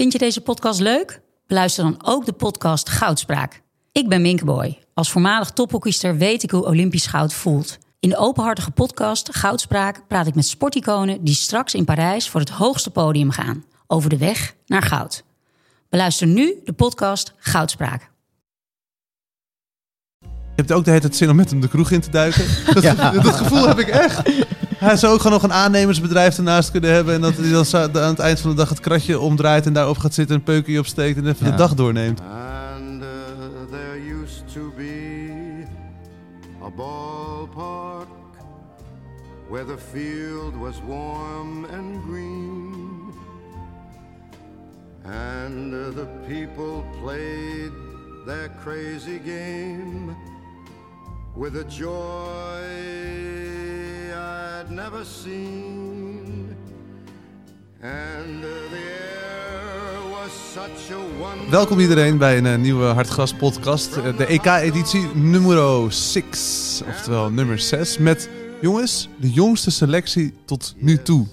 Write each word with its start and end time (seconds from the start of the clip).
Vind 0.00 0.12
je 0.12 0.18
deze 0.18 0.40
podcast 0.40 0.80
leuk? 0.80 1.20
Beluister 1.46 1.84
dan 1.84 2.00
ook 2.04 2.26
de 2.26 2.32
podcast 2.32 2.88
Goudspraak. 2.88 3.62
Ik 3.92 4.08
ben 4.08 4.22
Minkeboy. 4.22 4.78
Als 4.94 5.10
voormalig 5.10 5.50
tophockeyster 5.50 6.16
weet 6.16 6.42
ik 6.42 6.50
hoe 6.50 6.64
Olympisch 6.64 7.06
goud 7.06 7.32
voelt. 7.32 7.78
In 7.98 8.08
de 8.08 8.16
openhartige 8.16 8.70
podcast 8.70 9.34
Goudspraak 9.36 10.06
praat 10.08 10.26
ik 10.26 10.34
met 10.34 10.46
sporticonen 10.46 11.24
die 11.24 11.34
straks 11.34 11.74
in 11.74 11.84
Parijs 11.84 12.28
voor 12.28 12.40
het 12.40 12.48
hoogste 12.48 12.90
podium 12.90 13.30
gaan. 13.30 13.64
Over 13.86 14.10
de 14.10 14.18
weg 14.18 14.54
naar 14.66 14.82
goud. 14.82 15.24
Beluister 15.88 16.26
nu 16.26 16.54
de 16.64 16.72
podcast 16.72 17.34
Goudspraak. 17.36 18.10
Je 20.20 20.26
hebt 20.66 20.72
ook 20.72 20.84
de 20.84 20.90
hele 20.90 21.02
tijd 21.02 21.16
zin 21.16 21.30
om 21.30 21.36
met 21.36 21.50
hem 21.50 21.60
de 21.60 21.68
kroeg 21.68 21.90
in 21.90 22.00
te 22.00 22.10
duiken. 22.10 22.44
Dat, 22.74 22.82
dat 23.22 23.36
gevoel 23.36 23.68
heb 23.68 23.78
ik 23.78 23.88
echt. 23.88 24.28
Hij 24.80 24.96
zou 24.96 25.12
ook 25.12 25.18
gewoon 25.20 25.32
nog 25.32 25.42
een 25.42 25.52
aannemersbedrijf 25.52 26.36
ernaast 26.36 26.70
kunnen 26.70 26.92
hebben. 26.92 27.14
En 27.14 27.20
dat 27.20 27.36
hij 27.36 27.50
dan 27.50 27.64
zou- 27.64 27.96
aan 27.98 28.08
het 28.10 28.18
eind 28.18 28.40
van 28.40 28.50
de 28.50 28.56
dag 28.56 28.68
het 28.68 28.80
kratje 28.80 29.18
omdraait 29.20 29.66
en 29.66 29.72
daarop 29.72 29.98
gaat 29.98 30.14
zitten, 30.14 30.36
een 30.36 30.42
peukje 30.42 30.78
opsteekt 30.78 31.16
en 31.18 31.26
even 31.26 31.44
Ja. 31.46 31.50
de 31.52 31.56
dag 31.56 31.74
doorneemt. 31.74 32.20
And 32.20 33.02
uh, 33.02 33.08
there 33.70 34.22
used 34.22 34.42
to 34.54 34.72
be 34.76 35.64
a 36.64 36.70
ballpark 36.76 38.06
where 39.50 39.64
the 39.66 39.78
field 39.92 40.54
was 40.60 40.74
warm 40.88 41.64
and 41.64 42.02
green. 42.08 42.68
And 45.04 45.72
uh, 45.72 45.78
the 45.96 46.06
people 46.26 46.82
played 47.02 47.72
their 48.26 48.50
crazy 48.64 49.20
game 49.24 50.14
with 51.36 51.56
a 51.56 51.64
joy 51.64 51.90
I'd 54.14 54.70
never 54.70 55.04
seen. 55.04 56.56
And 57.82 58.42
the 58.42 58.76
air 58.76 60.10
was 60.10 60.30
such 60.52 60.90
a 60.90 60.98
wonderful 61.18 61.50
Welkom 61.50 61.78
iedereen 61.78 62.18
bij 62.18 62.38
een 62.38 62.46
eh, 62.46 62.58
nieuwe 62.58 62.84
Hartgras 62.84 63.34
podcast. 63.34 63.96
Eh, 63.96 64.16
de 64.16 64.26
EK-editie 64.26 65.06
nummer 65.14 65.92
6, 65.92 66.82
oftewel 66.88 67.30
nummer 67.30 67.58
6. 67.58 67.98
Met, 67.98 68.28
jongens, 68.60 69.08
de 69.20 69.30
jongste 69.30 69.70
selectie 69.70 70.34
tot 70.44 70.74
nu 70.78 71.02
toe. 71.02 71.26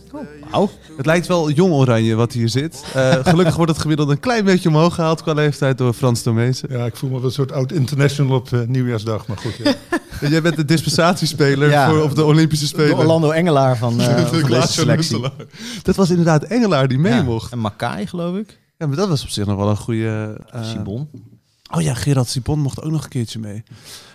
Wauw. 0.51 0.69
Het 0.97 1.05
lijkt 1.05 1.27
wel 1.27 1.49
jong 1.51 1.73
oranje 1.73 2.15
wat 2.15 2.31
hier 2.33 2.49
zit. 2.49 2.83
Eh, 2.93 3.13
gelukkig 3.25 3.55
wordt 3.55 3.71
het 3.71 3.81
gemiddeld 3.81 4.09
een 4.09 4.19
klein 4.19 4.45
beetje 4.45 4.69
omhoog 4.69 4.95
gehaald 4.95 5.21
qua 5.21 5.33
leeftijd 5.33 5.77
door 5.77 5.93
Frans 5.93 6.21
Tomezen. 6.21 6.69
Ja, 6.71 6.85
ik 6.85 6.95
voel 6.95 7.09
me 7.09 7.15
wel 7.15 7.25
een 7.25 7.31
soort 7.31 7.51
oud 7.51 7.71
international 7.71 8.35
op 8.37 8.51
eh, 8.53 8.59
nieuwjaarsdag, 8.67 9.27
maar 9.27 9.37
goed. 9.37 9.55
Ja. 9.63 9.73
Jij 10.29 10.41
bent 10.41 10.55
de 10.55 10.65
dispensatiespeler 10.65 11.69
Ja. 11.69 11.89
voor, 11.89 12.01
op 12.01 12.15
de 12.15 12.23
Olympische 12.25 12.65
De 12.65 12.71
Spelen. 12.71 12.97
Orlando 12.97 13.29
Engelaar 13.31 13.77
van, 13.77 13.99
eh, 14.01 14.05
van 14.25 14.31
deze 14.31 14.45
Klaas-Jan 14.45 14.85
selectie. 15.03 15.19
Dat 15.83 15.95
was 15.95 16.09
inderdaad 16.09 16.43
Engelaar 16.43 16.87
die 16.87 16.97
mee 16.99 17.13
Ja, 17.13 17.21
mocht. 17.23 17.51
En 17.51 17.59
Makai, 17.59 18.07
geloof 18.07 18.37
ik. 18.37 18.59
Ja, 18.77 18.87
maar 18.87 18.95
dat 18.95 19.07
was 19.09 19.23
op 19.23 19.29
zich 19.29 19.45
nog 19.45 19.57
wel 19.57 19.69
een 19.69 19.77
goede... 19.77 20.41
eh, 20.51 20.63
Sibon. 20.69 21.09
Oh 21.75 21.81
ja, 21.81 21.93
Gerard 21.93 22.27
Sibon 22.27 22.59
mocht 22.59 22.81
ook 22.81 22.91
nog 22.91 23.03
een 23.03 23.09
keertje 23.09 23.39
mee. 23.39 23.63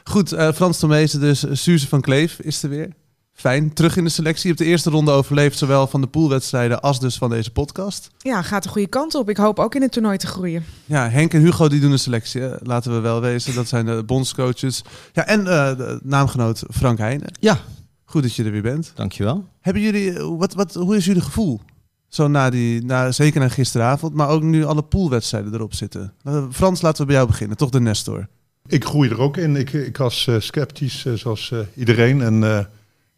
Goed, 0.05 0.33
eh, 0.33 0.53
Frans 0.53 0.79
Tomezen 0.79 1.21
dus. 1.21 1.45
Suze 1.53 1.89
van 1.89 2.01
Kleef 2.01 2.39
is 2.41 2.63
er 2.63 2.69
weer. 2.69 2.89
Fijn, 3.33 3.73
terug 3.73 3.97
in 3.97 4.05
de 4.05 4.11
selectie. 4.11 4.43
Je 4.43 4.49
hebt 4.49 4.59
de 4.59 4.65
eerste 4.71 4.91
ronde 4.91 5.11
overleefd, 5.11 5.59
zowel 5.59 5.87
van 5.87 6.01
de 6.01 6.07
poolwedstrijden 6.07 6.81
als 6.83 7.01
dus 7.01 7.17
van 7.17 7.31
deze 7.31 7.51
podcast. 7.53 8.11
Ja, 8.19 8.43
gaat 8.43 8.63
de 8.63 8.69
goede 8.69 8.89
kant 8.89 9.15
op. 9.15 9.29
Ik 9.31 9.37
hoop 9.37 9.59
ook 9.59 9.75
in 9.75 9.83
het 9.83 9.93
toernooi 9.93 10.17
te 10.17 10.27
groeien. 10.27 10.65
Ja, 10.85 11.09
Henk 11.09 11.35
en 11.35 11.41
Hugo 11.41 11.69
die 11.69 11.81
doen 11.81 11.91
de 11.91 11.97
selectie, 11.97 12.41
hè. 12.41 12.55
laten 12.63 12.93
we 12.93 13.01
wel 13.01 13.21
wezen. 13.21 13.55
Dat 13.55 13.69
zijn 13.69 13.87
de 13.87 14.03
bondscoaches. 14.07 14.83
Ja, 15.13 15.27
en 15.27 15.39
eh, 15.41 15.77
de 15.77 16.01
naamgenoot 16.03 16.63
Frank 16.71 16.99
Heijnen. 16.99 17.33
Ja, 17.41 17.59
Goed 18.05 18.23
dat 18.23 18.35
je 18.35 18.45
er 18.45 18.51
weer 18.51 18.63
bent. 18.63 18.93
dankjewel. 18.95 19.49
Hebben 19.61 19.83
jullie, 19.83 20.13
eh, 20.19 20.29
wat, 20.39 20.55
wat, 20.55 20.75
hoe 20.75 20.97
is 20.97 21.05
jullie 21.05 21.23
gevoel? 21.23 21.61
Zo 22.09 22.29
na 22.29 22.51
die, 22.51 22.85
na, 22.85 23.13
zeker 23.13 23.41
na 23.41 23.49
gisteravond, 23.49 24.15
maar 24.15 24.29
ook 24.29 24.43
nu 24.43 24.65
alle 24.65 24.83
poolwedstrijden 24.83 25.55
erop 25.55 25.75
zitten. 25.75 26.13
Eh, 26.25 26.45
Frans, 26.51 26.81
laten 26.83 27.01
we 27.01 27.07
bij 27.07 27.15
jou 27.17 27.27
beginnen. 27.27 27.57
Toch 27.57 27.71
de 27.71 27.81
Nestor. 27.81 28.29
Ik 28.67 28.85
groei 28.85 29.11
er 29.11 29.19
ook 29.21 29.37
in. 29.37 29.57
Ik, 29.57 29.73
ik 29.73 29.97
was 29.97 30.27
eh, 30.27 30.35
sceptisch, 30.39 31.05
zoals 31.15 31.51
eh, 31.53 31.59
iedereen. 31.77 32.23
En 32.23 32.45
eh, 32.45 32.65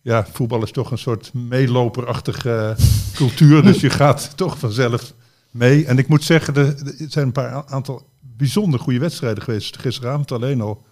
ja, 0.04 0.26
voetbal 0.32 0.62
is 0.62 0.70
toch 0.70 0.90
een 0.90 0.98
soort 0.98 1.32
meeloperachtige 1.34 2.76
eh, 2.78 2.84
cultuur. 3.14 3.62
Dus 3.62 3.80
je 3.80 3.90
gaat 3.90 4.32
toch 4.36 4.58
vanzelf 4.58 5.12
mee. 5.50 5.84
En 5.86 5.98
ik 5.98 6.08
moet 6.08 6.24
zeggen, 6.24 6.54
er, 6.54 6.74
zijn 7.08 7.26
een 7.26 7.32
paar 7.32 7.64
aantal 7.66 8.06
bijzonder 8.20 8.80
goede 8.80 8.98
wedstrijden 8.98 9.42
geweest. 9.42 9.78
Gisteravond 9.78 10.32
alleen 10.32 10.60
al. 10.60 10.84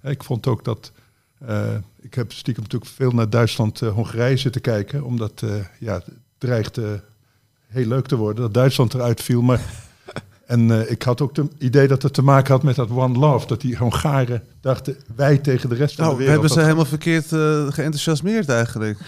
Eh, 0.00 0.10
Ik 0.10 0.22
vond 0.24 0.46
ook 0.46 0.64
dat... 0.64 0.92
eh, 1.38 1.74
ik 2.00 2.14
heb 2.14 2.32
stiekem 2.32 2.62
natuurlijk 2.62 2.90
veel 2.90 3.10
naar 3.10 3.30
Duitsland-Hongarije 3.30 4.36
zitten 4.36 4.60
kijken. 4.60 5.04
Omdat 5.04 5.42
eh, 5.42 5.50
ja, 5.78 5.94
het 5.94 6.06
dreigde 6.38 7.02
heel 7.66 7.86
leuk 7.86 8.06
te 8.06 8.16
worden 8.16 8.42
dat 8.42 8.54
Duitsland 8.54 8.94
eruit 8.94 9.22
viel. 9.22 9.42
Maar 9.42 9.60
en 10.50 10.70
eh, 10.70 10.90
ik 10.90 11.02
had 11.02 11.20
ook 11.20 11.36
het 11.36 11.46
idee 11.58 11.88
dat 11.88 12.02
het 12.02 12.12
te 12.12 12.22
maken 12.22 12.52
had 12.52 12.62
met 12.62 12.74
dat 12.76 12.90
One 12.90 13.18
Love. 13.18 13.46
Dat 13.46 13.60
die 13.60 13.76
Hongaren 13.76 14.42
dachten, 14.60 14.96
wij 15.16 15.38
tegen 15.38 15.68
de 15.68 15.74
rest 15.74 15.94
van 15.94 16.04
Nou, 16.04 16.16
de 16.16 16.24
we 16.24 16.30
wereld. 16.30 16.40
hebben 16.42 16.48
ze 16.48 16.54
Dat- 16.54 16.64
helemaal 16.64 17.24
verkeerd 17.24 17.74
geenthousiasmeerd 17.74 18.48
eigenlijk. 18.48 18.98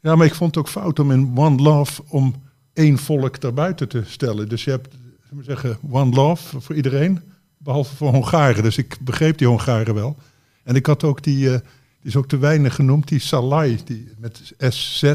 Ja, 0.00 0.16
maar 0.16 0.26
ik 0.26 0.34
vond 0.34 0.54
het 0.54 0.64
ook 0.64 0.70
fout 0.70 0.98
om 0.98 1.10
in 1.10 1.32
One 1.34 1.62
Love 1.62 2.02
om 2.08 2.34
één 2.72 2.98
volk 2.98 3.40
daarbuiten 3.40 3.88
te 3.88 4.02
stellen. 4.06 4.48
Dus 4.48 4.64
je 4.64 4.70
hebt, 4.70 4.94
we 5.30 5.42
zeggen, 5.42 5.78
One 5.90 6.14
Love 6.14 6.60
voor 6.60 6.74
iedereen, 6.74 7.20
behalve 7.58 7.96
voor 7.96 8.10
Hongaren. 8.10 8.62
Dus 8.62 8.76
ik 8.78 8.96
begreep 9.00 9.38
die 9.38 9.46
Hongaren 9.46 9.94
wel. 9.94 10.16
En 10.64 10.74
ik 10.74 10.86
had 10.86 11.04
ook 11.04 11.22
die, 11.22 11.46
eh, 11.52 11.58
die 12.00 12.10
is 12.10 12.16
ook 12.16 12.28
te 12.28 12.38
weinig 12.38 12.74
genoemd, 12.74 13.08
die 13.08 13.18
Salai, 13.20 13.78
die 13.84 14.08
met 14.18 14.52
SZ. 14.58 15.12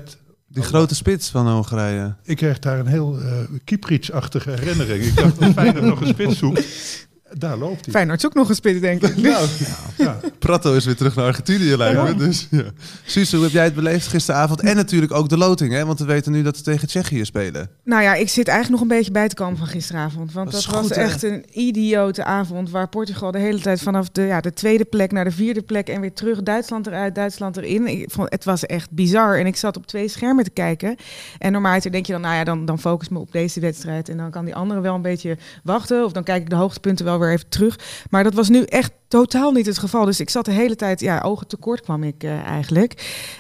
Die 0.50 0.64
grote 0.64 0.96
spits 0.96 1.30
van 1.30 1.50
Hongarije. 1.50 2.16
Ik 2.24 2.38
kreeg 2.38 2.60
daar 2.60 2.80
een 2.80 2.88
heel 2.88 3.20
uh, 3.20 3.32
Kieprits-achtige 3.64 4.50
herinnering. 4.50 5.04
Ik 5.04 5.16
dacht, 5.16 5.40
dat 5.40 5.54
Feyenoord 5.54 5.86
nog 5.86 6.02
een 6.02 6.08
spits 6.08 6.38
zoekt. 6.38 6.66
Daar 7.34 7.58
loopt 7.58 7.86
hij. 7.86 7.94
Feyenoord 7.94 8.22
zoekt 8.22 8.36
nog 8.36 8.50
een 8.50 8.56
spits, 8.56 8.80
denk 8.80 9.02
ik. 9.02 9.18
Nou, 9.18 9.48
ja. 9.98 10.20
Prato 10.40 10.74
is 10.74 10.86
weer 10.86 10.96
terug 10.96 11.16
naar 11.16 11.26
Argentinië, 11.26 11.78
lijkt 11.78 12.04
me. 12.04 12.16
Dus, 12.16 12.48
ja. 12.52 12.64
Suze, 13.06 13.36
hoe 13.36 13.46
heb 13.46 13.54
jij 13.54 13.64
het 13.64 13.76
beleefd 13.76 14.08
gisteravond? 14.08 14.62
En 14.62 14.76
natuurlijk 14.76 15.14
ook 15.14 15.30
de 15.30 15.38
loting, 15.38 15.74
hè? 15.74 15.86
Want 15.86 16.00
we 16.00 16.06
weten 16.06 16.32
nu 16.32 16.42
dat 16.44 16.58
we 16.58 16.64
tegen 16.64 16.88
Tsjechië 16.88 17.26
spelen. 17.26 17.70
Nou 17.84 18.04
ja, 18.04 18.14
ik 18.14 18.30
zit 18.30 18.48
eigenlijk 18.48 18.82
nog 18.82 18.92
een 18.92 18.98
beetje 18.98 19.12
bij 19.12 19.28
te 19.28 19.36
komen 19.36 19.58
van 19.58 19.68
gisteravond. 19.68 20.34
Want 20.34 20.52
Dat 20.52 20.66
was 20.66 20.76
goed, 20.76 20.96
hè? 20.96 21.02
echt 21.02 21.24
een 21.24 21.46
idiote 21.52 22.24
avond. 22.24 22.70
Waar 22.70 22.90
Portugal 22.90 23.32
de 23.32 23.40
hele 23.40 23.60
tijd 23.60 23.82
vanaf 23.82 24.10
de, 24.10 24.22
ja, 24.22 24.42
de 24.42 24.54
tweede 24.54 24.86
plek 24.86 25.12
naar 25.12 25.24
de 25.24 25.32
vierde 25.32 25.62
plek 25.62 25.90
en 25.90 26.02
weer 26.02 26.14
terug. 26.14 26.44
Duitsland 26.44 26.88
eruit, 26.88 27.16
Duitsland 27.16 27.58
erin. 27.58 27.88
Ik 27.88 28.12
vond, 28.12 28.32
het 28.32 28.46
was 28.46 28.66
echt 28.66 28.92
bizar. 28.92 29.40
En 29.40 29.46
ik 29.46 29.56
zat 29.56 29.78
op 29.78 29.88
twee 29.88 30.08
schermen 30.08 30.44
te 30.44 30.50
kijken. 30.50 30.96
En 31.38 31.52
normaal 31.52 31.76
denk 31.80 32.06
je 32.06 32.12
dan, 32.12 32.22
nou 32.22 32.36
ja, 32.36 32.44
dan, 32.44 32.66
dan 32.66 32.80
focus 32.80 33.10
me 33.10 33.20
op 33.20 33.32
deze 33.32 33.60
wedstrijd. 33.60 34.10
En 34.10 34.18
dan 34.18 34.32
kan 34.32 34.46
die 34.46 34.56
andere 34.56 34.82
wel 34.82 34.96
een 34.96 35.02
beetje 35.02 35.38
wachten. 35.64 36.06
Of 36.06 36.12
dan 36.12 36.24
kijk 36.24 36.42
ik 36.42 36.50
de 36.50 36.56
hoogtepunten 36.56 37.06
wel 37.06 37.17
weer 37.20 37.32
even 37.32 37.50
terug. 37.50 37.80
Maar 38.10 38.24
dat 38.24 38.34
was 38.34 38.50
nu 38.50 38.64
echt 38.64 38.92
totaal 39.08 39.52
niet 39.52 39.66
het 39.66 39.78
geval. 39.78 40.06
Dus 40.06 40.20
ik 40.20 40.30
zat 40.30 40.46
de 40.46 40.52
hele 40.52 40.76
tijd, 40.76 41.00
ja, 41.00 41.22
ogen 41.22 41.48
tekort 41.48 41.82
kwam 41.82 42.04
ik 42.04 42.24
eh, 42.24 42.42
eigenlijk. 42.42 42.94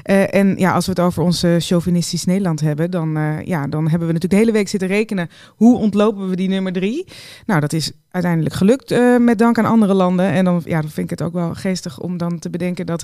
Eh, 0.03 0.33
en 0.33 0.57
ja, 0.57 0.73
als 0.73 0.85
we 0.85 0.91
het 0.91 0.99
over 0.99 1.23
ons 1.23 1.43
chauvinistisch 1.57 2.25
Nederland 2.25 2.59
hebben, 2.59 2.91
dan, 2.91 3.17
eh, 3.17 3.41
ja, 3.41 3.67
dan 3.67 3.89
hebben 3.89 4.07
we 4.07 4.13
natuurlijk 4.13 4.29
de 4.29 4.35
hele 4.35 4.51
week 4.51 4.67
zitten 4.67 4.89
rekenen. 4.89 5.29
Hoe 5.55 5.77
ontlopen 5.77 6.29
we 6.29 6.35
die 6.35 6.49
nummer 6.49 6.71
drie? 6.71 7.07
Nou, 7.45 7.59
dat 7.59 7.73
is 7.73 7.91
uiteindelijk 8.11 8.55
gelukt 8.55 9.19
met 9.19 9.37
dank 9.37 9.57
aan 9.57 9.65
andere 9.65 9.93
landen. 9.93 10.25
En 10.25 10.45
dan, 10.45 10.61
ja, 10.65 10.81
dan 10.81 10.89
vind 10.89 11.11
ik 11.11 11.19
het 11.19 11.27
ook 11.27 11.33
wel 11.33 11.53
geestig 11.53 11.99
om 11.99 12.17
dan 12.17 12.39
te 12.39 12.49
bedenken 12.49 12.85
dat. 12.85 13.03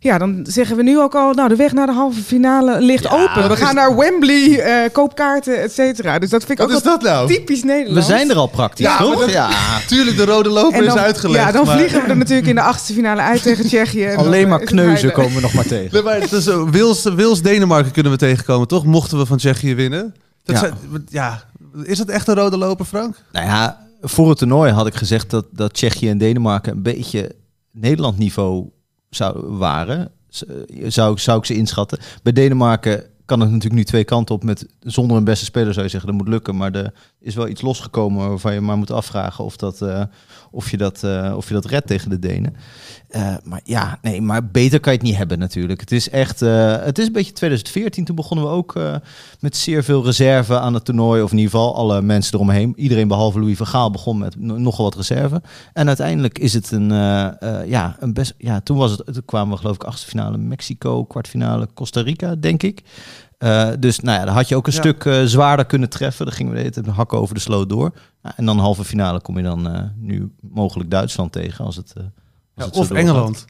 Ja, 0.00 0.18
dan 0.18 0.40
zeggen 0.42 0.76
we 0.76 0.82
nu 0.82 1.00
ook 1.00 1.14
al, 1.14 1.32
nou, 1.32 1.48
de 1.48 1.56
weg 1.56 1.72
naar 1.72 1.86
de 1.86 1.92
halve 1.92 2.20
finale 2.22 2.80
ligt 2.80 3.08
open. 3.10 3.48
We 3.48 3.56
gaan 3.56 3.74
naar 3.74 3.96
Wembley, 3.96 4.60
eh 4.60 4.92
koopkaarten, 4.92 5.62
et 5.62 5.72
cetera. 5.72 6.18
Dus 6.18 6.30
dat 6.30 6.44
vind 6.44 6.58
ik 6.60 6.66
Wat 6.66 6.68
ook 6.74 6.76
is 6.78 6.84
wel 6.84 6.98
dat 6.98 7.02
nou? 7.08 7.28
typisch 7.28 7.62
Nederland. 7.62 7.94
We 8.06 8.12
zijn 8.12 8.30
er 8.30 8.36
al 8.36 8.46
praktisch, 8.46 8.86
Ja, 8.86 8.96
toch? 8.98 9.20
dat- 9.20 9.30
Ja. 9.30 9.48
Tuurlijk, 9.88 10.16
de 10.16 10.24
rode 10.24 10.48
loper 10.48 10.84
dan, 10.84 10.96
is 10.96 11.02
uitgelegd. 11.02 11.44
ja, 11.46 11.52
dan 11.52 11.64
maar- 11.66 11.76
vliegen 11.76 12.02
we 12.02 12.06
er 12.08 12.16
natuurlijk 12.16 12.48
in 12.48 12.54
de 12.54 12.60
achtste 12.62 12.92
finale 12.92 13.20
uit 13.20 13.42
tegen 13.42 13.64
Tsjechië. 13.66 14.04
En 14.04 14.16
Alleen 14.16 14.48
maar 14.48 14.60
kneuzen 14.60 15.12
komen 15.12 15.34
we 15.34 15.40
nog 15.40 15.52
maar 15.54 15.66
tegen. 15.76 15.92
Nee, 15.92 16.02
maar 16.02 16.70
Wils, 16.70 17.02
Wils 17.02 17.42
Denemarken 17.42 17.92
kunnen 17.92 18.12
we 18.12 18.18
tegenkomen, 18.18 18.68
toch? 18.68 18.84
Mochten 18.84 19.18
we 19.18 19.26
van 19.26 19.36
Tsjechië 19.36 19.74
winnen. 19.74 20.14
Dat 20.44 20.54
Ja. 20.54 20.60
Zijn, 20.60 20.74
ja. 21.08 21.42
Is 21.82 21.98
dat 21.98 22.08
echt 22.08 22.28
een 22.28 22.34
rode 22.34 22.56
loper, 22.56 22.84
Frank? 22.84 23.16
Nou 23.32 23.46
ja, 23.46 23.86
voor 24.00 24.28
het 24.28 24.38
toernooi 24.38 24.72
had 24.72 24.86
ik 24.86 24.94
gezegd 24.94 25.30
dat, 25.30 25.44
dat 25.52 25.74
Tsjechië 25.74 26.08
en 26.08 26.18
Denemarken 26.18 26.72
een 26.72 26.82
beetje 26.82 27.32
Nederland 27.72 28.18
niveau 28.18 28.64
zou, 29.10 29.46
waren. 29.46 30.10
Eh, 30.48 30.90
Zou, 30.90 31.18
zou 31.18 31.38
ik 31.38 31.44
ze 31.44 31.54
inschatten. 31.54 31.98
Bij 32.22 32.32
Denemarken 32.32 33.04
kan 33.24 33.40
het 33.40 33.48
natuurlijk 33.48 33.76
nu 33.76 33.84
twee 33.84 34.04
kanten 34.04 34.34
op. 34.34 34.44
Met, 34.44 34.66
zonder 34.80 35.16
een 35.16 35.24
beste 35.24 35.44
speler 35.44 35.72
zou 35.72 35.84
je 35.84 35.90
zeggen, 35.90 36.10
dat 36.10 36.18
moet 36.18 36.28
lukken. 36.28 36.56
Maar 36.56 36.72
er 36.72 36.92
is 37.20 37.34
wel 37.34 37.48
iets 37.48 37.60
losgekomen 37.60 38.28
waarvan 38.28 38.54
je 38.54 38.60
maar 38.60 38.76
moet 38.78 38.90
afvragen 38.90 39.44
of, 39.44 39.56
dat, 39.56 39.82
eh, 39.82 40.02
of, 40.50 40.70
je, 40.70 40.76
dat, 40.76 41.02
eh, 41.02 41.34
of 41.36 41.48
je 41.48 41.54
dat 41.54 41.64
redt 41.64 41.86
tegen 41.86 42.10
de 42.10 42.18
Denen. 42.18 42.56
Eh, 43.08 43.34
maar 43.44 43.60
ja, 43.64 43.98
nee, 44.02 44.20
maar 44.22 44.46
beter 44.46 44.80
kan 44.80 44.92
je 44.92 44.98
het 44.98 45.06
niet 45.08 45.16
hebben 45.16 45.38
natuurlijk. 45.38 45.80
Het 45.80 45.92
is 45.92 46.10
echt, 46.10 46.42
eh, 46.42 46.76
het 46.82 46.98
is 46.98 47.06
een 47.06 47.12
beetje 47.12 47.32
2014. 47.32 48.04
Toen 48.04 48.16
begonnen 48.16 48.46
we 48.46 48.52
ook 48.52 48.76
eh, 48.76 48.94
met 49.40 49.56
zeer 49.56 49.84
veel 49.84 50.04
reserve 50.04 50.58
aan 50.58 50.74
het 50.74 50.84
toernooi. 50.84 51.22
Of 51.22 51.30
in 51.32 51.36
ieder 51.38 51.50
geval 51.52 51.74
alle 51.74 52.02
mensen 52.02 52.34
eromheen. 52.34 52.72
Iedereen 52.76 53.08
behalve 53.08 53.38
Louis 53.40 53.56
van 53.56 53.66
Gaal 53.66 53.90
begon 53.90 54.18
met 54.18 54.36
no- 54.40 54.58
nogal 54.58 54.84
wat 54.84 54.94
reserve. 54.96 55.42
En 55.72 55.86
uiteindelijk 55.86 56.38
is 56.38 56.52
het 56.54 56.70
een, 56.70 56.88
ja, 57.66 57.96
een 58.00 58.12
best, 58.12 58.34
ja, 58.38 58.60
toen 58.60 58.76
was 58.76 58.90
het, 58.90 59.02
toen 59.12 59.24
kwamen 59.24 59.52
we 59.52 59.60
geloof 59.60 59.74
ik 59.74 59.84
achtste 59.84 60.06
finale 60.08 60.38
Mexico, 60.38 61.04
kwartfinale 61.04 61.68
Costa 61.74 62.00
Rica, 62.00 62.34
denk 62.34 62.62
ik. 62.62 62.82
Dus 63.78 64.00
nou 64.00 64.18
ja, 64.18 64.24
dan 64.24 64.34
had 64.34 64.48
je 64.48 64.56
ook 64.56 64.66
een 64.66 64.72
Ja. 64.72 64.78
stuk 64.78 65.10
zwaarder 65.24 65.64
kunnen 65.66 65.88
treffen. 65.88 66.24
Dan 66.26 66.34
gingen 66.34 66.52
we 66.52 66.58
de 66.58 66.64
hele 66.64 66.82
tijd 66.82 66.96
hakken 66.96 67.18
over 67.18 67.34
de 67.34 67.40
sloot 67.40 67.68
door. 67.68 67.92
Nou, 68.22 68.34
en 68.38 68.44
dan 68.44 68.58
halve 68.58 68.84
finale 68.84 69.20
kom 69.20 69.36
je 69.36 69.42
dan 69.42 69.90
nu 69.96 70.32
mogelijk 70.40 70.90
Duitsland 70.90 71.32
tegen. 71.32 71.64
Als 71.64 71.76
het, 71.76 71.94
of. 72.58 72.90
Engeland. 72.90 73.46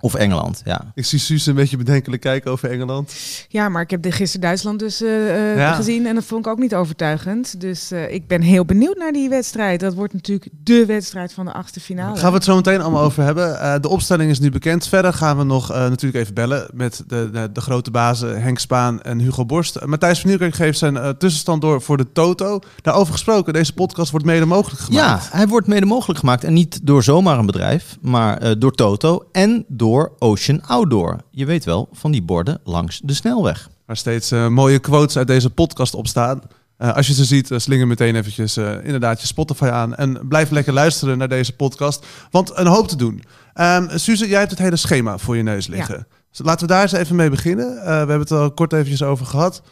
Of 0.00 0.14
Engeland, 0.14 0.62
ja. 0.64 0.92
Ik 0.94 1.04
zie 1.04 1.18
Suus 1.18 1.46
een 1.46 1.54
beetje 1.54 1.76
bedenkelijk 1.76 2.22
kijken 2.22 2.50
over 2.50 2.70
Engeland. 2.70 3.12
Ja, 3.48 3.68
maar 3.68 3.82
ik 3.82 3.90
heb 3.90 4.02
de 4.02 4.12
gisteren 4.12 4.40
Duitsland 4.46 4.78
dus 4.78 5.02
eh, 5.02 5.50
eh, 5.52 5.56
Ja. 5.56 5.72
gezien 5.72 6.06
en 6.06 6.14
dat 6.14 6.24
vond 6.24 6.46
ik 6.46 6.52
ook 6.52 6.58
niet 6.58 6.74
overtuigend. 6.74 7.60
Dus 7.60 7.90
eh, 7.90 8.12
ik 8.12 8.26
ben 8.26 8.40
heel 8.42 8.64
benieuwd 8.64 8.96
naar 8.96 9.12
die 9.12 9.28
wedstrijd. 9.28 9.80
Dat 9.80 9.94
wordt 9.94 10.12
natuurlijk 10.12 10.48
de 10.64 10.86
wedstrijd 10.86 11.32
van 11.32 11.44
de 11.44 11.52
achtste 11.52 11.80
finale. 11.80 12.08
Daar 12.12 12.18
gaan 12.20 12.30
we 12.30 12.36
het 12.36 12.44
zo 12.44 12.54
meteen 12.56 12.80
allemaal 12.80 13.02
over 13.02 13.22
hebben. 13.24 13.60
Eh, 13.60 13.74
de 13.80 13.88
opstelling 13.88 14.30
is 14.30 14.40
nu 14.40 14.50
bekend. 14.50 14.86
Verder 14.86 15.12
gaan 15.12 15.36
we 15.38 15.44
nog 15.44 15.70
eh, 15.72 15.78
natuurlijk 15.78 16.22
even 16.22 16.34
bellen 16.34 16.68
met 16.74 17.02
de, 17.06 17.30
de, 17.32 17.52
de 17.52 17.60
grote 17.60 17.90
bazen 17.90 18.42
Henk 18.42 18.58
Spaan 18.58 19.02
en 19.02 19.18
Hugo 19.18 19.44
Borst. 19.46 19.84
Matthijs 19.84 20.18
van 20.20 20.28
Nieuwkerk 20.28 20.54
geeft 20.54 20.78
zijn 20.78 20.96
eh, 20.96 21.08
tussenstand 21.08 21.60
door 21.62 21.82
voor 21.82 21.96
de 21.96 22.12
Toto. 22.12 22.58
Daarover 22.82 23.12
gesproken, 23.12 23.52
deze 23.52 23.72
podcast 23.72 24.10
wordt 24.10 24.26
mede 24.26 24.44
mogelijk 24.46 24.80
gemaakt. 24.80 25.24
Ja, 25.24 25.36
hij 25.36 25.46
wordt 25.48 25.66
mede 25.66 25.86
mogelijk 25.86 26.18
gemaakt. 26.18 26.44
En 26.44 26.52
niet 26.52 26.80
door 26.86 27.02
zomaar 27.02 27.38
een 27.38 27.46
bedrijf, 27.46 27.96
maar 28.00 28.38
eh, 28.38 28.50
door 28.58 28.72
Toto 28.72 29.28
en 29.32 29.64
door 29.68 29.86
Ocean 30.18 30.62
Outdoor. 30.66 31.16
Je 31.30 31.46
weet 31.46 31.64
wel, 31.64 31.88
van 31.92 32.10
die 32.10 32.22
borden 32.22 32.60
langs 32.64 33.00
de 33.04 33.14
snelweg. 33.14 33.68
Waar 33.86 33.96
steeds 33.96 34.30
eh, 34.30 34.48
mooie 34.48 34.78
quotes 34.78 35.16
uit 35.16 35.26
deze 35.26 35.50
podcast 35.50 35.94
op 35.94 36.06
staan. 36.06 36.42
Eh, 36.76 36.94
als 36.94 37.06
je 37.06 37.14
ze 37.14 37.24
ziet, 37.24 37.50
eh, 37.50 37.58
slinger 37.58 37.86
meteen 37.86 38.16
eventjes 38.16 38.56
eh, 38.56 38.84
inderdaad 38.84 39.20
je 39.20 39.26
Spotify 39.26 39.64
aan. 39.64 39.94
En 39.94 40.28
blijf 40.28 40.50
lekker 40.50 40.72
luisteren 40.72 41.18
naar 41.18 41.28
deze 41.28 41.56
podcast. 41.56 42.06
Want 42.30 42.52
een 42.54 42.66
hoop 42.66 42.88
te 42.88 42.96
doen. 42.96 43.22
Ehm 43.54 43.98
Suze, 43.98 44.28
jij 44.28 44.38
hebt 44.38 44.50
het 44.50 44.60
hele 44.60 44.76
schema 44.76 45.18
voor 45.18 45.36
je 45.36 45.42
neus 45.42 45.66
liggen. 45.66 46.06
Dus 46.30 46.46
laten 46.46 46.66
we 46.66 46.72
daar 46.72 46.82
eens 46.82 46.92
even 46.92 47.16
mee 47.16 47.30
beginnen. 47.30 47.76
Eh, 47.78 47.84
we 47.84 47.90
hebben 47.92 48.18
het 48.20 48.30
al 48.30 48.52
kort 48.52 48.72
eventjes 48.72 49.02
over 49.02 49.26
gehad. 49.26 49.62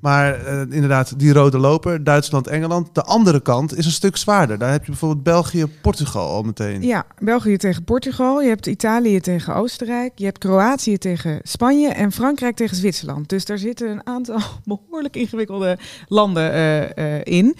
Maar 0.00 0.34
eh, 0.34 0.60
inderdaad, 0.60 1.18
die 1.18 1.32
rode 1.32 1.58
loper, 1.58 2.04
Duitsland, 2.04 2.46
Engeland. 2.46 2.94
De 2.94 3.02
andere 3.02 3.40
kant 3.40 3.76
is 3.76 3.84
een 3.84 3.90
stuk 3.90 4.16
zwaarder. 4.16 4.58
Daar 4.58 4.70
heb 4.70 4.84
je 4.84 4.90
bijvoorbeeld 4.90 5.22
België, 5.22 5.66
Portugal 5.82 6.28
al 6.28 6.42
meteen. 6.42 6.82
Ja, 6.82 7.04
België 7.18 7.56
tegen 7.56 7.84
Portugal. 7.84 8.40
Je 8.40 8.48
hebt 8.48 8.66
Italië 8.66 9.20
tegen 9.20 9.54
Oostenrijk. 9.54 10.12
Je 10.14 10.24
hebt 10.24 10.38
Kroatië 10.38 10.98
tegen 10.98 11.40
Spanje. 11.42 11.88
En 11.88 12.12
Frankrijk 12.12 12.56
tegen 12.56 12.76
Zwitserland. 12.76 13.28
Dus 13.28 13.44
daar 13.44 13.58
zitten 13.58 13.90
een 13.90 14.06
aantal 14.06 14.40
behoorlijk 14.64 15.16
ingewikkelde 15.16 15.78
landen 16.08 16.52
eh, 16.52 17.16
eh, 17.16 17.20
in. 17.24 17.56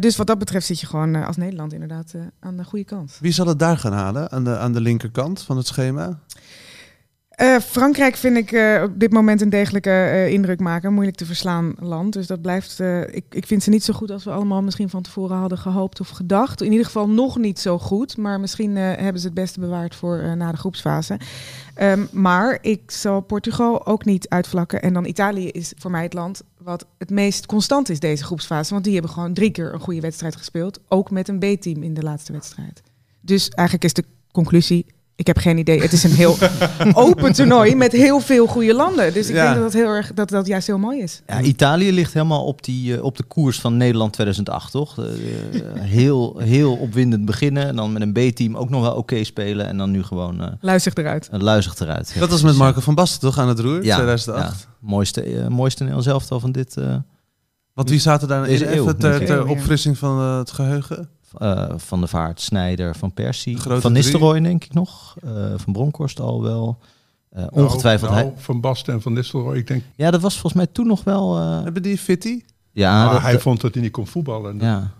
Dus 0.00 0.16
wat 0.16 0.26
dat 0.26 0.38
betreft 0.38 0.66
zit 0.66 0.80
je 0.80 0.86
gewoon 0.86 1.14
als 1.24 1.36
Nederland 1.36 1.72
inderdaad 1.72 2.14
aan 2.40 2.56
de 2.56 2.64
goede 2.64 2.84
kant. 2.84 3.18
Wie 3.20 3.32
zal 3.32 3.46
het 3.46 3.58
daar 3.58 3.78
gaan 3.78 3.92
halen? 3.92 4.30
Aan 4.30 4.44
de, 4.44 4.58
aan 4.58 4.72
de 4.72 4.80
linkerkant 4.80 5.42
van 5.42 5.56
het 5.56 5.66
schema? 5.66 6.20
Eh, 7.38 7.58
Frankrijk 7.58 8.16
vind 8.16 8.36
ik 8.36 8.52
eh, 8.52 8.82
op 8.82 9.00
dit 9.00 9.12
moment 9.12 9.40
een 9.40 9.50
degelijke 9.50 9.90
eh, 9.90 10.28
indruk 10.28 10.60
maken. 10.60 10.92
Moeilijk 10.92 11.16
te 11.16 11.26
verslaan 11.26 11.74
land. 11.80 12.12
Dus 12.12 12.26
dat 12.26 12.42
blijft. 12.42 12.80
ik, 13.10 13.24
ik 13.30 13.46
vind 13.46 13.62
ze 13.62 13.70
niet 13.70 13.84
zo 13.84 13.92
goed 13.92 14.10
als 14.10 14.24
we 14.24 14.30
allemaal 14.30 14.62
misschien 14.62 14.88
van 14.88 15.02
tevoren 15.02 15.36
hadden 15.36 15.58
gehoopt 15.58 16.00
of 16.00 16.08
gedacht. 16.08 16.62
In 16.62 16.70
ieder 16.70 16.86
geval 16.86 17.08
nog 17.08 17.38
niet 17.38 17.58
zo 17.58 17.78
goed. 17.78 18.16
Maar 18.16 18.40
misschien 18.40 18.76
hebben 18.76 19.20
ze 19.20 19.26
het 19.26 19.34
beste 19.34 19.60
bewaard 19.60 19.94
voor 19.94 20.36
na 20.36 20.50
de 20.50 20.56
groepsfase. 20.56 21.20
Ehm, 21.74 22.06
maar 22.12 22.58
ik 22.60 22.90
zal 22.90 23.20
Portugal 23.20 23.86
ook 23.86 24.04
niet 24.04 24.28
uitvlakken. 24.28 24.82
En 24.82 24.92
dan 24.92 25.04
Italië 25.04 25.48
is 25.48 25.72
voor 25.76 25.90
mij 25.90 26.02
het 26.02 26.14
land 26.14 26.42
wat 26.62 26.86
het 26.98 27.10
meest 27.10 27.46
constant 27.46 27.88
is 27.88 28.00
deze 28.00 28.24
groepsfase. 28.24 28.72
Want 28.72 28.84
die 28.84 28.92
hebben 28.92 29.10
gewoon 29.10 29.34
drie 29.34 29.50
keer 29.50 29.74
een 29.74 29.80
goede 29.80 30.00
wedstrijd 30.00 30.36
gespeeld. 30.36 30.80
Ook 30.88 31.10
met 31.10 31.28
een 31.28 31.38
B-team 31.38 31.82
in 31.82 31.94
de 31.94 32.02
laatste 32.02 32.32
wedstrijd. 32.32 32.82
Dus 33.20 33.48
eigenlijk 33.48 33.84
is 33.84 33.92
de 33.92 34.04
conclusie. 34.32 34.86
Ik 35.18 35.26
heb 35.26 35.38
geen 35.38 35.58
idee. 35.58 35.80
Het 35.80 35.92
is 35.92 36.04
een 36.04 36.10
heel 36.10 36.36
open 37.06 37.32
toernooi 37.32 37.74
met 37.74 37.92
heel 37.92 38.20
veel 38.20 38.46
goede 38.46 38.74
landen. 38.74 39.12
Dus 39.12 39.28
ik 39.28 39.34
Ja. 39.34 39.42
denk 39.42 39.54
dat 39.54 39.62
dat, 39.64 39.72
heel 39.82 39.88
erg, 39.90 40.12
dat 40.14 40.28
dat 40.28 40.46
juist 40.46 40.66
heel 40.66 40.78
mooi 40.78 41.00
is. 41.02 41.22
Ja, 41.26 41.40
Italië 41.40 41.92
ligt 41.92 42.12
helemaal 42.12 42.44
op, 42.44 42.64
die, 42.64 42.96
eh, 42.96 43.02
op 43.04 43.16
de 43.16 43.22
koers 43.22 43.60
van 43.60 43.76
Nederland 43.76 44.12
2008, 44.12 44.70
toch? 44.70 44.98
Eh, 44.98 45.04
heel, 45.80 46.38
heel 46.38 46.74
opwindend 46.76 47.24
beginnen 47.24 47.66
en 47.66 47.76
dan 47.76 47.92
met 47.92 48.02
een 48.02 48.12
B-team 48.12 48.56
ook 48.56 48.70
nog 48.70 48.80
wel 48.82 48.94
oké 48.94 49.24
spelen. 49.24 49.66
En 49.66 49.76
dan 49.76 49.90
nu 49.90 50.02
gewoon 50.02 50.40
eh 50.42 50.52
Luister 50.60 50.92
eruit. 50.98 51.28
een 51.30 51.42
luizig 51.42 51.78
eruit. 51.78 52.10
Ja, 52.14 52.20
Dat 52.20 52.30
was 52.30 52.42
met 52.42 52.56
Marco 52.56 52.80
van 52.80 52.94
Basten 52.94 53.20
toch 53.20 53.38
aan 53.38 53.48
het 53.48 53.58
roer, 53.60 53.84
Ja, 53.84 53.94
2008. 53.96 54.60
ja. 54.60 54.86
mooiste, 54.88 55.46
mooiste 55.48 55.82
Nederlands 55.82 56.12
elftal 56.12 56.40
van 56.40 56.52
dit... 56.52 56.76
eh, 56.76 56.96
Want 57.74 57.90
wie 57.90 58.00
zaten 58.00 58.28
daar 58.28 58.48
in? 58.48 58.62
Even 58.68 58.96
ter, 58.98 59.24
ter 59.24 59.46
opfrissing 59.46 59.98
van 59.98 60.20
het 60.20 60.50
geheugen. 60.50 61.08
Eh, 61.38 61.68
van 61.76 62.00
de 62.00 62.06
Vaart, 62.06 62.40
Snijder, 62.40 62.96
Van 62.96 63.12
Persie, 63.12 63.56
grote 63.58 63.80
Van. 63.80 63.92
Nistelrooy 63.92 64.40
denk 64.40 64.64
ik 64.64 64.74
nog. 64.74 65.14
eh, 65.24 65.30
van 65.56 65.72
Bronkhorst 65.72 66.20
al 66.20 66.42
wel. 66.42 66.78
Eh, 67.30 67.44
ongetwijfeld. 67.50 68.10
Nou, 68.10 68.22
hij, 68.22 68.32
Van 68.36 68.60
Basten 68.60 68.94
en 68.94 69.02
Van 69.02 69.12
Nistelrooy. 69.12 69.56
Ik 69.56 69.66
denk, 69.66 69.82
ja, 69.96 70.10
dat 70.10 70.20
was 70.20 70.32
volgens 70.32 70.52
mij 70.54 70.66
toen 70.66 70.86
nog 70.86 71.04
wel... 71.04 71.38
eh, 71.38 71.62
Hebben 71.62 71.82
die 71.82 71.98
Fitty? 71.98 72.42
ja, 72.72 73.12
dat, 73.12 73.20
hij 73.22 73.32
dat- 73.32 73.42
vond 73.42 73.60
dat 73.60 73.74
hij 73.74 73.82
niet 73.82 73.92
kon 73.92 74.06
voetballen. 74.06 74.58
ja. 74.60 74.90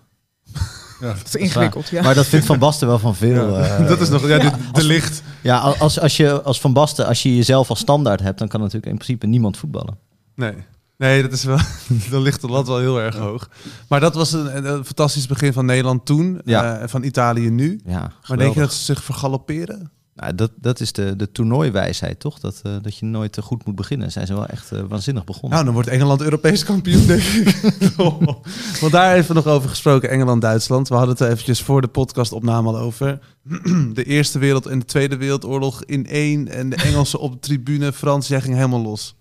Ja. 1.01 1.07
Dat 1.15 1.27
is 1.27 1.35
ingewikkeld, 1.35 1.89
ja. 1.89 2.03
Maar 2.03 2.15
dat 2.15 2.27
vindt 2.27 2.47
Van 2.47 2.59
Basten 2.59 2.89
wel 2.89 2.99
van 2.99 3.15
veel. 3.15 3.57
eh, 3.59 3.89
dat 3.89 4.01
is 4.01 4.09
nog 4.09 4.29
ja, 4.29 4.39
de, 4.39 4.51
de 4.73 4.85
licht. 4.85 5.23
Ja, 5.43 5.59
als, 5.59 6.01
als 6.01 6.17
je 6.17 6.43
als 6.43 6.61
Van 6.61 6.73
Basten, 6.73 7.07
als 7.07 7.23
je 7.23 7.37
jezelf 7.37 7.71
als 7.71 7.79
standaard 7.79 8.21
hebt, 8.21 8.39
dan 8.39 8.49
kan 8.49 8.61
natuurlijk 8.61 8.87
in 8.87 8.95
principe 8.95 9.27
niemand 9.27 9.57
voetballen. 9.57 9.99
Nee. 10.35 10.53
Nee, 10.99 11.23
dat 11.23 11.33
is 11.33 11.45
wel. 11.45 11.59
dan 12.11 12.23
ligt 12.23 12.41
de 12.41 12.47
lat 12.49 12.67
wel 12.67 12.79
heel 12.79 13.01
erg 13.01 13.17
hoog. 13.17 13.49
Maar 13.89 14.01
dat 14.01 14.15
was 14.15 14.33
een, 14.33 14.67
een 14.67 14.85
fantastisch 14.85 15.27
begin 15.27 15.53
van 15.53 15.67
Nederland 15.67 16.07
toen. 16.07 16.41
Ja. 16.45 16.79
eh, 16.79 16.89
van 16.89 17.03
Italië 17.03 17.51
nu. 17.51 17.81
Ja, 17.85 18.13
Maar 18.29 18.39
denk 18.39 18.55
je 18.55 18.61
dat 18.61 18.73
ze 18.73 18.85
zich 18.85 19.05
vergalopperen? 19.05 19.91
Nou, 20.15 20.35
dat, 20.35 20.51
dat 20.57 20.81
is 20.81 20.93
de, 20.93 21.17
de 21.17 21.33
toernooiwijsheid, 21.33 22.21
toch? 22.21 22.39
Dat, 22.41 22.61
eh, 22.63 22.73
dat 22.83 22.97
je 22.97 23.07
nooit 23.07 23.33
te 23.33 23.43
goed 23.43 23.65
moet 23.67 23.75
beginnen. 23.75 24.13
Zijn 24.13 24.27
ze 24.27 24.35
wel 24.35 24.47
echt 24.47 24.73
eh, 24.73 24.81
waanzinnig 24.89 25.25
begonnen. 25.25 25.51
Nou, 25.51 25.65
dan 25.65 25.75
wordt 25.75 25.89
Engeland 25.89 26.21
Europees 26.23 26.65
kampioen, 26.65 27.07
denk 27.07 27.23
ik. 27.23 27.61
Want 28.81 28.93
daar 28.93 29.15
even 29.17 29.35
nog 29.35 29.47
over 29.47 29.69
gesproken, 29.69 30.11
Engeland-Duitsland. 30.11 30.89
We 30.89 30.95
hadden 30.95 31.13
het 31.15 31.21
er 31.25 31.31
eventjes 31.31 31.63
voor 31.63 31.81
de 31.81 31.89
podcastopname 31.89 32.69
al 32.69 32.79
over. 32.79 33.19
De 33.95 34.05
Eerste 34.05 34.39
Wereld- 34.39 34.67
en 34.67 34.79
de 34.79 34.85
Tweede 34.85 35.17
Wereldoorlog 35.17 35.85
in 35.85 36.07
één. 36.07 36.49
En 36.49 36.69
de 36.71 36.77
Engelsen 36.77 37.19
op 37.21 37.33
de 37.33 37.39
tribune. 37.39 37.93
Frans, 37.93 38.29
jij 38.29 38.41
ging 38.41 38.55
helemaal 38.55 38.83
los. 38.83 39.17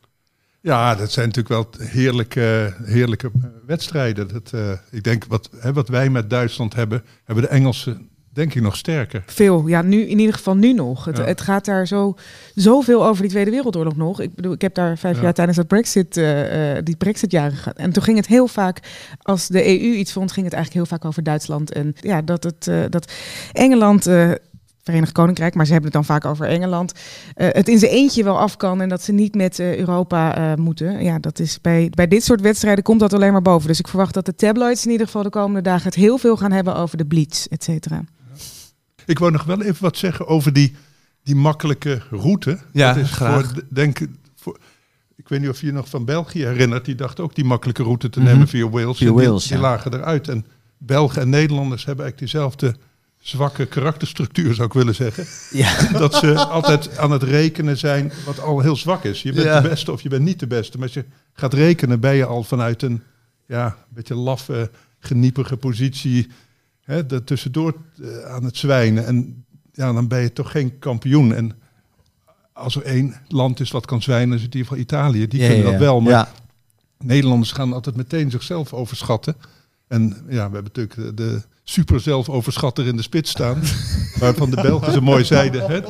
Ja, 0.62 0.95
dat 0.95 1.12
zijn 1.12 1.27
natuurlijk 1.27 1.56
wel 1.80 1.88
heerlijke, 1.88 2.74
heerlijke 2.83 3.31
eh, 3.42 3.50
wedstrijden. 3.65 4.27
Dat, 4.27 4.51
eh, 4.54 4.71
ik 4.92 5.04
denk 5.04 5.25
wat, 5.27 5.50
hè, 5.59 5.74
wat 5.74 5.89
wij 5.89 6.09
met 6.09 6.30
Duitsland 6.30 6.75
hebben, 6.75 7.04
hebben 7.24 7.44
de 7.44 7.50
Engelsen 7.50 8.09
denk 8.33 8.54
ik 8.54 8.62
nog 8.62 8.75
sterker. 8.77 9.24
Veel, 9.25 9.68
ja, 9.68 9.81
nu 9.81 10.01
in 10.01 10.19
ieder 10.19 10.36
geval 10.36 10.56
nu 10.56 10.74
nog. 10.74 11.06
Het, 11.06 11.18
Ja. 11.18 11.24
het 11.24 11.42
gaat 11.42 11.65
daar 11.65 11.88
zo 11.88 12.15
zoveel 12.56 13.06
over 13.06 13.21
die 13.21 13.31
Tweede 13.31 13.51
Wereldoorlog 13.51 13.95
nog. 13.95 14.21
Ik 14.21 14.36
bedoel, 14.36 14.54
ik 14.54 14.62
heb 14.62 14.74
daar 14.74 14.98
vijf 14.98 15.15
Ja. 15.15 15.21
jaar 15.21 15.33
tijdens 15.33 15.57
dat 15.57 15.68
Brexit, 15.68 16.18
eh, 16.18 16.77
die 16.83 16.95
Brexit-jaren 16.95 17.57
gehad. 17.57 17.77
En 17.77 17.92
toen 17.92 18.03
ging 18.03 18.18
het 18.18 18.27
heel 18.27 18.48
vaak, 18.48 18.80
als 19.21 19.48
de 19.48 19.65
EU 19.68 19.94
iets 19.95 20.12
vond, 20.12 20.31
ging 20.31 20.45
het 20.45 20.56
eigenlijk 20.56 20.86
heel 20.88 20.98
vaak 20.98 21.07
over 21.07 21.24
Duitsland. 21.24 21.71
En 21.71 21.94
ja, 22.01 22.21
dat, 22.21 22.44
het, 22.44 22.92
dat 22.92 23.12
Engeland. 23.51 24.10
Verenigd 24.88 25.12
Koninkrijk, 25.12 25.56
maar 25.56 25.65
ze 25.65 25.72
hebben 25.72 25.91
het 25.91 26.00
dan 26.06 26.15
vaak 26.15 26.25
over 26.25 26.46
Engeland. 26.48 26.91
eh, 27.34 27.48
het 27.51 27.67
in 27.67 27.79
zijn 27.79 27.91
eentje 27.91 28.24
wel 28.24 28.39
af 28.39 28.58
kan 28.58 28.82
en 28.82 28.89
dat 28.89 29.01
ze 29.03 29.12
niet 29.12 29.36
met 29.36 29.60
eh, 29.60 29.77
Europa 29.77 30.36
eh, 30.36 30.56
moeten. 30.58 31.03
Ja, 31.03 31.20
dat 31.20 31.39
is 31.39 31.62
bij, 31.62 31.89
bij 31.89 32.08
dit 32.08 32.24
soort 32.24 32.41
wedstrijden 32.41 32.84
komt 32.84 33.00
dat 33.00 33.13
alleen 33.13 33.32
maar 33.32 33.41
boven. 33.41 33.67
Dus 33.67 33.79
ik 33.79 33.88
verwacht 33.88 34.13
dat 34.13 34.25
de 34.25 34.36
tabloids 34.36 34.86
in 34.86 34.91
ieder 34.91 35.06
geval 35.06 35.24
de 35.24 35.29
komende 35.29 35.62
dagen 35.62 35.84
het 35.86 35.96
heel 35.96 36.17
veel 36.17 36.38
gaan 36.38 36.51
hebben 36.51 36.75
over 36.75 36.98
de 36.98 37.06
Blitz, 37.06 37.46
et 37.46 37.63
cetera. 37.63 38.03
Ik 39.06 39.20
wou 39.20 39.32
nog 39.32 39.44
wel 39.44 39.62
even 39.62 39.84
wat 39.84 39.98
zeggen 39.98 40.27
over 40.27 40.53
die, 40.53 40.75
die 41.24 41.36
makkelijke 41.36 42.01
route. 42.10 42.58
Ja, 42.72 42.94
dat 42.94 43.03
is 43.03 43.12
graag. 43.12 43.44
Voor, 43.53 43.63
denk, 43.70 44.00
voor, 44.36 44.58
ik 45.15 45.27
weet 45.29 45.39
niet 45.39 45.50
of 45.50 45.60
je 45.60 45.65
je 45.65 45.72
nog 45.72 45.89
van 45.89 46.06
België 46.06 46.46
herinnert. 46.46 46.86
Die 46.86 46.96
dacht 46.96 47.20
ook 47.20 47.36
die 47.36 47.46
makkelijke 47.46 47.84
route 47.84 48.10
te 48.10 48.20
Mhm. 48.20 48.27
nemen 48.29 48.48
via 48.48 48.70
Wales. 48.70 48.98
Via 48.98 49.12
die, 49.13 49.25
Wales, 49.25 49.44
die 49.48 49.56
ja. 49.56 49.62
lagen 49.62 49.94
eruit. 49.94 50.27
En 50.27 50.46
Belgen 50.77 51.22
en 51.22 51.29
Nederlanders 51.29 51.86
hebben 51.86 52.06
eigenlijk 52.06 52.32
diezelfde 52.32 52.75
zwakke 53.27 53.65
karakterstructuur, 53.65 54.53
zou 54.53 54.67
ik 54.67 54.74
willen 54.74 54.96
zeggen. 54.96 55.25
Ja. 55.51 55.88
dat 56.00 56.15
ze 56.15 56.36
altijd 56.46 56.98
aan 56.98 57.12
het 57.12 57.24
rekenen 57.24 57.77
zijn, 57.77 58.12
wat 58.25 58.39
al 58.39 58.60
heel 58.60 58.75
zwak 58.75 59.03
is. 59.03 59.22
Je 59.22 59.31
bent 59.34 59.46
Ja. 59.46 59.62
de 59.62 59.69
beste 59.69 59.91
of 59.91 60.01
je 60.01 60.10
bent 60.10 60.24
niet 60.24 60.39
de 60.39 60.48
beste. 60.48 60.77
Maar 60.77 60.86
als 60.86 60.96
je 60.96 61.05
gaat 61.34 61.53
rekenen, 61.53 62.00
ben 62.00 62.15
je 62.15 62.25
al 62.25 62.43
vanuit 62.43 62.81
een 62.81 63.01
ja, 63.48 63.65
een 63.65 63.74
beetje 63.89 64.15
laffe, 64.15 64.72
geniepige 65.00 65.57
positie 65.57 66.27
hè, 66.81 67.12
er 67.12 67.24
tussendoor 67.24 67.75
eh, 68.01 68.24
aan 68.25 68.43
het 68.43 68.57
zwijnen. 68.57 69.05
En 69.05 69.46
ja, 69.74 69.93
dan 69.93 70.07
ben 70.07 70.22
je 70.22 70.34
toch 70.34 70.51
geen 70.51 70.79
kampioen. 70.79 71.34
En 71.34 71.51
als 72.53 72.75
er 72.75 72.81
één 72.84 73.15
land 73.27 73.60
is 73.60 73.72
wat 73.72 73.86
kan 73.86 74.01
zwijnen, 74.01 74.36
is 74.38 74.43
het 74.43 74.53
in 74.53 74.60
ieder 74.60 74.74
geval 74.77 74.84
Italië. 75.00 75.27
Die 75.27 75.41
Ja, 75.41 75.48
kunnen 75.48 75.72
dat 75.72 75.79
wel. 75.79 76.00
Maar 76.01 76.12
Ja. 76.12 76.31
Nederlanders 77.00 77.51
gaan 77.51 77.74
altijd 77.74 77.96
meteen 77.96 78.31
zichzelf 78.31 78.74
overschatten. 78.74 79.36
En 79.88 80.10
ja, 80.29 80.50
we 80.50 80.53
hebben 80.55 80.63
natuurlijk 80.63 80.96
de, 80.96 81.13
de 81.13 81.41
super 81.69 82.00
zelfoverschatter 82.00 82.88
in 82.88 82.95
de 82.95 83.01
spits 83.01 83.31
staan. 83.31 83.62
waarvan 84.19 84.50
de 84.50 84.62
Belgen 84.62 84.93
zo 84.93 85.01
mooi 85.01 85.25
zeiden. 85.25 85.67
Hè, 85.67 85.81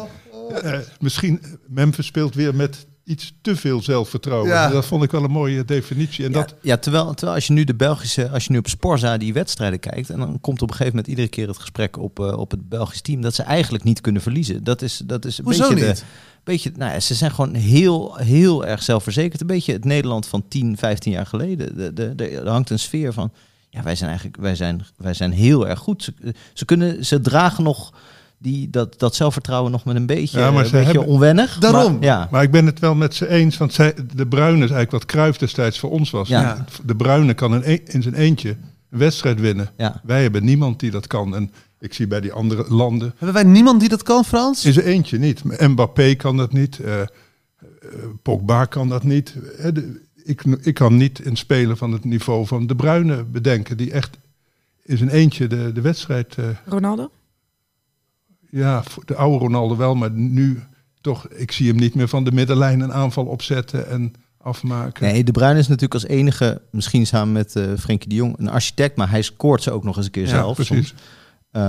eh, 0.61 0.79
misschien 0.99 1.41
Memphis 1.67 2.05
speelt 2.05 2.35
weer 2.35 2.55
met 2.55 2.85
iets 3.03 3.33
te 3.41 3.55
veel 3.55 3.81
zelfvertrouwen. 3.81 4.49
Ja. 4.49 4.69
Dat 4.69 4.85
vond 4.85 5.03
ik 5.03 5.11
wel 5.11 5.23
een 5.23 5.31
mooie 5.31 5.65
definitie. 5.65 6.25
En 6.25 6.31
Ja, 6.31 6.37
dat, 6.37 6.55
ja, 6.61 6.77
terwijl, 6.77 7.13
terwijl 7.13 7.35
als 7.35 7.47
je 7.47 7.53
nu 7.53 7.63
de 7.63 7.75
Belgische, 7.75 8.29
als 8.29 8.45
je 8.45 8.51
nu 8.51 8.57
op 8.57 8.67
Sporza 8.67 9.17
die 9.17 9.33
wedstrijden 9.33 9.79
kijkt, 9.79 10.09
en 10.09 10.19
dan 10.19 10.39
komt 10.41 10.61
op 10.61 10.69
een 10.69 10.75
gegeven 10.75 10.95
moment 10.95 11.07
iedere 11.07 11.27
keer 11.27 11.47
het 11.47 11.57
gesprek 11.57 11.97
op, 11.97 12.19
eh, 12.19 12.37
op 12.37 12.51
het 12.51 12.69
Belgisch 12.69 13.01
team 13.01 13.21
dat 13.21 13.35
ze 13.35 13.43
eigenlijk 13.43 13.83
niet 13.83 14.01
kunnen 14.01 14.21
verliezen. 14.21 14.63
Dat 14.63 14.81
is, 14.81 15.01
dat 15.05 15.25
is 15.25 15.37
een 15.37 15.43
Hoezo 15.43 15.69
beetje 15.69 15.87
niet? 15.87 15.97
de. 15.97 16.03
beetje, 16.43 16.71
nou 16.75 16.91
ja, 16.91 16.99
ze 16.99 17.13
zijn 17.13 17.31
gewoon 17.31 17.53
heel, 17.53 18.15
heel 18.15 18.65
erg 18.65 18.83
zelfverzekerd. 18.83 19.41
Een 19.41 19.47
beetje 19.47 19.73
het 19.73 19.85
Nederland 19.85 20.27
van 20.27 20.47
10, 20.47 20.77
15 20.77 21.11
jaar 21.11 21.25
geleden. 21.25 21.77
De, 21.77 21.93
de, 21.93 22.15
de, 22.15 22.27
er 22.27 22.49
hangt 22.49 22.69
een 22.69 22.79
sfeer 22.79 23.13
van, 23.13 23.31
ja, 23.77 23.83
wij 23.83 23.95
zijn 23.95 24.09
eigenlijk, 24.09 24.39
wij 24.41 24.55
zijn, 24.55 24.85
wij 24.97 25.13
zijn 25.13 25.31
heel 25.31 25.67
erg 25.67 25.79
goed. 25.79 26.03
Ze, 26.03 26.13
ze 26.53 26.65
kunnen, 26.65 27.05
ze 27.05 27.21
dragen 27.21 27.63
nog 27.63 27.93
die, 28.37 28.69
dat, 28.69 28.99
dat 28.99 29.15
zelfvertrouwen 29.15 29.71
nog 29.71 29.85
met 29.85 29.95
een 29.95 30.05
beetje, 30.05 30.39
Ja, 30.39 30.51
maar 30.51 30.65
een 30.65 30.71
beetje 30.71 30.85
hebben- 30.85 31.05
onwennig. 31.05 31.57
Daarom. 31.57 31.93
Maar, 31.93 32.03
ja. 32.03 32.27
Maar 32.31 32.43
ik 32.43 32.51
ben 32.51 32.65
het 32.65 32.79
wel 32.79 32.95
met 32.95 33.15
ze 33.15 33.27
eens, 33.27 33.57
want 33.57 33.73
zij, 33.73 33.93
de 34.15 34.27
Bruine 34.27 34.53
is 34.63 34.71
eigenlijk 34.71 34.91
wat 34.91 35.05
Cruijff 35.05 35.37
destijds 35.37 35.79
voor 35.79 35.89
ons 35.91 36.09
was. 36.11 36.27
Ja. 36.27 36.65
De 36.85 36.95
Bruine 36.95 37.33
kan 37.33 37.53
in, 37.55 37.61
een- 37.71 37.85
in 37.85 38.01
zijn 38.01 38.13
eentje 38.15 38.49
een 38.89 38.97
wedstrijd 38.99 39.39
winnen. 39.39 39.69
Ja. 39.77 40.01
Wij 40.03 40.21
hebben 40.21 40.43
niemand 40.43 40.79
die 40.79 40.91
dat 40.91 41.07
kan. 41.07 41.35
En 41.35 41.51
ik 41.79 41.93
zie 41.93 42.07
bij 42.07 42.21
die 42.21 42.31
andere 42.33 42.65
landen 42.69 43.07
Hebben 43.17 43.33
wij 43.33 43.43
niemand 43.53 43.79
die 43.79 43.89
dat 43.89 44.03
kan, 44.03 44.25
Frans? 44.25 44.65
in 44.65 44.73
zijn 44.73 44.85
eentje 44.85 45.17
niet. 45.17 45.43
Mbappé 45.59 46.13
kan 46.15 46.37
dat 46.37 46.53
niet. 46.53 46.79
eh, 46.79 47.01
eh, 47.01 47.07
Pogba 48.21 48.65
kan 48.65 48.89
dat 48.89 49.03
niet. 49.03 49.33
Eh, 49.57 49.73
de- 49.73 50.05
ik, 50.27 50.43
ik 50.61 50.73
kan 50.73 50.97
niet 50.97 51.25
een 51.25 51.35
speler 51.37 51.77
van 51.77 51.91
het 51.91 52.03
niveau 52.03 52.45
van 52.45 52.67
de 52.67 52.75
Bruyne 52.75 53.23
bedenken... 53.23 53.77
die 53.77 53.91
echt 53.91 54.17
in 54.83 54.97
zijn 54.97 55.09
eentje 55.09 55.47
de, 55.47 55.71
de 55.71 55.81
wedstrijd... 55.81 56.35
eh, 56.37 56.45
Ronaldo? 56.65 57.11
ja, 58.49 58.83
de 59.05 59.15
oude 59.15 59.37
Ronaldo 59.37 59.75
wel, 59.77 59.95
maar 59.95 60.11
nu 60.11 60.59
toch... 61.01 61.27
Ik 61.27 61.51
zie 61.51 61.67
hem 61.67 61.75
niet 61.77 61.95
meer 61.95 62.07
van 62.07 62.23
de 62.23 62.31
middenlijn 62.31 62.79
een 62.79 62.93
aanval 62.93 63.25
opzetten 63.25 63.89
en 63.89 64.13
afmaken. 64.37 65.03
Nee, 65.03 65.23
De 65.23 65.31
Bruyne 65.31 65.59
is 65.59 65.67
natuurlijk 65.67 65.93
als 65.93 66.05
enige, 66.11 66.61
misschien 66.71 67.05
samen 67.07 67.33
met 67.33 67.55
eh 67.55 67.63
Frenkie 67.79 68.09
de 68.09 68.15
Jong, 68.15 68.35
een 68.37 68.49
architect, 68.49 68.97
maar 68.97 69.09
hij 69.09 69.21
scoort 69.21 69.63
ze 69.63 69.71
ook 69.71 69.83
nog 69.83 69.95
eens 69.97 70.05
een 70.05 70.11
keer 70.11 70.23
Ja, 70.23 70.29
zelf. 70.29 70.55
precies. 70.55 70.87
soms. 70.87 71.01
Eh, 71.51 71.61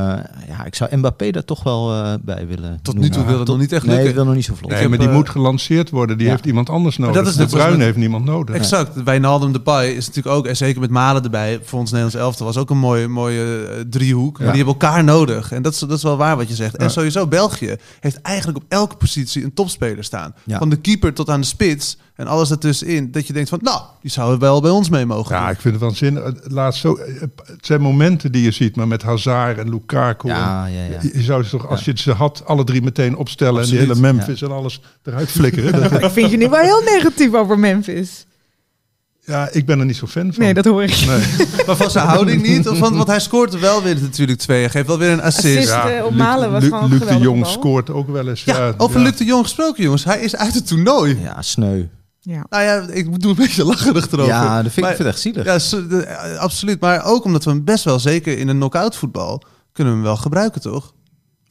ja, 0.49 0.65
ik 0.65 0.75
zou 0.75 0.97
Mbappé 0.97 1.31
daar 1.31 1.45
toch 1.45 1.63
wel 1.63 1.93
eh, 1.95 2.15
bij 2.23 2.47
willen. 2.47 2.79
Tot 2.83 2.99
nu 2.99 3.09
toe 3.09 3.25
wil 3.25 3.39
het 3.39 3.49
nog 3.49 3.59
niet 3.59 3.73
echt 3.73 3.83
Nee, 3.83 3.91
lukken. 3.91 4.07
het 4.07 4.17
wil 4.17 4.25
nog 4.25 4.35
niet 4.35 4.45
zo 4.45 4.55
vlot. 4.55 4.71
Nee, 4.71 4.89
maar 4.89 4.99
die 4.99 5.09
eh, 5.09 5.15
moet 5.15 5.29
gelanceerd 5.29 5.91
worden. 5.91 6.17
Die 6.17 6.27
ja. 6.27 6.33
heeft 6.33 6.47
iemand 6.47 6.71
anders 6.71 6.97
nodig. 6.99 7.15
dat 7.15 7.27
is 7.27 7.37
de 7.37 7.47
Bruyne 7.47 7.71
met- 7.71 7.81
heeft 7.81 7.97
niemand 7.97 8.25
nodig. 8.25 8.55
Exact. 8.55 9.03
Wijnaldum 9.03 9.53
Depay 9.53 9.89
is 9.89 10.07
natuurlijk 10.07 10.37
ook, 10.37 10.47
en 10.47 10.57
zeker 10.57 10.81
met 10.81 10.91
Malen 10.91 11.25
erbij, 11.25 11.61
voor 11.63 11.79
ons 11.79 11.91
Nederlands 11.91 12.21
elftal, 12.25 12.47
was 12.47 12.57
ook 12.57 12.71
een 12.71 12.79
mooie, 12.79 13.09
mooie 13.09 13.67
eh, 13.67 13.81
driehoek. 13.91 14.39
Maar 14.39 14.53
die 14.53 14.57
hebben 14.65 14.75
elkaar 14.81 15.05
nodig. 15.05 15.53
En 15.53 15.63
dat 15.63 15.73
is, 15.73 15.79
dat 15.79 15.91
is 15.91 16.03
wel 16.03 16.17
waar 16.17 16.37
wat 16.37 16.49
je 16.49 16.55
zegt. 16.55 16.77
En 16.77 16.91
sowieso, 16.91 17.27
België 17.27 17.77
heeft 18.01 18.21
eigenlijk 18.21 18.59
op 18.59 18.65
elke 18.69 18.97
positie 18.97 19.45
een 19.45 19.55
topspeler 19.55 20.05
staan. 20.05 20.35
Ja. 20.45 20.59
Van 20.59 20.69
de 20.69 20.77
keeper 20.77 21.13
tot 21.15 21.31
aan 21.31 21.41
de 21.41 21.47
spits 21.47 21.97
en 22.19 22.27
alles 22.27 22.51
ertussenin. 22.51 23.11
Dat 23.11 23.27
je 23.27 23.33
denkt 23.33 23.49
van, 23.49 23.59
nou, 23.63 23.81
die 24.01 24.11
zouden 24.11 24.39
wel 24.39 24.61
bij 24.61 24.71
ons 24.71 24.89
mee 24.89 25.07
mogen 25.07 25.35
Ja, 25.37 25.43
doen. 25.43 25.51
ik 25.55 25.61
vind 25.61 25.75
het 25.75 25.83
waanzinnig. 25.83 26.33
Laatst 26.43 26.81
zo, 26.81 26.99
het 27.45 27.67
zijn 27.67 27.81
momenten 27.81 28.33
die 28.33 28.43
je 28.43 28.51
ziet, 28.51 28.77
maar 28.77 28.89
met 28.89 29.03
Hazard 29.03 29.59
en 29.59 29.71
Lukaku. 29.71 30.29
Ja, 30.29 30.67
ja, 30.67 30.85
ja. 30.85 30.99
Je, 31.03 31.11
je 31.13 31.23
zou 31.23 31.43
ze 31.43 31.51
toch, 31.51 31.69
als 31.69 31.85
je 31.85 31.93
ze 31.95 32.13
had, 32.13 32.43
alle 32.47 32.65
drie 32.65 32.83
meteen 32.83 33.17
opstellen 33.17 33.63
en 33.63 33.69
die 33.69 33.79
hele 33.79 33.95
Memphis 33.95 34.43
en 34.43 34.51
alles 34.53 34.81
eruit 35.03 35.29
flikkeren. 35.31 35.73
Dat- 35.91 36.03
Ik 36.03 36.11
vind 36.11 36.31
je 36.31 36.37
nu 36.37 36.49
wel 36.49 36.61
heel 36.63 36.81
negatief 36.83 37.35
over 37.35 37.59
Memphis. 37.59 38.27
ja, 39.25 39.49
ik 39.53 39.67
ben 39.67 39.79
er 39.79 39.85
niet 39.85 39.97
zo 39.97 40.07
fan 40.07 40.33
van. 40.33 40.45
Nee, 40.45 40.55
dat 40.55 40.65
hoor 40.65 40.83
ik. 40.83 41.05
Nee. 41.07 41.47
Maar 41.67 41.77
van 41.77 41.91
zijn 41.91 42.07
houding 42.07 42.43
niet. 42.43 42.69
Of 42.69 42.79
van, 42.79 42.97
want 42.97 43.09
hij 43.09 43.21
scoort 43.21 43.59
wel 43.61 43.83
weer 43.83 44.01
natuurlijk 44.01 44.39
twee. 44.39 44.61
Hij 44.61 44.71
geeft 44.71 44.87
wel 44.87 44.99
weer 44.99 45.11
een 45.11 45.23
assist. 45.23 45.47
Assist. 45.57 45.69
Ja. 45.69 45.91
eh, 45.91 46.05
op 46.05 46.11
Luc- 46.11 46.19
Malen 46.21 46.51
was 46.53 46.63
Luc- 46.63 46.73
gewoon 46.73 46.89
Luc 46.91 47.07
de 47.07 47.19
Jong 47.19 47.41
bal. 47.43 47.51
scoort 47.51 47.91
ook 47.91 48.09
wel 48.09 48.29
eens. 48.29 48.45
Ja, 48.45 48.75
over 48.77 48.99
ja. 49.01 49.07
Luc 49.07 49.17
de 49.17 49.25
Jong 49.25 49.43
gesproken, 49.43 49.83
jongens. 49.83 50.05
Hij 50.05 50.21
is 50.21 50.37
uit 50.37 50.55
het 50.55 50.67
toernooi. 50.67 51.19
Ja, 51.23 51.43
sneu. 51.43 51.83
Ja. 52.29 52.47
Nou 52.51 52.63
ja, 52.63 52.89
ik 52.93 53.21
doe 53.21 53.31
een 53.31 53.37
beetje 53.37 53.65
lacherig 53.65 54.13
erover. 54.13 54.33
Ja, 54.35 54.63
dat 54.63 54.73
vind, 54.73 54.81
Maar- 54.81 54.91
ik 54.91 54.97
vind 54.97 55.09
echt 55.09 55.21
zielig. 55.21 55.45
Ja, 55.45 55.59
so- 55.59 55.87
de- 55.87 56.03
eh, 56.05 56.39
absoluut. 56.39 56.81
Maar 56.81 57.05
ook 57.05 57.25
omdat 57.25 57.45
we 57.45 57.51
hem 57.51 57.65
best 57.65 57.85
wel, 57.85 57.99
zeker 57.99 58.39
in 58.39 58.49
een 58.49 58.57
knock-out 58.57 58.97
voetbal, 58.97 59.43
kunnen 59.73 59.93
we 59.93 59.99
hem 59.99 60.09
wel 60.09 60.17
gebruiken, 60.17 60.61
toch? 60.61 60.95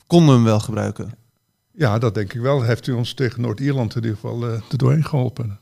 Konden 0.08 0.28
we 0.30 0.34
hem 0.36 0.44
wel 0.44 0.60
gebruiken. 0.60 1.12
Ja, 1.74 1.98
dat 2.00 2.14
denk 2.16 2.34
ik 2.34 2.42
wel. 2.42 2.62
Heeft 2.62 2.88
u 2.88 2.92
ons 2.92 3.14
tegen 3.14 3.42
Noord-Ierland 3.42 3.96
in 3.96 4.02
ieder 4.02 4.16
geval 4.16 4.44
eh 4.48 4.54
er 4.54 4.78
doorheen 4.78 5.06
geholpen. 5.06 5.60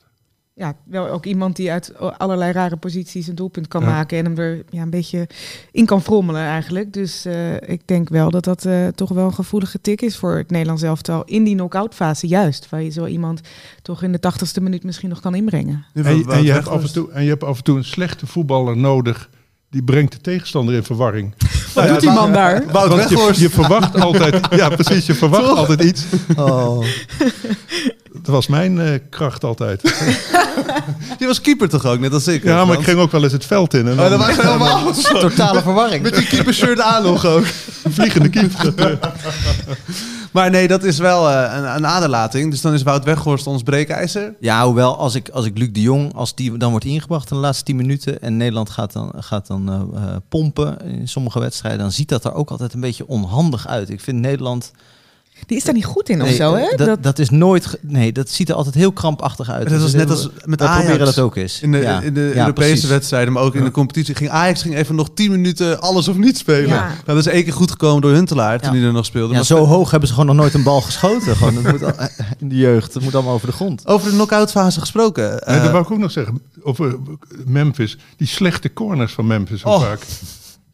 Ja, 0.57 0.75
wel 0.83 1.07
ook 1.09 1.25
iemand 1.25 1.55
die 1.55 1.71
uit 1.71 1.97
allerlei 2.17 2.51
rare 2.51 2.77
posities 2.77 3.27
een 3.27 3.35
doelpunt 3.35 3.67
kan 3.67 3.81
Ja. 3.81 3.87
maken 3.87 4.17
en 4.17 4.25
hem 4.25 4.37
er 4.37 4.63
ja, 4.69 4.81
een 4.81 4.89
beetje 4.89 5.27
in 5.71 5.85
kan 5.85 6.01
frommelen 6.01 6.41
eigenlijk. 6.41 6.93
Dus 6.93 7.25
eh, 7.25 7.53
ik 7.53 7.81
denk 7.85 8.09
wel 8.09 8.29
dat 8.31 8.43
dat 8.43 8.65
eh, 8.65 8.87
toch 8.87 9.09
wel 9.09 9.25
een 9.25 9.33
gevoelige 9.33 9.81
tik 9.81 10.01
is 10.01 10.17
voor 10.17 10.37
het 10.37 10.49
Nederlands 10.51 10.81
elftal 10.83 11.23
in 11.23 11.43
die 11.43 11.55
knock-out 11.55 11.93
fase 11.95 12.27
juist. 12.27 12.69
Waar 12.69 12.81
je 12.81 12.89
zo 12.89 13.05
iemand 13.05 13.41
toch 13.81 14.03
in 14.03 14.11
de 14.11 14.19
tachtigste 14.19 14.61
minuut 14.61 14.83
misschien 14.83 15.09
nog 15.09 15.19
kan 15.19 15.35
inbrengen. 15.35 15.85
En, 15.93 16.17
je- 16.17 16.25
en, 16.31 16.43
je 16.43 16.51
hebt 16.51 16.67
af 16.67 16.83
en, 16.83 16.93
toe, 16.93 17.11
en 17.11 17.23
je 17.23 17.29
hebt 17.29 17.43
af 17.43 17.57
en 17.57 17.63
toe 17.63 17.77
een 17.77 17.83
slechte 17.83 18.27
voetballer 18.27 18.77
nodig. 18.77 19.29
Die 19.69 19.83
brengt 19.83 20.11
de 20.11 20.21
tegenstander 20.21 20.75
in 20.75 20.83
verwarring. 20.83 21.33
Wat 21.75 21.87
doet 21.87 21.99
die 21.99 22.11
man 22.11 22.33
daar? 22.33 22.63
Wout 22.71 22.87
Want 22.89 23.09
je, 23.09 23.15
Weghorst. 23.15 23.39
je 23.39 23.49
verwacht 23.49 24.01
altijd, 24.01 24.47
ja 24.49 24.69
precies, 24.69 25.05
je 25.05 25.13
verwacht 25.13 25.45
altijd 25.57 25.83
iets. 25.83 26.01
Oh. 26.35 26.85
Dat 28.13 28.33
was 28.33 28.47
mijn 28.47 28.79
eh, 28.79 28.99
kracht 29.09 29.43
altijd. 29.43 29.81
Die 31.17 31.27
was 31.27 31.41
keeper 31.41 31.69
toch 31.69 31.85
ook, 31.85 31.99
net 31.99 32.13
als 32.13 32.27
ik? 32.27 32.43
Ja, 32.43 32.65
maar 32.65 32.77
ik 32.79 32.83
ging 32.83 32.99
ook 32.99 33.11
wel 33.11 33.23
eens 33.23 33.31
het 33.31 33.45
veld 33.45 33.73
in. 33.73 33.87
En 33.87 33.91
Oh, 33.99 34.09
dan 34.09 34.19
dat 34.19 34.19
was 34.27 34.35
helemaal. 34.45 34.91
Totale 35.29 35.61
verwarring. 35.61 36.03
Met 36.03 36.15
die 36.15 36.25
keepershirt 36.27 36.79
aan 36.79 37.03
nog 37.03 37.25
ook. 37.25 37.43
een 37.83 37.93
vliegende 37.93 38.29
keeper. 38.29 38.73
Maar 40.35 40.49
nee, 40.49 40.67
dat 40.67 40.83
is 40.83 40.97
wel 40.97 41.29
eh, 41.29 41.57
een, 41.57 41.75
een 41.75 41.87
aderlating. 41.87 42.51
Dus 42.51 42.61
dan 42.61 42.73
is 42.73 42.83
Wout 42.83 43.03
Weghorst 43.03 43.47
ons 43.47 43.63
breekijzer. 43.63 44.35
Ja, 44.39 44.65
hoewel 44.65 44.97
als 44.97 45.15
ik, 45.15 45.29
als 45.29 45.45
ik 45.45 45.57
Luc 45.57 45.71
de 45.71 45.81
Jong, 45.81 46.13
als 46.13 46.35
die 46.35 46.57
dan 46.57 46.69
wordt 46.69 46.85
ingebracht 46.85 47.29
in 47.29 47.35
de 47.35 47.41
laatste 47.41 47.63
10 47.63 47.75
minuten 47.75 48.21
en 48.21 48.37
Nederland 48.37 48.69
gaat 48.69 48.93
dan, 48.93 49.11
gaat 49.15 49.47
dan 49.47 49.69
eh, 49.69 50.03
eh, 50.03 50.15
pompen 50.29 50.81
in 50.81 51.07
sommige 51.07 51.39
wedstrijden, 51.39 51.79
dan 51.79 51.91
ziet 51.91 52.09
dat 52.09 52.25
er 52.25 52.33
ook 52.33 52.49
altijd 52.49 52.73
een 52.73 52.79
beetje 52.79 53.07
onhandig 53.07 53.67
uit. 53.67 53.89
Ik 53.89 54.01
vind 54.01 54.19
Nederland. 54.19 54.71
Die 55.45 55.57
is 55.57 55.63
daar 55.63 55.73
niet 55.73 55.85
goed 55.85 56.09
in 56.09 56.21
of 56.21 56.27
Nee, 56.27 56.35
zo, 56.35 56.55
hè? 56.55 56.75
Dat, 56.75 57.03
dat, 57.03 57.19
is 57.19 57.29
nooit. 57.29 57.77
Nee, 57.81 58.11
dat 58.11 58.29
ziet 58.29 58.49
er 58.49 58.55
altijd 58.55 58.75
heel 58.75 58.91
krampachtig 58.91 59.49
uit. 59.49 59.69
Dat 59.69 59.81
was 59.81 59.91
Dus 59.91 59.93
net 59.93 60.01
heel- 60.09 60.11
als 60.17 60.29
met 60.45 60.61
Ajax. 60.61 60.77
proberen 60.83 61.05
dat 61.05 61.19
ook 61.19 61.35
eens. 61.35 61.61
In 61.61 61.71
de, 61.71 61.77
Ja. 61.77 62.01
in 62.01 62.13
de 62.13 62.19
Ja, 62.35 62.39
Europese 62.41 62.53
precies. 62.69 62.89
wedstrijden, 62.89 63.33
maar 63.33 63.43
ook 63.43 63.55
in 63.55 63.63
de 63.63 63.71
competitie. 63.71 64.15
Ging 64.15 64.29
Ajax 64.29 64.61
ging 64.61 64.75
even 64.75 64.95
nog 64.95 65.09
10 65.13 65.31
minuten 65.31 65.81
alles 65.81 66.07
of 66.07 66.17
niet 66.17 66.37
spelen. 66.37 66.67
Ja. 66.69 66.85
Nou, 66.87 66.95
dat 67.05 67.17
is 67.17 67.25
één 67.27 67.43
keer 67.43 67.53
goed 67.53 67.71
gekomen 67.71 68.01
door 68.01 68.11
Huntelaar 68.11 68.59
toen 68.59 68.73
Ja. 68.73 68.77
hij 68.79 68.87
er 68.87 68.93
nog 68.93 69.05
speelde. 69.05 69.29
Ja, 69.29 69.33
Maar 69.35 69.45
zo 69.45 69.65
hoog 69.65 69.91
hebben 69.91 70.07
ze 70.09 70.15
gewoon 70.15 70.29
nog 70.29 70.39
nooit 70.43 70.53
een 70.53 70.63
bal 70.63 70.81
geschoten. 70.81 71.35
Gewoon, 71.37 71.53
dat 71.63 71.71
moet 71.71 71.83
al- 71.83 72.07
in 72.39 72.49
de 72.49 72.55
jeugd. 72.55 72.93
Dat 72.93 73.03
moet 73.03 73.15
allemaal 73.15 73.33
over 73.33 73.47
de 73.47 73.53
grond. 73.53 73.87
Over 73.87 74.09
de 74.09 74.13
knock-out 74.15 74.51
fase 74.51 74.79
gesproken. 74.79 75.29
Nee, 75.29 75.39
eh, 75.39 75.61
dat 75.61 75.71
wou 75.71 75.83
ik 75.83 75.91
ook 75.91 75.97
nog 75.99 76.11
zeggen. 76.11 76.41
Over 76.63 76.95
Memphis. 77.45 77.97
Die 78.17 78.27
slechte 78.27 78.73
corners 78.73 79.13
van 79.13 79.27
Memphis 79.27 79.63
Oh. 79.63 79.81
vaak. 79.81 79.99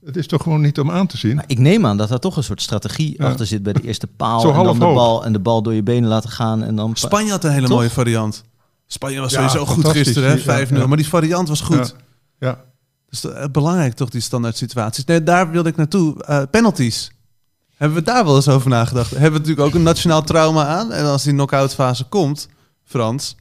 Het 0.06 0.18
is 0.18 0.28
toch 0.28 0.44
gewoon 0.44 0.62
niet 0.62 0.80
om 0.80 0.92
aan 0.92 1.08
te 1.08 1.18
zien. 1.18 1.36
Maar 1.36 1.44
ik 1.48 1.60
neem 1.60 1.86
aan 1.86 1.98
dat 1.98 2.10
daar 2.10 2.20
toch 2.20 2.38
een 2.38 2.44
soort 2.44 2.62
strategie 2.62 3.16
Ja. 3.18 3.26
achter 3.28 3.46
zit 3.48 3.64
bij 3.64 3.74
de 3.74 3.82
eerste 3.82 4.08
paal. 4.08 4.40
Zo 4.40 4.52
en 4.52 4.64
dan 4.64 4.80
de 4.80 4.86
hoog. 4.86 4.96
bal 4.96 5.26
en 5.26 5.34
de 5.34 5.40
bal 5.40 5.62
door 5.62 5.74
je 5.74 5.84
benen 5.84 6.10
laten 6.10 6.30
gaan. 6.30 6.64
En 6.64 6.76
dan 6.76 6.92
Spanje 6.96 7.32
had 7.32 7.44
een 7.44 7.52
hele 7.52 7.68
Toch? 7.68 7.78
mooie 7.78 7.90
variant. 7.90 8.44
Spanje 8.88 9.20
was 9.20 9.32
Ja, 9.32 9.48
sowieso 9.50 9.74
goed 9.74 9.88
gisteren, 9.88 10.30
hè? 10.30 10.36
Ja, 10.36 10.42
5-0. 10.68 10.78
ja. 10.78 10.88
Maar 10.88 10.98
die 10.98 11.08
variant 11.08 11.48
was 11.48 11.62
goed. 11.62 11.96
Ja. 12.40 12.48
Ja. 12.48 12.62
Dus 13.10 13.26
eh, 13.26 13.46
belangrijk 13.52 13.94
toch, 13.94 14.10
die 14.10 14.22
standaard 14.22 14.58
situaties. 14.58 15.06
Nee, 15.06 15.24
daar 15.24 15.52
wilde 15.52 15.70
ik 15.70 15.76
naartoe. 15.76 16.24
Eh, 16.24 16.42
penalties. 16.52 17.12
Hebben 17.76 17.98
we 17.98 18.04
daar 18.04 18.26
wel 18.26 18.36
eens 18.36 18.48
over 18.48 18.70
nagedacht? 18.70 19.10
Hebben 19.12 19.32
we 19.32 19.38
natuurlijk 19.38 19.68
ook 19.68 19.74
een 19.74 19.84
nationaal 19.84 20.22
trauma 20.24 20.66
aan. 20.68 20.92
En 20.92 21.06
als 21.06 21.24
die 21.24 21.34
knock-out 21.34 21.74
fase 21.74 22.04
komt, 22.04 22.48
Frans... 22.84 23.36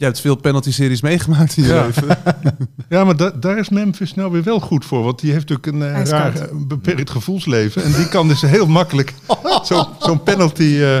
Je 0.00 0.06
hebt 0.06 0.20
veel 0.20 0.34
penalty-series 0.36 1.00
meegemaakt 1.00 1.56
in 1.56 1.62
je 1.62 1.68
Ja. 1.68 1.84
leven. 1.84 2.18
Ja, 2.88 3.04
maar 3.04 3.16
da- 3.16 3.30
daar 3.30 3.58
is 3.58 3.68
Memphis 3.68 4.14
nou 4.14 4.32
weer 4.32 4.42
wel 4.42 4.60
goed 4.60 4.84
voor. 4.84 5.02
Want 5.02 5.20
die 5.20 5.32
heeft 5.32 5.48
natuurlijk 5.48 5.76
een 5.76 5.94
eh, 5.94 6.04
raar, 6.10 6.50
een 6.50 6.68
beperkt 6.68 7.10
gevoelsleven. 7.10 7.82
En 7.82 7.92
die 7.92 8.08
kan 8.08 8.28
dus 8.28 8.40
heel 8.40 8.66
makkelijk 8.66 9.14
zo- 9.64 9.88
zo'n 9.98 10.22
penalty... 10.22 10.78
eh, 10.80 10.98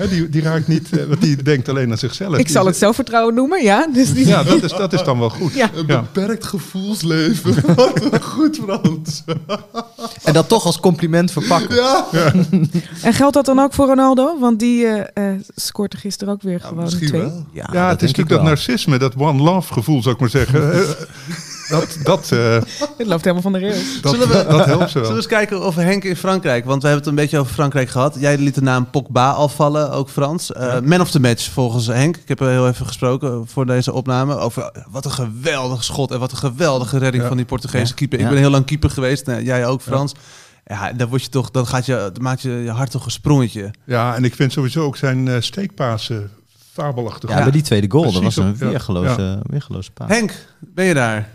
hè, 0.00 0.08
die, 0.08 0.28
die 0.28 0.42
raakt 0.42 0.68
niet... 0.68 0.98
eh, 0.98 1.04
want 1.04 1.20
die 1.20 1.42
denkt 1.42 1.68
alleen 1.68 1.90
aan 1.90 1.98
zichzelf. 1.98 2.32
Ik 2.36 2.44
Die 2.44 2.52
zal 2.54 2.62
is- 2.62 2.68
het 2.68 2.76
zelfvertrouwen 2.78 3.34
noemen, 3.34 3.62
ja. 3.62 3.86
Dus 3.92 4.12
die... 4.12 4.26
Ja, 4.26 4.42
dat 4.42 4.62
is, 4.62 4.70
dat 4.70 4.92
is 4.92 5.02
dan 5.02 5.18
wel 5.18 5.30
goed. 5.30 5.52
Ja. 5.54 5.70
Een 5.74 5.86
beperkt 5.86 6.44
gevoelsleven. 6.44 7.54
Wat 7.76 8.12
een 8.12 8.22
goed, 8.22 8.60
Frans. 8.64 9.22
En 10.24 10.32
dat 10.32 10.48
toch 10.48 10.64
als 10.64 10.80
compliment 10.80 11.30
verpakken. 11.32 11.76
Ja. 11.76 12.06
En 13.02 13.12
geldt 13.14 13.34
dat 13.34 13.44
dan 13.44 13.58
ook 13.58 13.72
voor 13.74 13.86
Ronaldo? 13.86 14.38
Want 14.38 14.58
die 14.58 14.86
eh, 14.86 15.32
eh, 15.32 15.40
scoort 15.54 15.92
er 15.92 15.98
gisteren 15.98 16.34
ook 16.34 16.42
weer 16.42 16.60
gewoon 16.60 16.84
Misschien 16.84 17.08
twee. 17.08 17.20
wel. 17.20 17.46
Ja, 17.52 17.68
Ja, 17.72 17.88
het 17.88 18.02
is 18.02 18.08
natuurlijk 18.08 18.36
dat 18.36 18.42
narcisme, 18.42 18.98
dat 18.98 19.14
one 19.16 19.42
love 19.42 19.72
gevoel, 19.72 20.02
zou 20.02 20.14
ik 20.14 20.20
maar 20.20 20.30
zeggen. 20.30 20.84
Eh, 21.70 21.78
dat, 21.78 21.98
dat, 22.02 22.32
eh, 22.32 22.38
Het 22.98 23.06
loopt 23.06 23.20
helemaal 23.24 23.42
van 23.42 23.52
de 23.52 23.58
rails. 23.58 24.00
dat, 24.00 24.12
Zullen 24.12 24.28
we- 24.28 24.46
dat 24.48 24.64
helpt 24.64 24.82
ze 24.82 24.88
Zullen 24.88 25.02
we 25.02 25.08
wel. 25.08 25.16
eens 25.16 25.26
kijken 25.26 25.66
of 25.66 25.74
Henk 25.74 26.04
in 26.04 26.16
Frankrijk... 26.16 26.64
Want 26.64 26.82
we 26.82 26.88
hebben 26.88 27.06
het 27.06 27.16
een 27.16 27.22
beetje 27.22 27.38
over 27.38 27.52
Frankrijk 27.54 27.88
gehad. 27.88 28.16
Jij 28.18 28.38
liet 28.38 28.54
de 28.54 28.62
naam 28.62 28.90
Pogba 28.90 29.30
al 29.30 29.48
vallen, 29.48 29.90
ook 29.92 30.08
Frans. 30.08 30.52
Eh, 30.52 30.80
Man 30.80 31.00
of 31.00 31.10
the 31.10 31.20
match 31.20 31.50
volgens 31.50 31.86
Henk. 31.86 32.16
Ik 32.16 32.28
heb 32.28 32.40
er 32.40 32.48
heel 32.50 32.68
even 32.68 32.86
gesproken 32.86 33.46
voor 33.46 33.66
deze 33.66 33.92
opname. 33.92 34.36
Over 34.36 34.62
eh, 34.62 34.82
wat 34.90 35.04
een 35.04 35.10
geweldig 35.10 35.84
schot 35.84 36.10
en 36.10 36.18
wat 36.18 36.30
een 36.30 36.36
geweldige 36.38 36.98
redding 36.98 37.22
Ja. 37.22 37.28
van 37.28 37.36
die 37.36 37.46
Portugese 37.46 37.86
Ja. 37.86 37.94
keeper. 37.94 38.18
Ik 38.18 38.24
Ja. 38.24 38.30
ben 38.30 38.38
heel 38.40 38.50
lang 38.50 38.64
keeper 38.66 38.90
geweest. 38.90 39.26
Nou, 39.26 39.42
jij 39.42 39.66
ook, 39.66 39.80
Frans. 39.82 40.12
Ja, 40.66 40.92
dan, 40.92 41.08
word 41.08 41.22
je 41.22 41.28
toch, 41.28 41.50
dan, 41.50 41.66
gaat 41.66 41.86
je, 41.86 42.10
dan 42.12 42.22
maakt 42.22 42.40
je, 42.42 42.50
je 42.50 42.70
hart 42.70 42.90
toch 42.90 43.04
een 43.04 43.10
sprongetje. 43.10 43.70
Ja, 43.84 44.14
en 44.14 44.24
ik 44.24 44.34
vind 44.34 44.52
sowieso 44.52 44.84
ook 44.84 44.96
zijn 44.96 45.28
eh 45.28 45.40
steekpasen 45.40 46.30
fabelachtig. 46.72 47.30
Ja, 47.30 47.42
bij 47.42 47.50
die 47.50 47.62
tweede 47.62 47.90
goal, 47.90 48.12
dat 48.12 48.22
was 48.22 48.36
een 48.36 48.48
op- 48.48 48.58
ja. 48.58 48.68
weergeloze, 48.68 49.38
weergeloze 49.42 49.90
paas. 49.90 50.08
Henk, 50.08 50.32
ben 50.58 50.84
je 50.84 50.94
daar? 50.94 51.28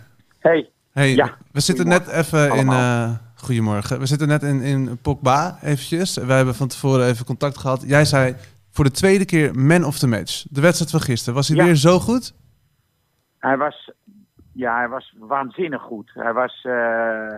Hey, 0.45 0.69
Hey, 0.91 1.15
Ja. 1.15 1.37
we 1.51 1.59
zitten 1.59 1.87
net 1.87 2.07
even 2.07 2.55
in... 2.55 2.69
eh, 2.69 3.11
goedemorgen. 3.35 3.99
We 3.99 4.05
zitten 4.05 4.27
net 4.27 4.43
in, 4.43 4.61
in 4.61 4.97
Pogba 5.01 5.57
eventjes. 5.61 6.17
Wij 6.17 6.35
hebben 6.35 6.55
van 6.55 6.67
tevoren 6.67 7.07
even 7.07 7.25
contact 7.25 7.57
gehad. 7.57 7.83
Jij 7.87 8.05
zei 8.05 8.35
voor 8.71 8.83
de 8.83 8.91
tweede 8.91 9.25
keer 9.25 9.55
man 9.59 9.83
of 9.83 9.97
the 9.99 10.07
match. 10.07 10.45
De 10.49 10.61
wedstrijd 10.61 10.91
van 10.91 10.99
gisteren. 10.99 11.33
Was 11.35 11.47
hij 11.47 11.57
Ja. 11.57 11.63
weer 11.65 11.75
zo 11.75 11.99
goed? 11.99 12.33
Hij 13.39 13.57
was, 13.57 13.91
ja, 14.53 14.75
hij 14.77 14.87
was 14.89 15.15
waanzinnig 15.19 15.81
goed. 15.81 16.11
Hij, 16.13 16.33
was, 16.33 16.61
eh, 16.63 17.33
eh, 17.33 17.37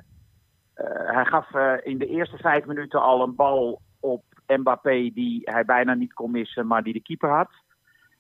hij 1.16 1.26
gaf 1.26 1.48
in 1.84 1.98
de 1.98 2.08
eerste 2.08 2.38
vijf 2.38 2.66
minuten 2.66 3.02
al 3.02 3.22
een 3.24 3.36
bal 3.36 3.82
op 4.00 4.24
Mbappé 4.48 5.10
die 5.14 5.42
hij 5.44 5.66
bijna 5.66 5.94
niet 5.94 6.14
kon 6.14 6.32
missen, 6.32 6.68
maar 6.68 6.84
die 6.84 6.94
de 6.94 7.02
keeper 7.02 7.30
had. 7.30 7.50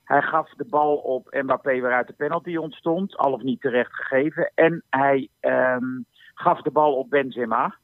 Hij 0.08 0.22
gaf 0.22 0.50
de 0.54 0.66
bal 0.70 0.96
op 0.96 1.28
Mbappé 1.42 1.80
waaruit 1.80 2.08
de 2.08 2.14
penalty 2.14 2.56
ontstond, 2.56 3.18
al 3.18 3.32
of 3.34 3.42
niet 3.42 3.62
terecht 3.62 3.94
gegeven. 3.94 4.52
En 4.56 4.84
hij 4.90 5.30
ehm, 5.40 5.86
gaf 6.34 6.62
de 6.62 6.72
bal 6.72 6.94
op 6.96 7.10
Benzema, 7.10 7.76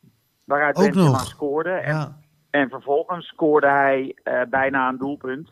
waaruit 0.44 0.76
Ook 0.78 0.84
Benzema 0.84 1.10
nog. 1.10 1.26
scoorde. 1.26 1.70
En 1.72 1.94
Ja. 1.94 2.16
en 2.50 2.70
vervolgens 2.70 3.28
scoorde 3.28 3.68
hij 3.68 4.16
eh, 4.24 4.42
bijna 4.50 4.90
een 4.90 4.98
doelpunt. 4.98 5.52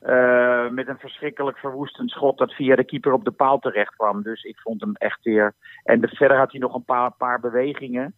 Eh, 0.00 0.68
met 0.68 0.88
een 0.88 0.98
verschrikkelijk 0.98 1.58
verwoestend 1.58 2.10
schot 2.10 2.38
dat 2.38 2.52
via 2.52 2.76
de 2.76 2.84
keeper 2.84 3.12
op 3.12 3.24
de 3.24 3.30
paal 3.30 3.58
terecht 3.58 3.96
kwam. 3.96 4.22
Dus 4.22 4.42
ik 4.42 4.58
vond 4.60 4.80
hem 4.80 4.94
echt 4.94 5.22
weer. 5.24 5.54
En 5.84 6.00
de, 6.00 6.08
verder 6.08 6.36
had 6.38 6.50
hij 6.50 6.60
nog 6.60 6.74
een 6.74 6.84
paar, 6.84 7.12
paar 7.12 7.40
bewegingen. 7.40 8.14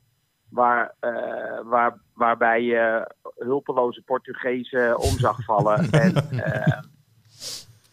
Waar, 0.49 0.95
eh, 1.00 1.61
waar, 1.65 1.99
waarbij 2.15 2.62
je 2.62 3.11
hulpeloze 3.37 4.03
Portugezen 4.03 4.99
om 4.99 5.11
zag 5.19 5.45
vallen. 5.45 5.91
en 6.03 6.12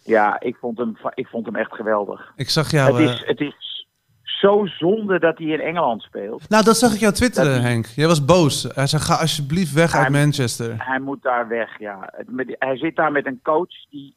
ja, 0.08 0.40
ik 0.40 0.56
vond, 0.56 0.78
hem, 0.78 0.98
ik 1.14 1.28
vond 1.28 1.46
hem 1.46 1.56
echt 1.56 1.74
geweldig. 1.74 2.32
Ik 2.36 2.50
zag 2.50 2.72
jou... 2.72 2.92
het, 2.92 3.08
eh, 3.08 3.14
is, 3.14 3.24
het 3.26 3.40
is 3.40 3.86
zo 4.24 4.66
zonde 4.66 5.20
dat 5.20 5.38
hij 5.38 5.48
in 5.48 5.60
Engeland 5.60 6.02
speelt. 6.02 6.50
Nou, 6.50 6.64
dat 6.64 6.78
zag 6.78 6.94
ik 6.94 7.00
jou 7.00 7.14
twitteren, 7.14 7.54
Dat- 7.54 7.62
Henk. 7.64 7.86
Jij 7.86 8.08
was 8.08 8.26
boos. 8.26 8.64
Hij 8.76 8.88
zei, 8.88 9.02
ga 9.02 9.16
alsjeblieft 9.16 9.74
weg 9.74 9.96
uit 9.96 10.10
Manchester. 10.10 10.76
Hij 10.78 11.00
moet 11.00 11.22
daar 11.22 11.48
weg, 11.48 11.80
ja. 11.80 12.14
Hij 12.60 12.78
zit 12.78 12.96
daar 12.96 13.12
met 13.12 13.26
een 13.26 13.40
coach 13.44 13.90
die 13.90 14.16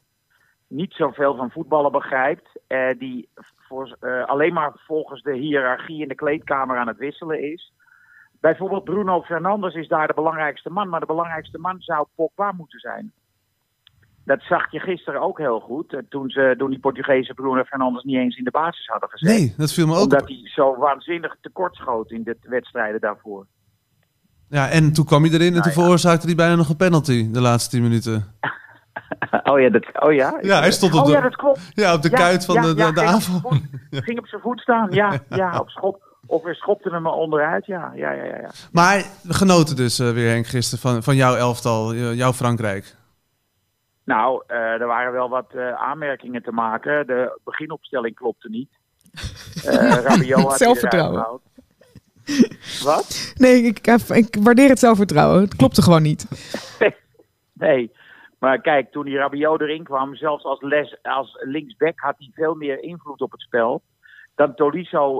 niet 0.67 0.93
zoveel 0.93 1.35
van 1.35 1.51
voetballen 1.51 1.91
begrijpt. 1.91 2.49
eh, 2.67 2.97
die 2.97 3.29
voor, 3.67 3.97
eh, 3.99 4.25
alleen 4.25 4.53
maar 4.53 4.71
volgens 4.75 5.21
de 5.21 5.33
hiërarchie 5.35 6.01
in 6.01 6.07
de 6.07 6.15
kleedkamer 6.15 6.77
aan 6.77 6.87
het 6.87 6.97
wisselen 6.97 7.51
is. 7.51 7.73
Bijvoorbeeld 8.39 8.83
Bruno 8.83 9.21
Fernandes 9.21 9.73
is 9.73 9.87
daar 9.87 10.07
de 10.07 10.13
belangrijkste 10.13 10.69
man. 10.69 10.89
Maar 10.89 10.99
de 10.99 11.05
belangrijkste 11.05 11.57
man 11.57 11.75
zou 11.79 12.05
Pogba 12.15 12.51
moeten 12.51 12.79
zijn. 12.79 13.11
Dat 14.25 14.41
zag 14.41 14.71
je 14.71 14.79
gisteren 14.79 15.21
ook 15.21 15.37
heel 15.37 15.59
goed. 15.59 15.93
eh, 15.93 15.99
Toen, 16.09 16.29
ze, 16.29 16.55
toen 16.57 16.69
die 16.69 16.79
Portugese 16.79 17.33
Bruno 17.33 17.63
Fernandes 17.63 18.03
niet 18.03 18.15
eens 18.17 18.37
in 18.37 18.43
de 18.43 18.51
basis 18.51 18.85
hadden 18.87 19.09
gezet. 19.09 19.37
Nee, 19.37 19.53
dat 19.57 19.73
viel 19.73 19.87
me 19.87 19.95
ook 19.95 20.01
omdat 20.03 20.21
op. 20.21 20.27
hij 20.27 20.41
zo 20.55 20.75
waanzinnig 20.77 21.35
tekortschoot 21.41 22.11
in 22.11 22.23
de 22.23 22.37
wedstrijden 22.41 23.01
daarvoor. 23.01 23.45
Ja, 24.49 24.69
en 24.69 24.93
toen 24.93 25.05
kwam 25.05 25.23
hij 25.23 25.31
erin 25.31 25.47
en 25.47 25.51
Nou 25.53 25.63
toen 25.63 25.71
ja. 25.73 25.79
veroorzaakte 25.81 26.25
hij 26.25 26.35
bijna 26.35 26.55
nog 26.55 26.69
een 26.69 26.75
penalty 26.75 27.31
de 27.31 27.41
laatste 27.41 27.69
tien 27.69 27.81
minuten. 27.81 28.23
Oh 29.43 29.59
ja, 29.59 29.69
dat, 29.69 30.03
oh 30.03 30.13
ja? 30.13 30.37
Ja, 30.41 30.59
hij 30.59 30.71
stond 30.71 30.93
op 30.93 30.99
oh 30.99 31.05
de- 31.05 31.11
ja, 31.11 31.21
dat 31.21 31.35
klopt. 31.35 31.71
Ja, 31.73 31.93
op 31.93 32.01
de 32.01 32.09
Ja, 32.09 32.17
kuit 32.17 32.45
van 32.45 32.55
ja, 32.55 32.61
de, 32.61 32.67
de, 32.67 32.73
de 32.75 32.81
ging 32.83 32.97
op 32.99 33.03
aanval. 33.05 33.39
zijn 33.49 33.69
voet- 33.91 34.03
Ging 34.05 34.19
op 34.19 34.27
zijn 34.27 34.41
voet 34.41 34.59
staan, 34.59 34.87
ja, 34.91 35.19
ja, 35.29 35.59
op 35.59 35.69
schop. 35.69 36.03
Of 36.25 36.43
we 36.43 36.53
schopten 36.53 36.93
hem 36.93 37.05
er 37.05 37.11
onderuit, 37.11 37.65
ja, 37.65 37.91
ja, 37.95 38.11
ja, 38.11 38.23
ja. 38.25 38.49
Maar 38.71 39.03
we 39.23 39.33
genoten 39.33 39.75
dus 39.75 39.99
eh, 39.99 40.09
weer, 40.11 40.29
Henk, 40.29 40.45
gisteren 40.47 40.79
van, 40.79 41.03
van 41.03 41.15
jouw 41.15 41.35
elftal, 41.35 41.91
eh, 41.93 42.13
jouw 42.13 42.33
Frankrijk. 42.33 42.95
Nou, 44.03 44.43
eh, 44.47 44.57
er 44.57 44.87
waren 44.87 45.11
wel 45.11 45.29
wat 45.29 45.53
eh, 45.53 45.73
aanmerkingen 45.73 46.43
te 46.43 46.51
maken. 46.51 47.07
De 47.07 47.39
beginopstelling 47.43 48.15
klopte 48.15 48.49
niet. 48.49 48.69
Eh 49.65 50.03
Rabiot 50.05 50.41
had 50.41 50.57
Zelfvertrouwen. 50.57 51.39
Wat? 52.83 53.33
Nee, 53.37 53.61
ik, 53.61 53.87
ik, 54.09 54.37
waardeer 54.39 54.69
het 54.69 54.79
zelfvertrouwen. 54.79 55.41
Het 55.41 55.55
klopte 55.55 55.81
gewoon 55.81 56.01
niet. 56.01 56.25
Nee. 57.53 57.91
Maar 58.39 58.61
kijk, 58.61 58.91
toen 58.91 59.05
die 59.05 59.17
Rabiot 59.17 59.61
erin 59.61 59.83
kwam, 59.83 60.15
zelfs 60.15 60.43
als, 60.43 60.61
les, 60.61 60.97
als 61.01 61.37
linksback 61.39 61.99
had 61.99 62.15
hij 62.17 62.29
veel 62.33 62.55
meer 62.55 62.83
invloed 62.83 63.21
op 63.21 63.31
het 63.31 63.41
spel. 63.41 63.81
Dan 64.35 64.55
Tolisso 64.55 65.19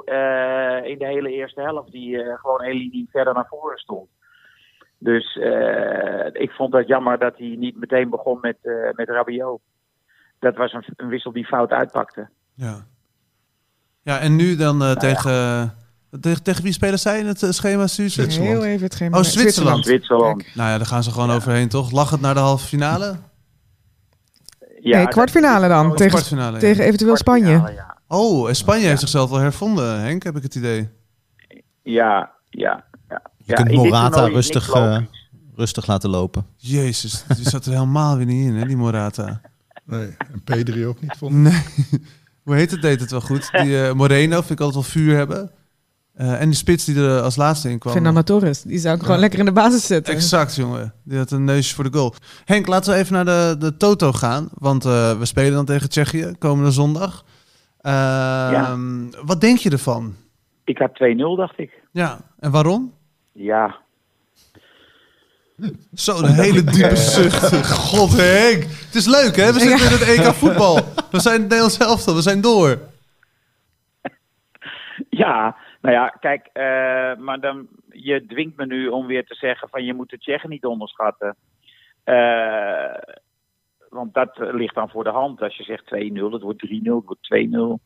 in 0.84 0.98
de 0.98 1.06
hele 1.06 1.32
eerste 1.32 1.62
helft, 1.62 1.92
die 1.92 2.18
gewoon 2.18 2.62
één 2.62 2.78
linie 2.78 3.10
verder 3.12 3.34
naar 3.34 3.48
voren 3.48 3.78
stond. 3.78 4.10
Dus 5.04 5.38
eh, 5.38 6.42
ik 6.42 6.52
vond 6.52 6.74
het 6.74 6.88
jammer 6.88 7.20
dat 7.20 7.38
hij 7.38 7.56
niet 7.60 7.80
meteen 7.80 8.10
begon 8.10 8.38
met, 8.42 8.58
eh, 8.62 8.74
met 8.96 9.10
Rabiot. 9.10 9.62
Dat 10.40 10.56
was 10.56 10.74
een, 10.74 10.84
een 10.96 11.08
wissel 11.08 11.32
die 11.32 11.46
fout 11.46 11.72
uitpakte. 11.72 12.30
Ja. 12.54 12.86
Ja, 14.02 14.20
en 14.20 14.36
nu 14.36 14.56
dan 14.56 14.78
Nou 14.78 14.92
eh, 14.94 14.98
tegen, 14.98 15.74
tegen... 16.22 16.44
Tegen 16.44 16.64
wie 16.64 16.74
spelen 16.74 17.00
zij 17.00 17.20
in 17.20 17.26
het 17.26 17.46
schema? 17.50 17.88
Zwitserland. 17.88 18.34
Heel 18.34 18.64
even 18.66 18.84
het 18.84 18.94
schema. 18.94 19.18
Oh, 19.18 19.24
Zwitserland. 19.24 19.86
Zwitserland. 19.86 20.56
Nou 20.56 20.70
ja, 20.70 20.78
daar 20.78 20.86
gaan 20.86 21.04
ze 21.04 21.12
gewoon 21.12 21.32
overheen, 21.32 21.70
toch? 21.70 21.92
Lachend 21.92 22.22
naar 22.22 22.34
de 22.34 22.40
halve 22.40 22.68
finale? 22.68 23.16
Ja, 24.80 24.98
nee, 24.98 25.08
kwartfinale 25.08 25.68
dan. 25.68 25.90
Of 25.92 25.96
tegen, 25.96 26.12
kwartfinale, 26.12 26.54
ja. 26.54 26.60
tegen 26.60 26.84
eventueel 26.84 27.18
Spanje. 27.18 27.84
Oh, 28.08 28.48
en 28.48 28.56
Spanje 28.56 28.88
heeft 28.88 29.00
zichzelf 29.00 29.30
wel 29.30 29.40
hervonden, 29.40 30.00
Henk, 30.00 30.24
heb 30.24 30.36
ik 30.36 30.44
het 30.44 30.56
idee. 30.56 30.90
ja, 31.84 32.32
ja. 32.50 32.90
Ja. 33.52 33.64
Je 33.64 33.70
Ja, 33.72 33.76
kunt 33.78 33.90
Morata 33.92 34.26
rustig, 34.26 34.70
eh, 34.70 34.98
rustig 35.56 35.88
laten 35.88 36.10
lopen. 36.10 36.46
Jezus, 36.56 37.24
die 37.36 37.50
zat 37.50 37.66
er 37.66 37.72
helemaal 37.74 38.18
weer 38.18 38.26
niet 38.26 38.46
in, 38.48 38.56
hè, 38.56 38.66
die 38.66 38.78
Morata. 38.78 39.42
Nee, 39.86 40.16
en 40.32 40.42
Pedri 40.44 40.86
ook 40.86 41.02
niet, 41.02 41.16
vond 41.18 41.32
ik. 41.34 41.38
Nee. 41.38 41.64
Hoe 42.44 42.56
heet 42.56 42.72
het? 42.72 42.82
Deed 42.82 43.00
het 43.00 43.12
wel 43.12 43.22
goed. 43.22 43.50
Die 43.52 43.84
eh, 43.88 43.94
Moreno 43.94 44.36
vind 44.38 44.50
ik 44.52 44.60
altijd 44.60 44.74
wel 44.74 44.92
vuur 45.04 45.16
hebben. 45.16 45.52
Eh, 46.14 46.42
en 46.42 46.46
die 46.50 46.58
spits 46.58 46.86
die 46.86 46.96
er 46.96 47.22
als 47.22 47.36
laatste 47.36 47.70
in 47.70 47.80
kwam. 47.80 47.94
Fernando 47.94 48.22
Torres. 48.22 48.62
Die 48.62 48.80
zou 48.80 48.96
ik 48.96 49.02
gewoon 49.02 49.16
Ja. 49.16 49.22
lekker 49.22 49.40
in 49.40 49.46
de 49.46 49.52
basis 49.52 49.86
zetten. 49.86 50.14
Exact, 50.14 50.56
jongen. 50.56 50.94
Die 51.04 51.18
had 51.18 51.32
een 51.32 51.44
neusje 51.44 51.76
voor 51.76 51.84
de 51.92 51.98
goal. 51.98 52.14
Henk, 52.46 52.68
laten 52.68 52.94
we 52.94 53.00
even 53.00 53.14
naar 53.14 53.26
de, 53.26 53.56
de 53.60 53.78
Toto 53.78 54.12
gaan. 54.12 54.50
Want 54.54 54.86
eh, 54.86 55.18
we 55.18 55.26
spelen 55.26 55.52
dan 55.54 55.66
tegen 55.66 55.90
Tsjechië 55.90 56.34
komende 56.40 56.72
zondag. 56.72 57.24
Ehm, 57.82 59.06
Wat 59.26 59.42
denk 59.42 59.58
je 59.58 59.70
ervan? 59.70 60.16
Ik 60.64 60.78
had 60.78 60.92
2-0, 60.94 61.36
dacht 61.36 61.60
ik. 61.60 61.72
Ja, 61.92 62.20
en 62.40 62.52
waarom? 62.52 62.94
Ja, 63.42 63.82
Zo, 65.94 66.18
een 66.18 66.34
hele 66.34 66.64
diepe 66.64 66.96
zucht. 66.96 67.70
God, 67.72 68.12
Henk. 68.18 68.64
Het 68.64 68.96
is 68.96 69.08
leuk, 69.08 69.36
hè? 69.36 69.54
We 69.54 69.60
zitten 69.60 69.86
in 69.86 69.98
het 69.98 70.20
EK 70.20 70.34
voetbal. 70.34 70.76
We 71.12 71.20
zijn 71.20 71.34
het 71.34 71.50
Nederlands 71.50 71.78
elftal. 71.78 72.16
We 72.16 72.22
zijn 72.22 72.42
door. 72.42 72.80
Ja, 75.10 75.56
nou 75.82 75.96
ja, 75.96 76.08
kijk, 76.08 76.50
eh, 76.54 76.64
maar 77.18 77.40
dan, 77.40 77.68
je 77.90 78.26
dwingt 78.26 78.58
me 78.58 78.66
nu 78.66 78.88
om 78.88 79.06
weer 79.06 79.26
te 79.26 79.36
zeggen 79.36 79.70
van 79.70 79.84
je 79.84 79.94
moet 79.94 80.10
de 80.10 80.18
Tsjechen 80.18 80.50
niet 80.50 80.66
onderschatten. 80.66 81.36
Eh, 82.04 82.96
want 83.90 84.14
dat 84.14 84.32
ligt 84.38 84.76
dan 84.76 84.90
voor 84.90 85.04
de 85.04 85.10
hand. 85.10 85.42
Als 85.42 85.58
je 85.58 85.64
zegt 85.64 85.86
2-0, 85.86 86.32
het 86.32 86.42
wordt 86.42 86.60
3-0, 86.60 86.96
het 86.96 87.06
wordt 87.06 87.24
2-0. 87.24 87.80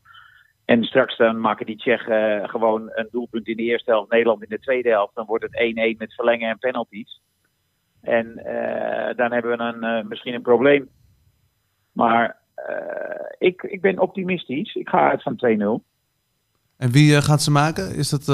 En 0.66 0.84
straks 0.84 1.16
dan 1.16 1.40
maken 1.40 1.66
die 1.66 1.76
Tsjechen 1.76 2.42
eh, 2.42 2.48
gewoon 2.48 2.90
een 2.94 3.08
doelpunt 3.10 3.46
in 3.46 3.56
de 3.56 3.62
eerste 3.62 3.90
helft, 3.90 4.10
Nederland 4.10 4.42
in 4.42 4.48
de 4.48 4.58
tweede 4.58 4.88
helft. 4.88 5.14
Dan 5.14 5.26
wordt 5.26 5.44
het 5.44 5.94
1-1 5.94 5.96
met 5.98 6.14
verlengen 6.14 6.48
en 6.48 6.58
penalties. 6.58 7.20
En 8.00 8.36
eh, 8.36 9.16
dan 9.16 9.32
hebben 9.32 9.58
we 9.58 9.64
een, 9.64 9.82
eh, 9.82 10.04
misschien 10.04 10.34
een 10.34 10.42
probleem. 10.42 10.88
Maar 11.92 12.44
ik, 13.38 13.62
ik 13.62 13.80
ben 13.80 13.98
optimistisch. 13.98 14.74
Ik 14.74 14.88
ga 14.88 15.10
uit 15.10 15.22
van 15.22 15.36
2-0. 15.36 15.84
En 16.76 16.90
wie 16.90 17.22
gaat 17.22 17.42
ze 17.42 17.50
maken? 17.50 17.94
Is 17.94 18.10
dat 18.10 18.24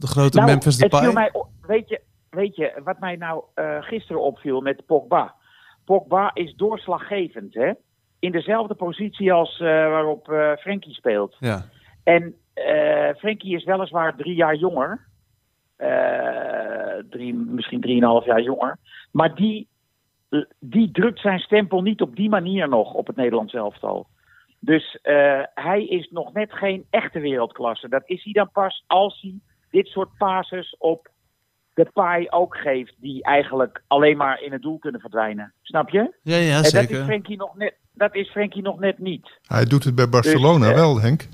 de 0.00 0.06
grote 0.06 0.36
Nou, 0.36 0.50
Memphis 0.50 0.76
Depay? 0.76 1.12
mij 1.12 1.32
weet, 1.66 1.88
je, 1.88 2.00
weet 2.30 2.56
je, 2.56 2.80
wat 2.84 2.98
mij 3.00 3.16
nou 3.16 3.44
gisteren 3.80 4.22
opviel 4.22 4.60
met 4.60 4.86
Pogba. 4.86 5.34
Pogba 5.84 6.30
is 6.34 6.54
doorslaggevend, 6.54 7.54
hè? 7.54 7.72
In 8.18 8.32
dezelfde 8.32 8.74
positie 8.74 9.32
als 9.32 9.60
eh, 9.60 9.66
waarop 9.66 10.30
eh 10.30 10.52
Frenkie 10.56 10.94
speelt. 10.94 11.36
Ja. 11.38 11.64
En 12.04 12.34
eh 12.54 13.14
Frenkie 13.14 13.56
is 13.56 13.64
weliswaar 13.64 14.16
drie 14.16 14.34
jaar 14.34 14.54
jonger. 14.54 15.04
Drie, 17.10 17.34
misschien 17.34 17.80
drieënhalf 17.80 18.24
jaar 18.24 18.42
jonger. 18.42 18.78
Maar 19.12 19.34
die, 19.34 19.68
die 20.58 20.90
drukt 20.90 21.20
zijn 21.20 21.38
stempel 21.38 21.82
niet 21.82 22.00
op 22.00 22.16
die 22.16 22.28
manier 22.28 22.68
nog 22.68 22.92
op 22.92 23.06
het 23.06 23.16
Nederlands 23.16 23.54
elftal. 23.54 24.06
Dus 24.60 24.98
hij 25.54 25.84
is 25.84 26.10
nog 26.10 26.32
net 26.32 26.52
geen 26.52 26.86
echte 26.90 27.20
wereldklasse. 27.20 27.88
Dat 27.88 28.02
is 28.06 28.24
hij 28.24 28.32
dan 28.32 28.50
pas 28.52 28.84
als 28.86 29.20
hij 29.20 29.34
dit 29.70 29.86
soort 29.86 30.16
passes 30.18 30.76
op 30.78 31.10
de 31.74 31.90
paai 31.92 32.26
ook 32.28 32.56
geeft. 32.56 32.94
Die 33.00 33.22
eigenlijk 33.22 33.82
alleen 33.86 34.16
maar 34.16 34.42
in 34.42 34.52
het 34.52 34.62
doel 34.62 34.78
kunnen 34.78 35.00
verdwijnen. 35.00 35.52
Snap 35.62 35.90
je? 35.90 36.14
Ja, 36.22 36.36
ja, 36.36 36.48
en 36.48 36.62
dat 36.62 36.64
is, 36.64 36.70
zeker. 36.70 37.04
Frenkie 37.04 37.36
nog 37.36 37.56
net, 37.56 37.74
dat 37.96 38.14
is 38.14 38.30
Frenkie 38.30 38.62
nog 38.62 38.78
net 38.78 38.98
niet. 38.98 39.38
Hij 39.46 39.64
doet 39.64 39.84
het 39.84 39.94
bij 39.94 40.08
Barcelona 40.08 40.58
Dus, 40.58 40.68
eh, 40.68 40.74
wel, 40.74 41.00
Henk. 41.00 41.28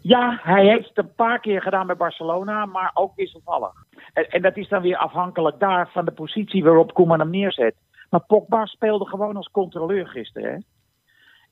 Ja, 0.00 0.40
hij 0.42 0.66
heeft 0.66 0.88
het 0.88 0.98
een 0.98 1.14
paar 1.14 1.40
keer 1.40 1.62
gedaan 1.62 1.86
bij 1.86 1.96
Barcelona, 1.96 2.66
maar 2.66 2.90
ook 2.94 3.12
wisselvallig. 3.16 3.72
En, 4.12 4.30
en 4.30 4.42
dat 4.42 4.56
is 4.56 4.68
dan 4.68 4.82
weer 4.82 4.96
afhankelijk 4.96 5.58
daar 5.58 5.90
van 5.92 6.04
de 6.04 6.10
positie 6.10 6.64
waarop 6.64 6.94
Koeman 6.94 7.18
hem 7.18 7.30
neerzet. 7.30 7.74
Maar 8.10 8.24
Pogba 8.26 8.66
speelde 8.66 9.06
gewoon 9.06 9.36
als 9.36 9.50
controleur 9.50 10.06
gisteren. 10.06 10.52
Hè? 10.52 10.58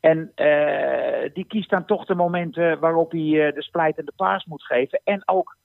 En 0.00 0.32
eh, 0.34 1.30
die 1.34 1.46
kiest 1.46 1.70
dan 1.70 1.84
toch 1.84 2.04
de 2.04 2.14
momenten 2.14 2.78
waarop 2.80 3.10
hij 3.10 3.46
eh, 3.46 3.54
de 3.54 3.62
splijtende 3.62 4.12
paas 4.16 4.44
moet 4.44 4.64
geven. 4.64 5.00
En 5.04 5.22
ook 5.28 5.56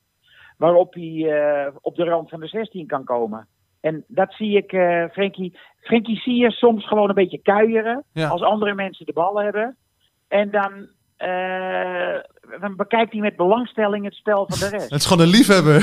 waarop 0.57 0.93
hij 0.93 1.33
op 1.81 1.95
de 1.95 2.03
rand 2.03 2.29
van 2.29 2.39
de 2.39 2.47
16 2.47 2.87
kan 2.87 3.03
komen. 3.03 3.47
En 3.81 4.03
dat 4.07 4.33
zie 4.33 4.57
ik, 4.57 4.71
eh 4.71 5.03
Frenkie. 5.11 5.57
Frenkie 5.81 6.19
zie 6.19 6.35
je 6.35 6.51
soms 6.51 6.87
gewoon 6.87 7.09
een 7.09 7.15
beetje 7.15 7.41
kuieren. 7.41 8.03
Ja. 8.13 8.27
Als 8.27 8.41
andere 8.41 8.73
mensen 8.73 9.05
de 9.05 9.13
bal 9.13 9.41
hebben. 9.41 9.77
En 10.27 10.51
dan, 10.51 10.87
eh, 11.17 12.59
dan 12.59 12.75
bekijkt 12.75 13.11
hij 13.11 13.21
met 13.21 13.35
belangstelling 13.35 14.05
het 14.05 14.13
spel 14.13 14.45
van 14.49 14.59
de 14.59 14.77
rest. 14.77 14.89
Het 14.89 14.99
is 14.99 15.05
gewoon 15.05 15.23
een 15.23 15.31
liefhebber. 15.31 15.81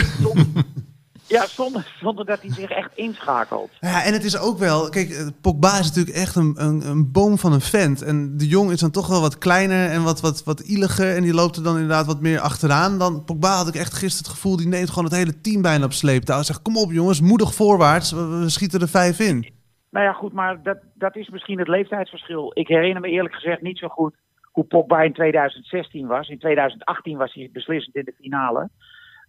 Ja, 1.29 1.47
zonder, 1.47 1.97
zonder 2.01 2.25
dat 2.25 2.41
hij 2.41 2.51
zich 2.51 2.71
echt 2.71 2.91
inschakelt. 2.95 3.71
Ja, 3.81 4.05
en 4.05 4.13
het 4.13 4.25
is 4.25 4.39
ook 4.39 4.59
wel... 4.59 4.89
Kijk, 4.89 5.11
eh, 5.11 5.27
Pogba 5.41 5.79
is 5.79 5.87
natuurlijk 5.87 6.17
echt 6.17 6.37
een, 6.37 6.55
een, 6.57 6.87
een 6.87 7.13
boom 7.13 7.39
van 7.39 7.53
een 7.53 7.61
vent. 7.61 8.03
En 8.03 8.37
de 8.37 8.47
jong 8.49 8.71
is 8.71 8.81
dan 8.81 8.91
toch 8.91 9.09
wel 9.09 9.21
wat 9.21 9.39
kleiner 9.39 9.91
en 9.91 10.03
wat, 10.03 10.21
wat, 10.21 10.45
wat 10.45 10.61
ieliger. 10.61 11.17
En 11.17 11.23
die 11.23 11.35
loopt 11.35 11.57
er 11.57 11.63
dan 11.63 11.75
inderdaad 11.75 12.07
wat 12.07 12.21
meer 12.21 12.41
achteraan. 12.41 12.99
Dan 12.99 13.25
Pogba 13.25 13.57
had 13.57 13.69
ik 13.69 13.75
echt 13.75 13.95
gisteren 13.95 14.25
het 14.25 14.35
gevoel... 14.35 14.57
die 14.57 14.69
neemt 14.69 14.89
gewoon 14.89 15.05
het 15.05 15.15
hele 15.15 15.41
team 15.41 15.63
bijna 15.63 15.85
op 15.85 15.93
sleeptouw. 15.93 16.37
Hij 16.37 16.45
zegt, 16.45 16.63
kom 16.63 16.77
op 16.77 16.93
jongens, 16.93 17.21
moedig 17.21 17.55
voorwaarts. 17.55 18.13
We, 18.13 18.27
we 18.27 18.49
schieten 18.49 18.81
er 18.81 18.89
vijf 18.89 19.21
in. 19.21 19.57
Nou 19.91 20.05
ja, 20.05 20.13
goed, 20.13 20.33
maar 20.33 20.63
dat, 20.63 20.79
dat 20.95 21.17
is 21.17 21.29
misschien 21.29 21.59
het 21.59 21.69
leeftijdsverschil. 21.69 22.51
Ik 22.55 22.69
herinner 22.69 23.01
me 23.01 23.09
eerlijk 23.09 23.35
gezegd 23.35 23.63
niet 23.63 23.79
zo 23.79 23.89
goed 23.89 24.15
hoe 24.59 24.65
Pogba 24.65 25.03
in 25.03 25.13
2016 25.13 26.07
was. 26.07 26.29
In 26.29 26.39
2018 26.39 27.17
was 27.17 27.35
hij 27.35 27.51
beslissend 27.53 27.97
in 27.97 28.05
de 28.05 28.15
finale. 28.21 28.69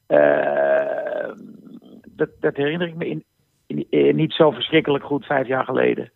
Eh, 0.07 1.29
dat, 2.19 2.29
dat 2.39 2.55
herinner 2.55 2.87
ik 2.87 2.95
me 2.95 3.07
in, 3.09 3.23
in- 3.67 3.87
in 3.89 4.15
niet 4.15 4.33
zo 4.33 4.51
verschrikkelijk 4.51 5.03
goed 5.03 5.25
vijf 5.25 5.47
jaar 5.47 5.63
geleden. 5.65 6.11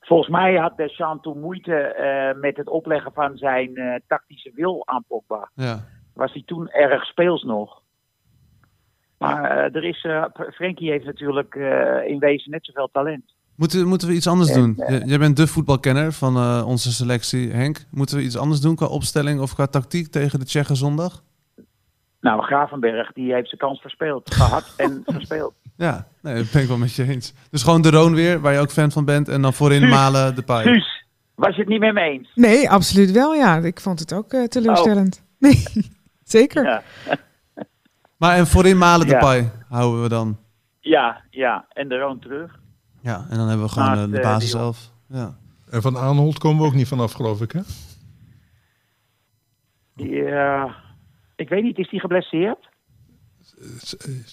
Volgens 0.00 0.28
mij 0.28 0.54
had 0.56 0.76
Deschamps 0.76 1.22
toen 1.22 1.40
moeite 1.40 1.74
eh, 1.74 2.40
met 2.40 2.56
het 2.56 2.68
opleggen 2.68 3.12
van 3.12 3.36
zijn 3.36 3.76
eh, 3.76 3.94
tactische 4.06 4.50
wil 4.54 4.82
aan 4.86 5.04
Pogba. 5.08 5.50
Ja. 5.54 5.84
Was 6.14 6.32
hij 6.32 6.42
toen 6.46 6.68
erg 6.68 7.04
speels 7.04 7.42
nog. 7.42 7.82
Maar 9.18 9.50
eh, 9.50 9.74
er 9.74 9.84
is, 9.84 10.04
eh, 10.04 10.24
Frenkie 10.54 10.90
heeft 10.90 11.04
natuurlijk 11.04 11.54
eh, 11.54 12.06
in 12.10 12.18
wezen 12.18 12.50
net 12.50 12.64
zoveel 12.66 12.88
talent. 12.92 13.34
Moeten, 13.56 13.86
moeten 13.86 14.08
we 14.08 14.14
iets 14.14 14.26
anders 14.26 14.50
En, 14.50 14.60
doen? 14.60 14.76
eh, 14.86 15.04
Jij 15.06 15.18
bent 15.18 15.36
de 15.36 15.46
voetbalkenner 15.46 16.12
van 16.12 16.36
eh, 16.36 16.64
onze 16.66 16.92
selectie, 16.92 17.50
Henk. 17.52 17.84
Moeten 17.90 18.16
we 18.16 18.22
iets 18.22 18.36
anders 18.38 18.60
doen 18.60 18.76
qua 18.76 18.86
opstelling 18.86 19.40
of 19.40 19.54
qua 19.54 19.66
tactiek 19.66 20.06
tegen 20.06 20.38
de 20.38 20.44
Tsjechen 20.44 20.76
zondag? 20.76 21.22
Nou, 22.20 22.42
Gravenberg 22.42 23.12
die 23.12 23.32
heeft 23.32 23.48
zijn 23.48 23.60
kans 23.60 23.80
verspeeld. 23.80 24.34
Gehad 24.34 24.74
en 24.76 25.02
verspeeld. 25.06 25.54
Ja, 25.76 26.06
nee, 26.22 26.34
dat 26.34 26.50
ben 26.52 26.62
ik 26.62 26.68
wel 26.68 26.76
met 26.78 26.94
je 26.94 27.04
eens. 27.08 27.32
Dus 27.50 27.62
gewoon 27.62 27.82
de 27.82 27.90
Roon 27.90 28.14
weer, 28.14 28.40
waar 28.40 28.52
je 28.52 28.58
ook 28.58 28.70
fan 28.70 28.90
van 28.90 29.04
bent. 29.04 29.28
En 29.28 29.42
dan 29.42 29.52
voorin. 29.52 29.88
Malen 29.88 30.34
de 30.34 30.42
paai. 30.42 30.64
Guus, 30.68 31.04
was 31.34 31.54
je 31.54 31.60
het 31.60 31.68
niet 31.70 31.80
met 31.80 31.94
me 31.94 32.00
eens? 32.00 32.30
Nee, 32.34 32.70
absoluut 32.70 33.10
wel. 33.10 33.34
Ja, 33.34 33.56
ik 33.56 33.80
vond 33.80 33.98
het 34.00 34.12
ook 34.12 34.32
eh, 34.32 34.44
teleurstellend. 34.44 35.26
Nee, 35.38 35.62
zeker. 36.24 36.64
Ja, 36.64 36.82
Maar 38.18 38.36
en 38.36 38.46
voorin 38.46 38.78
Malen 38.78 39.06
de 39.06 39.12
Ja. 39.12 39.18
paai 39.18 39.50
houden 39.68 40.02
we 40.02 40.08
dan. 40.08 40.38
ja, 40.80 41.22
ja. 41.30 41.66
en 41.72 41.88
de 41.88 41.98
Roon 41.98 42.18
terug. 42.18 42.58
Ja, 43.02 43.26
en 43.30 43.36
dan 43.36 43.48
hebben 43.48 43.66
we 43.66 43.72
gewoon 43.72 43.88
Naast, 43.88 44.04
eh, 44.04 44.10
de 44.10 44.18
eh, 44.20 44.22
basis 44.22 44.50
zelf. 44.50 44.90
Ja. 45.08 45.36
En 45.70 45.82
van 45.82 45.98
Aanholt 45.98 46.38
komen 46.38 46.60
we 46.62 46.66
ook 46.68 46.74
niet 46.74 46.88
vanaf, 46.88 47.12
geloof 47.12 47.40
ik, 47.40 47.52
hè? 47.52 47.60
Ja, 49.94 50.74
ik 51.38 51.48
weet 51.48 51.62
niet, 51.62 51.78
is 51.78 51.88
die 51.90 52.00
geblesseerd? 52.00 52.68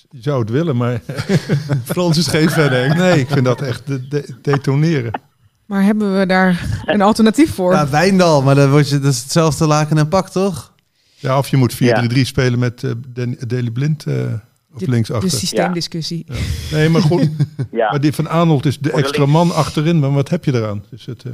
Je 0.09 0.21
zou 0.21 0.39
het 0.39 0.49
willen, 0.49 0.75
maar 0.77 1.01
Frans 1.83 2.17
is 2.17 2.27
geen 2.27 2.49
Henk. 2.49 2.95
nee, 3.03 3.19
ik 3.19 3.27
vind 3.27 3.45
dat 3.45 3.61
echt 3.61 3.87
de, 3.87 4.07
de- 4.07 4.35
detoneren. 4.41 5.21
Maar 5.65 5.83
hebben 5.83 6.19
we 6.19 6.25
daar 6.25 6.81
een 6.85 7.01
alternatief 7.01 7.53
voor? 7.53 7.73
Ja, 7.73 7.89
Wijndal, 7.89 8.41
maar 8.41 8.55
dan 8.55 8.69
word 8.69 8.89
je, 8.89 8.99
dat 8.99 9.11
is 9.13 9.21
hetzelfde 9.21 9.67
laken 9.67 9.97
en 9.97 10.07
pak, 10.07 10.29
toch? 10.29 10.73
Ja, 11.15 11.37
of 11.37 11.47
je 11.47 11.57
moet 11.57 11.73
4-3-3 11.75 11.77
spelen 12.21 12.59
met 12.59 12.83
eh 12.83 12.91
Den- 13.13 13.37
Daley 13.47 13.71
Blind 13.71 14.05
eh 14.05 14.33
op 14.73 14.79
De- 14.79 14.89
linksachter. 14.89 15.29
De 15.29 15.35
systeemdiscussie. 15.35 16.25
Nee, 16.71 16.89
maar 16.89 17.01
goed. 17.01 17.29
Ja, 17.71 17.89
Maar 17.91 18.01
die 18.01 18.13
van 18.13 18.29
Aanholt 18.29 18.65
is 18.65 18.79
de 18.79 18.91
extra 18.91 19.25
man 19.25 19.51
achterin. 19.55 19.99
Maar 19.99 20.11
wat 20.13 20.29
heb 20.29 20.45
je 20.45 20.53
eraan? 20.53 20.83
Dus 20.89 21.05
het, 21.05 21.23
eh, 21.23 21.31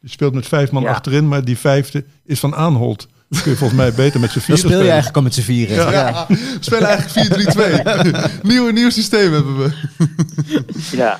je 0.00 0.08
speelt 0.08 0.34
met 0.34 0.46
vijf 0.46 0.70
man 0.72 0.82
Ja. 0.82 0.88
achterin, 0.90 1.28
maar 1.28 1.44
die 1.44 1.58
vijfde 1.58 2.04
is 2.24 2.40
van 2.40 2.54
Aanholt. 2.54 3.08
Dan 3.32 3.42
kun 3.42 3.50
je 3.50 3.56
volgens 3.56 3.78
mij 3.80 3.92
beter 3.92 4.20
met 4.20 4.30
z'n 4.30 4.34
Dan 4.38 4.44
vieren 4.44 4.58
speel 4.58 4.70
je 4.70 4.76
spelen. 4.76 4.92
eigenlijk 4.92 5.16
al 5.16 5.22
met 5.22 5.34
z'n 5.34 5.40
vieren. 5.40 5.76
Ja. 5.92 6.26
We 6.28 6.56
spelen 6.60 6.88
eigenlijk 6.88 8.36
4-3-2. 8.40 8.42
nieuw, 8.50 8.70
nieuw 8.70 8.90
systeem 8.90 9.32
hebben 9.32 9.56
we. 9.58 9.72
ja. 10.96 11.18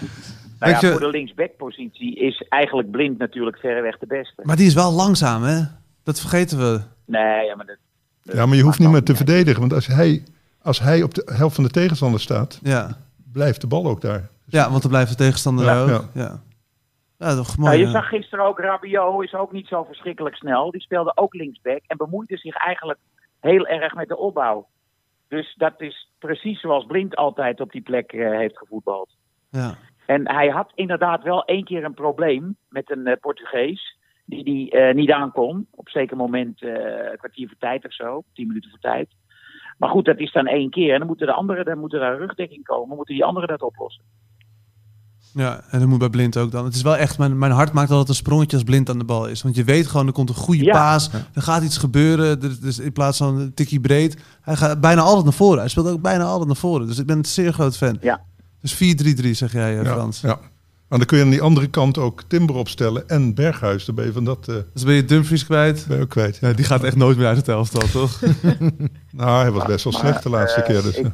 Nou 0.58 0.72
ja, 0.72 0.78
je- 0.80 0.90
voor 0.90 1.00
de 1.00 1.08
linksbackpositie 1.08 2.14
is 2.16 2.44
eigenlijk 2.48 2.90
Blind 2.90 3.18
natuurlijk 3.18 3.58
verreweg 3.58 3.98
de 3.98 4.06
beste. 4.06 4.42
Maar 4.42 4.56
die 4.56 4.66
is 4.66 4.74
wel 4.74 4.92
langzaam, 4.92 5.42
hè? 5.42 5.60
Dat 6.02 6.20
vergeten 6.20 6.58
we. 6.58 6.80
Nee, 7.06 7.44
ja, 7.46 7.56
maar 7.56 7.66
dat... 7.66 7.76
dat 8.22 8.34
Ja, 8.36 8.46
maar 8.46 8.56
je 8.56 8.62
hoeft 8.62 8.78
niet 8.78 8.88
meer 8.90 9.02
te 9.02 9.16
verdedigen. 9.16 9.60
Want 9.60 9.72
als 9.72 9.86
hij, 9.86 10.22
als 10.62 10.80
hij 10.80 11.02
op 11.02 11.14
de 11.14 11.28
helft 11.34 11.54
van 11.54 11.64
de 11.64 11.70
tegenstander 11.70 12.20
staat, 12.20 12.58
Ja, 12.62 12.96
blijft 13.32 13.60
de 13.60 13.66
bal 13.66 13.86
ook 13.86 14.00
daar. 14.00 14.28
ja 14.46 14.70
want 14.70 14.82
dan 14.82 14.90
blijft 14.90 15.10
de 15.10 15.16
tegenstander 15.16 15.64
Ja. 15.64 15.82
ook. 15.82 16.04
Ja. 16.14 16.40
Ja. 17.22 17.42
Nou, 17.56 17.76
je 17.76 17.86
zag 17.86 18.08
gisteren 18.08 18.44
ook, 18.44 18.58
Rabiot 18.58 19.24
is 19.24 19.34
ook 19.34 19.52
niet 19.52 19.66
zo 19.66 19.84
verschrikkelijk 19.84 20.36
snel. 20.36 20.70
Die 20.70 20.80
speelde 20.80 21.12
ook 21.14 21.34
linksback 21.34 21.80
en 21.86 21.96
bemoeide 21.96 22.36
zich 22.36 22.56
eigenlijk 22.56 22.98
heel 23.40 23.66
erg 23.66 23.94
met 23.94 24.08
de 24.08 24.16
opbouw. 24.16 24.66
Dus 25.28 25.54
dat 25.56 25.80
is 25.80 26.10
precies 26.18 26.60
zoals 26.60 26.86
Blind 26.86 27.16
altijd 27.16 27.60
op 27.60 27.72
die 27.72 27.80
plek 27.80 28.12
eh, 28.12 28.30
heeft 28.30 28.58
gevoetbald. 28.58 29.16
Ja. 29.50 29.74
En 30.06 30.30
hij 30.30 30.48
had 30.48 30.72
inderdaad 30.74 31.22
wel 31.22 31.44
één 31.44 31.64
keer 31.64 31.84
een 31.84 31.94
probleem 31.94 32.56
met 32.68 32.90
een 32.90 33.06
eh, 33.06 33.20
Portugees. 33.20 33.98
Die 34.24 34.44
die 34.44 34.70
eh, 34.70 34.94
niet 34.94 35.10
aankon. 35.10 35.66
Op 35.70 35.88
zeker 35.88 36.16
moment 36.16 36.62
een 36.62 37.16
kwartier 37.16 37.48
voor 37.48 37.58
tijd 37.58 37.84
of 37.84 37.92
zo. 37.92 38.22
Tien 38.32 38.46
minuten 38.46 38.70
voor 38.70 38.78
tijd. 38.78 39.08
Maar 39.78 39.88
goed, 39.88 40.04
dat 40.04 40.18
is 40.18 40.32
dan 40.32 40.46
één 40.46 40.70
keer. 40.70 40.92
En 40.92 40.98
dan 40.98 41.06
moeten 41.06 41.26
de 41.26 41.32
anderen, 41.32 41.64
dan 41.64 41.78
moeten 41.78 42.00
daar 42.00 42.18
rugdekking 42.18 42.64
komen. 42.64 42.96
Moeten 42.96 43.14
die 43.14 43.24
anderen 43.24 43.48
dat 43.48 43.62
oplossen. 43.62 44.04
Ja, 45.34 45.60
en 45.70 45.78
dat 45.80 45.88
moet 45.88 45.98
bij 45.98 46.08
Blind 46.10 46.36
ook 46.36 46.50
dan. 46.50 46.64
Het 46.64 46.74
is 46.74 46.82
wel 46.82 46.96
echt, 46.96 47.18
mijn, 47.18 47.38
mijn 47.38 47.52
hart 47.52 47.72
maakt 47.72 47.90
altijd 47.90 48.08
een 48.08 48.14
sprongetje 48.14 48.56
als 48.56 48.64
Blind 48.64 48.90
aan 48.90 48.98
de 48.98 49.04
bal 49.04 49.26
is. 49.28 49.42
Want 49.42 49.56
je 49.56 49.64
weet 49.64 49.86
gewoon, 49.86 50.06
er 50.06 50.12
komt 50.12 50.28
een 50.28 50.34
goede 50.34 50.64
Ja. 50.64 50.72
paas. 50.72 51.10
Er 51.32 51.42
gaat 51.42 51.62
iets 51.62 51.76
gebeuren. 51.76 52.40
Dus 52.60 52.78
in 52.78 52.92
plaats 52.92 53.18
van 53.18 53.38
een 53.38 53.54
tikkie 53.54 53.80
breed. 53.80 54.16
Hij 54.42 54.56
gaat 54.56 54.80
bijna 54.80 55.00
altijd 55.00 55.24
naar 55.24 55.32
voren. 55.32 55.58
Hij 55.58 55.68
speelt 55.68 55.88
ook 55.88 56.02
bijna 56.02 56.24
altijd 56.24 56.46
naar 56.46 56.56
voren. 56.56 56.86
Dus 56.86 56.98
ik 56.98 57.06
ben 57.06 57.18
een 57.18 57.24
zeer 57.24 57.52
groot 57.52 57.76
fan. 57.76 57.98
Ja. 58.00 58.20
Dus 58.60 58.74
4-3-3 58.74 59.30
zeg 59.30 59.52
jij, 59.52 59.78
eh, 59.78 59.84
Ja, 59.84 59.92
Frans. 59.92 60.20
ja. 60.20 60.38
Maar 60.88 60.98
dan 61.00 61.06
kun 61.10 61.18
je 61.18 61.24
aan 61.24 61.30
die 61.30 61.42
andere 61.42 61.66
kant 61.66 61.98
ook 61.98 62.22
Timber 62.28 62.56
opstellen 62.56 63.08
en 63.08 63.34
Berghuis. 63.34 63.84
Dan 63.84 63.94
ben 63.94 64.04
je 64.04 64.12
van 64.12 64.24
dat 64.24 64.48
eh, 64.48 64.54
Dus 64.74 64.84
ben 64.84 64.94
je 64.94 65.04
Dumfries 65.04 65.44
kwijt. 65.44 65.84
ben 65.88 65.96
je 65.96 66.02
ook 66.02 66.08
kwijt. 66.08 66.38
Ja, 66.40 66.52
die 66.52 66.64
gaat 66.64 66.82
echt 66.82 66.96
nooit 66.96 67.16
meer 67.16 67.26
uit 67.26 67.36
het 67.36 67.48
elftal, 67.48 67.88
toch? 67.92 68.20
Nou, 69.12 69.40
hij 69.42 69.50
was 69.50 69.64
best 69.66 69.84
wel 69.84 69.92
Maar, 69.92 70.02
slecht 70.02 70.22
de 70.22 70.28
laatste 70.30 70.60
eh, 70.62 70.66
keer. 70.66 70.82
Dus, 70.82 70.96
ik-. 70.96 71.06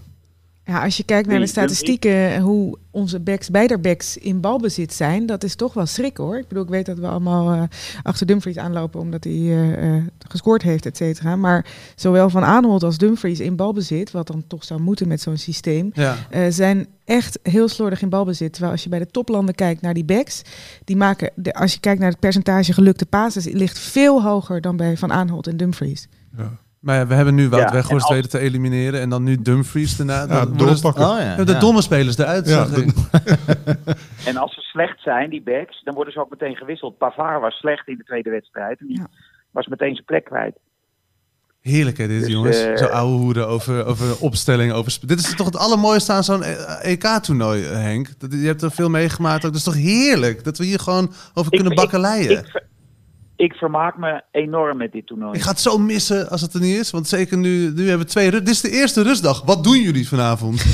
Ja, 0.68 0.84
als 0.84 0.96
je 0.96 1.02
kijkt 1.04 1.28
naar 1.28 1.38
de 1.38 1.46
statistieken, 1.46 2.40
hoe 2.40 2.78
onze 2.90 3.20
backs, 3.20 3.50
beide 3.50 3.78
backs 3.78 4.16
in 4.16 4.40
balbezit 4.40 4.92
zijn, 4.92 5.26
dat 5.26 5.44
is 5.44 5.54
toch 5.54 5.74
wel 5.74 5.86
schrik 5.86 6.16
hoor. 6.16 6.38
Ik 6.38 6.48
bedoel, 6.48 6.62
ik 6.62 6.68
weet 6.68 6.86
dat 6.86 6.98
we 6.98 7.06
allemaal 7.08 7.52
eh, 7.52 7.62
achter 8.02 8.26
Dumfries 8.26 8.56
aanlopen 8.58 9.00
omdat 9.00 9.24
hij 9.24 9.32
eh, 9.32 9.96
eh, 9.96 10.02
gescoord 10.28 10.62
heeft, 10.62 10.86
et 10.86 10.96
cetera. 10.96 11.36
Maar 11.36 11.66
zowel 11.96 12.30
Van 12.30 12.44
Aanholt 12.44 12.82
als 12.82 12.98
Dumfries 12.98 13.40
in 13.40 13.56
balbezit, 13.56 14.10
wat 14.10 14.26
dan 14.26 14.44
toch 14.46 14.64
zou 14.64 14.80
moeten 14.80 15.08
met 15.08 15.20
zo'n 15.20 15.36
systeem, 15.36 15.90
Ja. 15.94 16.16
eh, 16.30 16.42
zijn 16.48 16.86
echt 17.04 17.38
heel 17.42 17.68
slordig 17.68 18.02
in 18.02 18.08
balbezit. 18.08 18.52
Terwijl 18.52 18.72
als 18.72 18.82
je 18.82 18.88
bij 18.88 18.98
de 18.98 19.06
toplanden 19.10 19.54
kijkt 19.54 19.80
naar 19.80 19.94
die 19.94 20.04
backs, 20.04 20.42
die 20.84 20.96
maken, 20.96 21.30
de, 21.34 21.54
als 21.54 21.72
je 21.72 21.80
kijkt 21.80 22.00
naar 22.00 22.10
het 22.10 22.20
percentage 22.20 22.72
gelukte 22.72 23.06
passes, 23.06 23.44
ligt 23.44 23.78
veel 23.78 24.22
hoger 24.22 24.60
dan 24.60 24.76
bij 24.76 24.96
Van 24.96 25.12
Aanholt 25.12 25.46
en 25.46 25.56
Dumfries. 25.56 26.08
ja. 26.36 26.58
Maar 26.80 26.96
ja, 26.96 27.06
we 27.06 27.14
hebben 27.14 27.34
nu 27.34 27.48
Wout 27.48 27.62
Ja, 27.62 27.72
Weghorst 27.72 28.04
en 28.04 28.08
al- 28.08 28.14
weten 28.14 28.30
te 28.30 28.38
elimineren. 28.38 29.00
En 29.00 29.08
dan 29.08 29.22
nu 29.22 29.42
Dumfries 29.42 29.96
daarna. 29.96 30.20
Ja, 30.20 30.26
Dan 30.26 30.56
doorpakken. 30.56 31.04
Oh, 31.10 31.18
ja. 31.18 31.36
Ja, 31.36 31.44
de 31.44 31.58
domme 31.58 31.82
spelers 31.82 32.18
eruit. 32.18 32.48
Ik. 32.76 32.92
En 34.24 34.36
als 34.36 34.54
ze 34.54 34.60
slecht 34.60 35.00
zijn, 35.02 35.30
die 35.30 35.42
backs, 35.42 35.82
dan 35.84 35.94
worden 35.94 36.12
ze 36.12 36.20
ook 36.20 36.30
meteen 36.30 36.56
gewisseld. 36.56 36.98
Pavard 36.98 37.40
was 37.40 37.54
slecht 37.54 37.88
in 37.88 37.96
de 37.96 38.04
tweede 38.04 38.30
wedstrijd. 38.30 38.80
En 38.80 38.86
die 38.86 38.96
Ja. 38.98 39.06
was 39.50 39.66
meteen 39.66 39.92
zijn 39.94 40.04
plek 40.04 40.24
kwijt. 40.24 40.58
Heerlijk 41.60 41.98
hè, 41.98 42.06
dit 42.08 42.20
Dus, 42.20 42.28
jongens. 42.32 42.56
eh, 42.64 42.76
Zo 42.76 42.84
ouwe 42.84 43.16
hoeden 43.18 43.48
over, 43.48 43.84
over 43.86 44.18
opstelling. 44.20 44.72
Over 44.72 44.98
dit 45.06 45.18
is 45.18 45.34
toch 45.34 45.46
het 45.46 45.56
allermooiste 45.56 46.12
aan 46.12 46.24
zo'n 46.24 46.42
EK-toernooi, 46.82 47.62
Henk? 47.62 48.08
Dat, 48.18 48.32
je 48.32 48.46
hebt 48.46 48.62
er 48.62 48.70
veel 48.70 48.88
meegemaakt. 48.90 49.36
ook. 49.44 49.50
Dat 49.50 49.54
is 49.54 49.62
toch 49.62 49.74
heerlijk? 49.74 50.44
Dat 50.44 50.58
we 50.58 50.64
hier 50.64 50.78
gewoon 50.80 51.12
over 51.34 51.50
kunnen 51.50 51.74
bakkeleien. 51.74 52.30
Ik, 52.30 52.62
ik 53.38 53.52
vermaak 53.54 53.96
me 53.96 54.22
enorm 54.30 54.76
met 54.76 54.92
dit 54.92 55.06
toernooi. 55.06 55.36
Ik 55.36 55.42
ga 55.42 55.50
het 55.50 55.60
zo 55.60 55.78
missen 55.78 56.28
als 56.28 56.40
het 56.40 56.54
er 56.54 56.60
niet 56.60 56.76
is. 56.78 56.90
Want 56.90 57.08
zeker 57.08 57.36
nu, 57.36 57.72
nu 57.74 57.88
hebben 57.88 58.06
we 58.06 58.12
twee... 58.12 58.30
Dit 58.30 58.48
is 58.48 58.60
de 58.60 58.70
eerste 58.70 59.02
rustdag. 59.02 59.42
Wat 59.44 59.64
doen 59.64 59.80
jullie 59.80 60.08
vanavond? 60.08 60.64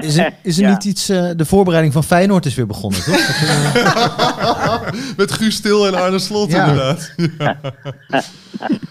Is 0.00 0.16
er, 0.16 0.32
is 0.42 0.56
er 0.58 0.62
Ja. 0.64 0.70
niet 0.70 0.84
iets... 0.84 1.08
eh, 1.08 1.30
de 1.36 1.44
voorbereiding 1.44 1.92
van 1.94 2.04
Feyenoord 2.04 2.46
is 2.46 2.54
weer 2.54 2.66
begonnen, 2.66 3.00
toch? 3.02 3.14
Met 5.16 5.32
Guus 5.32 5.54
Stil 5.54 5.86
en 5.86 5.94
Arne 5.94 6.18
Slot 6.18 6.50
Ja. 6.50 6.64
inderdaad. 6.66 7.14
Ja. 7.38 7.56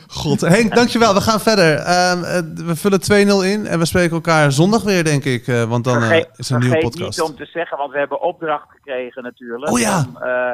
God, 0.07 0.41
Henk, 0.41 0.75
dankjewel. 0.75 1.13
We 1.13 1.21
gaan 1.21 1.39
verder. 1.39 1.75
Ehm, 1.75 2.23
eh, 2.23 2.41
we 2.55 2.75
vullen 2.75 3.01
2-0 3.01 3.45
in 3.45 3.67
en 3.67 3.79
we 3.79 3.85
spreken 3.85 4.11
elkaar 4.11 4.51
zondag 4.51 4.83
weer, 4.83 5.03
denk 5.03 5.23
ik. 5.25 5.47
eh, 5.47 5.63
want 5.63 5.83
dan 5.83 5.95
eh, 5.95 6.01
Vergeet- 6.07 6.29
is 6.35 6.49
er 6.49 6.55
een 6.55 6.61
nieuwe 6.61 6.75
vergeet 6.75 6.95
podcast. 6.97 7.19
niet 7.19 7.29
om 7.29 7.35
te 7.35 7.45
zeggen, 7.45 7.77
want 7.77 7.91
we 7.91 7.97
hebben 7.99 8.21
opdracht 8.21 8.65
gekregen 8.69 9.23
natuurlijk. 9.23 9.71
Oh 9.71 9.79
ja. 9.79 10.05
Om 10.07 10.17
eh, 10.21 10.53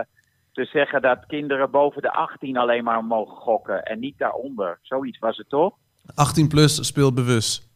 te 0.58 0.66
zeggen 0.66 1.02
dat 1.02 1.26
kinderen 1.28 1.72
boven 1.72 2.02
de 2.02 2.12
18 2.12 2.58
alleen 2.58 2.84
maar 2.84 3.04
mogen 3.04 3.38
gokken 3.38 3.84
en 3.84 4.00
niet 4.00 4.18
daaronder. 4.18 4.80
Zoiets 4.82 5.20
was 5.20 5.38
het 5.38 5.50
toch? 5.50 5.74
18 6.16 6.48
plus, 6.48 6.86
speel 6.86 7.14
bewust. 7.14 7.68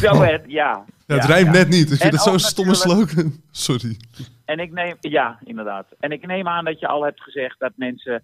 Zo, 0.00 0.14
hè, 0.14 0.30
ja. 0.30 0.38
Ja, 0.46 0.84
het 1.06 1.22
Ja, 1.22 1.28
rijmt 1.28 1.46
ja. 1.46 1.52
net 1.52 1.68
niet. 1.68 1.90
Ik 1.92 2.00
vind 2.00 2.12
het 2.12 2.22
zo'n 2.22 2.38
stomme 2.38 2.74
slogan. 2.74 3.32
Sorry. 3.50 3.96
En 4.44 4.58
ik 4.58 4.72
neem, 4.72 4.96
ja, 5.00 5.38
inderdaad. 5.44 5.86
En 6.00 6.12
ik 6.12 6.26
neem 6.26 6.48
aan 6.48 6.64
dat 6.64 6.80
je 6.80 6.86
al 6.86 7.04
hebt 7.04 7.20
gezegd 7.20 7.58
dat 7.58 7.72
mensen 7.76 8.22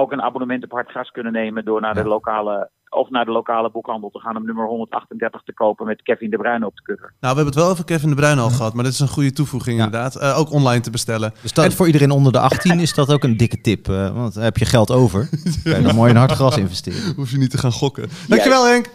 ook 0.00 0.12
een 0.12 0.22
abonnement 0.22 0.64
op 0.64 0.70
Hartgas 0.72 1.10
kunnen 1.10 1.32
nemen 1.32 1.64
door 1.64 1.80
naar 1.80 1.94
de 1.94 2.04
lokale 2.04 2.70
of 2.88 3.10
naar 3.10 3.24
de 3.24 3.30
lokale 3.30 3.70
boekhandel 3.70 4.10
te 4.10 4.18
gaan 4.18 4.36
om 4.36 4.44
nummer 4.44 4.66
138 4.66 5.42
te 5.42 5.52
kopen 5.52 5.86
met 5.86 6.02
Kevin 6.02 6.30
de 6.30 6.36
Bruyne 6.36 6.66
op 6.66 6.76
de 6.76 6.82
cover. 6.82 7.02
Nou, 7.04 7.14
we 7.20 7.26
hebben 7.26 7.46
het 7.46 7.54
wel 7.54 7.68
over 7.68 7.84
Kevin 7.84 8.08
de 8.08 8.14
Bruyne 8.14 8.40
al 8.40 8.50
gehad, 8.50 8.74
maar 8.74 8.84
dit 8.84 8.92
is 8.92 9.00
een 9.00 9.08
goede 9.08 9.32
toevoeging 9.32 9.78
Ja. 9.78 9.84
inderdaad. 9.84 10.16
Eh, 10.16 10.38
ook 10.38 10.50
online 10.52 10.80
te 10.82 10.90
bestellen. 10.90 11.32
Dus 11.42 11.52
dat, 11.52 11.74
voor 11.74 11.86
iedereen 11.86 12.10
onder 12.10 12.32
de 12.32 12.38
18 12.40 12.80
is 12.80 12.94
dat 12.94 13.12
ook 13.12 13.24
een 13.24 13.36
dikke 13.36 13.60
tip. 13.60 13.88
eh, 13.88 14.14
want 14.14 14.34
heb 14.34 14.56
je 14.56 14.64
geld 14.64 14.90
over. 14.90 15.28
Kan 15.64 15.76
je 15.76 15.82
dan 15.82 15.94
mooi 15.94 16.10
in 16.10 16.16
hard 16.16 16.32
gras 16.32 16.56
investeren. 16.56 17.14
Hoef 17.16 17.30
je 17.30 17.38
niet 17.38 17.50
te 17.50 17.58
gaan 17.58 17.72
gokken. 17.72 18.08
Dankjewel 18.28 18.66
Henk. 18.66 18.90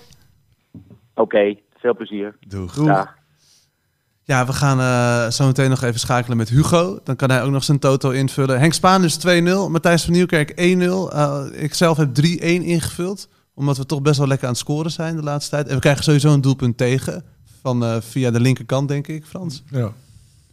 Oké, 1.16 1.56
veel 1.78 1.96
plezier. 1.96 2.36
Doeg. 2.48 2.74
Dag. 2.74 3.14
Ja, 4.28 4.46
we 4.46 4.54
gaan 4.54 4.80
eh, 4.80 5.32
zo 5.32 5.46
meteen 5.46 5.70
nog 5.70 5.82
even 5.82 6.00
schakelen 6.00 6.38
met 6.38 6.50
Hugo. 6.50 7.00
Dan 7.04 7.16
kan 7.16 7.30
hij 7.30 7.44
ook 7.44 7.52
nog 7.52 7.64
zijn 7.64 7.80
toto 7.80 8.10
invullen. 8.10 8.60
Henk 8.60 8.74
Spaan 8.74 9.02
dus 9.02 9.18
2-0. 9.18 9.70
Matthijs 9.70 10.04
van 10.04 10.14
Nieuwkerk 10.14 10.52
1-0. 10.52 11.14
Eh, 11.14 11.44
ik 11.52 11.74
zelf 11.74 11.98
heb 11.98 12.14
3-1 12.14 12.64
ingevuld. 12.64 13.28
Omdat 13.54 13.78
we 13.78 13.86
toch 13.86 14.02
best 14.02 14.18
wel 14.18 14.28
lekker 14.28 14.48
aan 14.48 14.54
het 14.54 14.62
scoren 14.62 14.92
zijn 14.92 15.16
de 15.16 15.24
laatste 15.24 15.50
tijd. 15.50 15.68
En 15.68 15.74
we 15.74 15.82
krijgen 15.82 16.04
sowieso 16.04 16.34
een 16.34 16.42
doelpunt 16.42 16.78
tegen. 16.78 17.24
Van, 17.62 17.84
eh, 17.84 17.96
via 18.00 18.32
de 18.32 18.40
linkerkant, 18.40 18.88
denk 18.88 19.08
ik, 19.08 19.26
Frans. 19.26 19.64
Ja, 19.70 19.92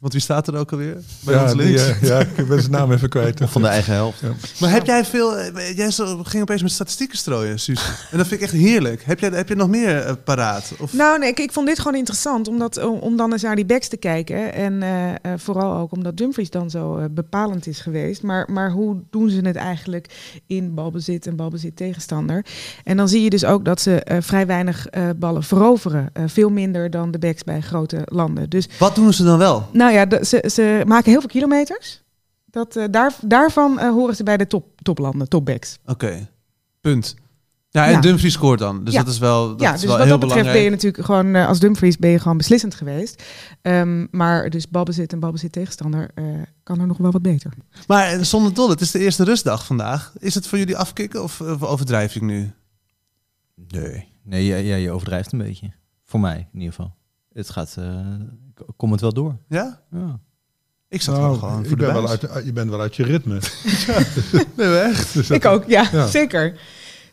Want 0.02 0.14
wie 0.14 0.22
staat 0.22 0.48
er 0.48 0.56
ook 0.56 0.72
alweer? 0.72 0.96
Bij 1.20 1.34
ja, 1.34 1.42
ons 1.42 1.52
die, 1.52 1.60
links. 1.62 1.82
eh, 1.82 2.02
ja 2.02 2.18
ik 2.36 2.48
ben 2.48 2.58
zijn 2.60 2.70
naam 2.72 2.92
even 2.92 3.08
kwijt. 3.08 3.40
Of 3.40 3.52
van 3.52 3.62
de 3.62 3.68
eigen 3.68 3.92
helft. 3.92 4.22
Maar 4.60 4.70
heb 4.70 4.86
jij 4.86 5.04
veel... 5.04 5.36
eh, 5.38 5.76
Jij 5.76 5.90
ging 6.22 6.42
opeens 6.42 6.62
met 6.62 6.72
statistieken 6.72 7.18
strooien, 7.18 7.58
Suus. 7.60 7.84
En 8.10 8.18
dat 8.18 8.26
vind 8.26 8.40
ik 8.40 8.46
echt 8.46 8.56
heerlijk. 8.56 9.02
Heb 9.04 9.18
jij, 9.20 9.30
heb 9.30 9.48
je 9.48 9.54
nog 9.54 9.68
meer 9.68 9.98
eh, 9.98 10.12
paraat? 10.24 10.72
Of... 10.80 10.92
Nou, 10.92 11.18
nee, 11.18 11.28
ik, 11.28 11.38
ik 11.40 11.52
vond 11.52 11.66
dit 11.66 11.78
gewoon 11.78 11.96
interessant 11.98 12.48
omdat, 12.48 12.84
om, 13.00 13.16
dan 13.16 13.32
eens 13.32 13.42
naar 13.42 13.56
die 13.56 13.64
backs 13.64 13.88
te 13.88 13.96
kijken. 13.96 14.52
En 14.54 14.82
eh, 14.82 15.10
eh, 15.10 15.16
vooral 15.36 15.76
ook 15.76 15.92
omdat 15.92 16.16
Dumfries 16.16 16.50
dan 16.50 16.70
zo 16.70 16.96
eh, 16.96 17.04
bepalend 17.10 17.66
is 17.66 17.80
geweest. 17.80 18.22
Maar, 18.22 18.48
maar 18.50 18.70
hoe 18.70 18.96
doen 19.10 19.30
ze 19.30 19.40
het 19.40 19.56
eigenlijk 19.56 20.06
in 20.46 20.74
balbezit 20.74 21.26
en 21.26 21.36
balbezit 21.36 21.76
tegenstander? 21.76 22.44
En 22.84 22.96
dan 22.96 23.08
zie 23.08 23.22
je 23.22 23.30
dus 23.30 23.44
ook 23.44 23.64
dat 23.64 23.80
ze 23.80 24.02
eh, 24.04 24.16
vrij 24.20 24.46
weinig 24.46 24.86
eh, 24.86 25.02
ballen 25.16 25.42
veroveren. 25.42 26.10
Eh, 26.12 26.22
veel 26.26 26.50
minder 26.50 26.90
dan 26.90 27.10
de 27.10 27.18
backs 27.18 27.44
bij 27.44 27.60
grote 27.60 27.98
landen. 28.04 28.50
Dus 28.50 28.68
Wat 28.78 28.94
doen 28.94 29.12
ze 29.12 29.24
dan 29.24 29.38
wel? 29.38 29.68
nou 29.72 29.90
ja, 29.92 30.06
de- 30.06 30.24
ze, 30.24 30.50
ze 30.52 30.82
maken 30.86 31.10
heel 31.10 31.20
veel 31.20 31.28
kilometers. 31.28 32.02
Dat, 32.46 32.76
eh, 32.76 32.84
daar, 32.90 33.14
daarvan 33.20 33.78
eh, 33.78 33.88
horen 33.90 34.16
ze 34.16 34.22
bij 34.22 34.36
de 34.36 34.46
top, 34.46 34.80
toplanden, 34.82 35.28
topbacks. 35.28 35.78
Oké, 35.86 36.28
punt. 36.80 37.14
Ja, 37.70 37.84
en 37.86 37.90
Ja. 37.92 38.00
Dumfries 38.00 38.32
scoort 38.32 38.58
dan. 38.58 38.84
Dus 38.84 38.94
Ja. 38.94 39.02
dat 39.02 39.12
is 39.12 39.18
wel, 39.18 39.48
dat 39.48 39.60
ja, 39.60 39.72
is 39.74 39.80
dus 39.80 39.88
wel 39.88 39.98
wat 39.98 40.06
heel 40.06 40.18
dat 40.18 40.28
betreft 40.28 40.52
ben 40.52 40.62
je 40.62 40.68
belangrijk. 40.70 40.94
natuurlijk 40.94 41.04
gewoon 41.04 41.34
eh, 41.42 41.48
als 41.48 41.60
Dumfries 41.60 41.96
ben 41.98 42.10
je 42.10 42.18
gewoon 42.18 42.36
beslissend 42.36 42.74
geweest. 42.74 43.22
Ehm, 43.62 44.06
maar 44.10 44.50
dus 44.50 44.68
balbezit 44.68 45.12
en 45.12 45.20
balbezit 45.20 45.52
tegenstander 45.52 46.10
eh, 46.14 46.24
kan 46.62 46.80
er 46.80 46.86
nog 46.86 46.96
wel 46.98 47.10
wat 47.10 47.22
beter. 47.22 47.52
Maar 47.86 48.24
zonder 48.24 48.54
dol, 48.54 48.68
het 48.70 48.80
is 48.80 48.90
de 48.90 48.98
eerste 48.98 49.24
rustdag 49.24 49.66
vandaag. 49.66 50.12
Is 50.18 50.34
het 50.34 50.46
voor 50.46 50.58
jullie 50.58 50.76
afkicken 50.76 51.22
of, 51.22 51.40
of 51.40 51.62
overdrijf 51.62 52.14
ik 52.16 52.22
nu? 52.22 52.52
Nee. 53.54 54.08
Nee, 54.24 54.44
ja, 54.46 54.56
ja, 54.56 54.74
je 54.76 54.90
overdrijft 54.90 55.32
een 55.32 55.38
beetje. 55.38 55.72
Voor 56.04 56.20
mij 56.20 56.48
in 56.52 56.58
ieder 56.60 56.74
geval. 56.74 56.94
Het 57.32 57.50
gaat, 57.50 57.74
eh 57.78 58.06
kom 58.76 58.92
het 58.92 59.00
wel 59.00 59.12
door. 59.12 59.36
Ja? 59.48 59.80
Ja. 59.90 60.20
Ik 60.88 61.02
zat 61.02 61.14
Nou, 61.16 61.26
wel 61.28 61.38
gewoon 61.38 61.62
ik 61.62 61.68
voor 61.68 61.76
de 61.76 61.84
ben 61.84 61.94
wel 61.94 62.08
uit, 62.08 62.44
je 62.44 62.52
bent 62.52 62.70
wel 62.70 62.80
uit 62.80 62.96
je 62.96 63.02
ritme. 63.02 63.38
Nee, 64.56 64.76
echt. 64.78 65.12
Dus 65.14 65.30
Ik 65.30 65.44
ook, 65.44 65.64
ja, 65.66 65.88
Ja. 65.92 66.06
zeker. 66.06 66.58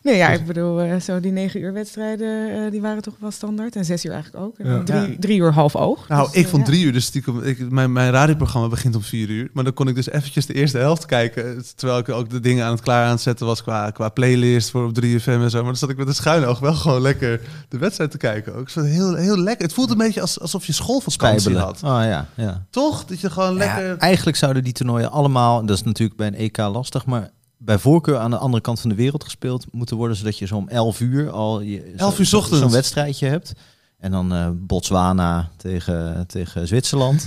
Nee, 0.03 0.15
ja, 0.17 0.29
ik 0.29 0.45
bedoel, 0.45 0.81
eh, 0.81 0.99
zo 0.99 1.19
die 1.19 1.31
negen 1.31 1.59
uur 1.62 1.73
wedstrijden, 1.73 2.49
eh, 2.65 2.71
die 2.71 2.81
waren 2.81 3.01
toch 3.01 3.13
wel 3.19 3.31
standaard. 3.31 3.75
En 3.75 3.85
zes 3.85 4.05
uur 4.05 4.12
eigenlijk 4.12 4.43
ook. 4.45 4.57
En 4.57 4.69
Ja. 4.71 4.79
dan 4.79 5.15
drie, 5.19 5.39
uur 5.39 5.53
half 5.53 5.75
oog. 5.75 6.07
Nou, 6.07 6.25
Dus, 6.27 6.35
ik 6.35 6.43
eh, 6.45 6.49
vond 6.51 6.65
drie 6.65 6.83
uur, 6.85 6.93
dus 6.93 7.05
stiekem, 7.05 7.43
ik, 7.43 7.69
mijn, 7.71 7.91
mijn 7.91 8.12
radioprogramma 8.12 8.67
begint 8.67 8.95
om 8.95 9.01
vier 9.01 9.29
uur. 9.29 9.49
Maar 9.53 9.63
dan 9.63 9.73
kon 9.73 9.88
ik 9.88 9.95
dus 9.95 10.09
eventjes 10.09 10.45
de 10.45 10.53
eerste 10.53 10.77
helft 10.77 11.05
kijken. 11.05 11.63
Terwijl 11.75 11.99
ik 11.99 12.09
ook 12.09 12.29
de 12.29 12.39
dingen 12.39 12.65
aan 12.65 12.71
het 12.71 12.81
klaar 12.81 13.05
aan 13.05 13.12
het 13.12 13.21
zetten 13.21 13.45
was 13.45 13.63
qua, 13.63 13.91
qua 13.91 14.09
playlist 14.09 14.69
voor 14.69 14.83
op 14.85 14.93
3FM 14.93 15.27
en 15.41 15.49
zo. 15.49 15.57
Maar 15.57 15.65
dan 15.65 15.75
zat 15.75 15.89
ik 15.89 15.97
met 15.97 16.07
een 16.07 16.13
schuin 16.15 16.45
oog 16.45 16.59
wel 16.59 16.73
gewoon 16.73 17.01
lekker 17.01 17.41
de 17.69 17.77
wedstrijd 17.77 18.12
te 18.12 18.17
kijken. 18.17 18.53
Ook. 18.55 18.62
Ik 18.62 18.69
vond 18.69 18.85
het 18.85 18.95
heel, 18.95 19.15
heel 19.15 19.38
lekker. 19.38 19.65
Het 19.65 19.73
voelt 19.73 19.91
een 19.91 19.97
beetje 19.97 20.21
als, 20.21 20.39
alsof 20.39 20.65
je 20.65 20.73
schoolvakantie 20.73 21.39
Spijbelen. 21.39 21.65
had. 21.65 21.83
Oh 21.83 22.03
ja, 22.09 22.27
ja. 22.35 22.65
Toch? 22.69 23.05
Dat 23.05 23.19
je 23.19 23.29
gewoon 23.29 23.53
lekker... 23.57 23.88
Ja, 23.88 23.97
eigenlijk 23.97 24.38
zouden 24.38 24.63
die 24.63 24.73
toernooien 24.73 25.12
allemaal, 25.12 25.65
dat 25.65 25.77
is 25.77 25.83
natuurlijk 25.83 26.17
bij 26.17 26.27
een 26.27 26.35
EK 26.35 26.57
lastig, 26.57 27.05
maar 27.05 27.29
bij 27.61 27.77
voorkeur 27.77 28.17
aan 28.17 28.31
de 28.31 28.37
andere 28.37 28.61
kant 28.63 28.79
van 28.79 28.89
de 28.89 28.95
wereld 28.95 29.23
gespeeld 29.23 29.65
moeten 29.71 29.97
worden, 29.97 30.17
zodat 30.17 30.37
je 30.37 30.45
zo 30.45 30.55
om 30.55 30.67
11 30.67 30.99
uur 30.99 31.29
al 31.31 31.61
je, 31.61 31.93
11 31.97 32.15
zo- 32.15 32.21
uur 32.21 32.35
ochtends. 32.43 32.59
zo'n 32.61 32.71
wedstrijdje 32.71 33.27
hebt. 33.27 33.53
En 33.97 34.11
dan 34.11 34.33
eh, 34.33 34.49
Botswana 34.53 35.49
tegen, 35.57 36.27
tegen 36.27 36.67
Zwitserland. 36.67 37.25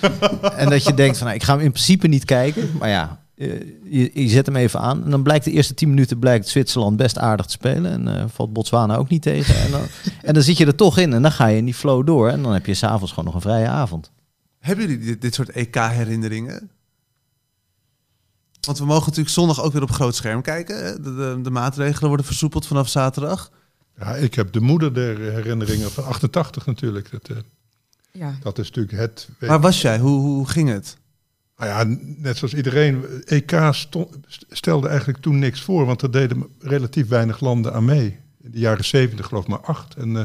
en 0.56 0.70
dat 0.70 0.84
je 0.84 0.94
denkt 0.94 1.16
van, 1.16 1.26
nou, 1.26 1.38
ik 1.38 1.44
ga 1.44 1.52
hem 1.56 1.64
in 1.64 1.72
principe 1.72 2.08
niet 2.08 2.24
kijken, 2.24 2.70
maar 2.78 2.88
ja, 2.88 3.22
eh, 3.36 3.60
je, 3.84 4.10
je 4.14 4.28
zet 4.28 4.46
hem 4.46 4.56
even 4.56 4.80
aan. 4.80 5.04
En 5.04 5.10
dan 5.10 5.22
blijkt 5.22 5.44
de 5.44 5.50
eerste 5.50 5.74
10 5.74 5.88
minuten 5.88 6.18
blijkt 6.18 6.48
Zwitserland 6.48 6.96
best 6.96 7.18
aardig 7.18 7.46
te 7.46 7.52
spelen. 7.52 7.90
En 7.92 8.16
eh, 8.18 8.24
valt 8.28 8.52
Botswana 8.52 8.96
ook 8.96 9.08
niet 9.08 9.22
tegen. 9.22 9.56
En 9.64 9.70
dan, 9.70 9.80
en 10.22 10.34
dan 10.34 10.42
zit 10.42 10.56
je 10.56 10.66
er 10.66 10.74
toch 10.74 10.98
in 10.98 11.12
en 11.12 11.22
dan 11.22 11.32
ga 11.32 11.46
je 11.46 11.56
in 11.56 11.64
die 11.64 11.74
flow 11.74 12.06
door. 12.06 12.28
En 12.28 12.42
dan 12.42 12.52
heb 12.52 12.66
je 12.66 12.74
s'avonds 12.74 13.10
gewoon 13.10 13.24
nog 13.24 13.34
een 13.34 13.50
vrije 13.50 13.68
avond. 13.68 14.10
Hebben 14.58 14.86
jullie 14.88 15.04
dit, 15.04 15.20
dit 15.20 15.34
soort 15.34 15.50
EK-herinneringen? 15.50 16.70
Want 18.66 18.78
we 18.78 18.84
mogen 18.84 19.04
natuurlijk 19.04 19.34
zondag 19.34 19.62
ook 19.62 19.72
weer 19.72 19.82
op 19.82 19.90
groot 19.90 20.14
scherm 20.14 20.42
kijken. 20.42 21.02
De, 21.02 21.14
de, 21.14 21.38
de 21.42 21.50
maatregelen 21.50 22.08
worden 22.08 22.26
versoepeld 22.26 22.66
vanaf 22.66 22.88
zaterdag. 22.88 23.50
Ja, 23.98 24.14
ik 24.14 24.34
heb 24.34 24.52
de 24.52 24.60
moeder 24.60 24.94
der 24.94 25.18
herinneringen 25.18 25.90
van 25.90 26.04
88 26.04 26.66
natuurlijk. 26.66 27.10
Dat, 27.10 27.28
eh, 27.28 27.36
Ja. 28.12 28.34
dat 28.42 28.58
is 28.58 28.66
natuurlijk 28.70 28.98
het... 28.98 29.28
Waar 29.38 29.60
was 29.60 29.80
jij? 29.80 29.98
Hoe, 29.98 30.20
hoe 30.20 30.48
ging 30.48 30.68
het? 30.68 30.96
Nou 31.56 31.70
ja, 31.70 31.96
net 32.16 32.36
zoals 32.36 32.54
iedereen, 32.54 33.04
EK 33.24 33.52
stelde 34.50 34.88
eigenlijk 34.88 35.18
toen 35.18 35.38
niks 35.38 35.60
voor, 35.60 35.86
want 35.86 36.02
er 36.02 36.10
deden 36.10 36.46
relatief 36.58 37.08
weinig 37.08 37.40
landen 37.40 37.72
aan 37.72 37.84
mee. 37.84 38.18
In 38.42 38.50
de 38.50 38.58
jaren 38.58 38.84
70 38.84 39.26
geloof 39.26 39.42
ik 39.42 39.48
maar 39.48 39.60
acht 39.60 39.94
en 39.94 40.16
eh, 40.16 40.22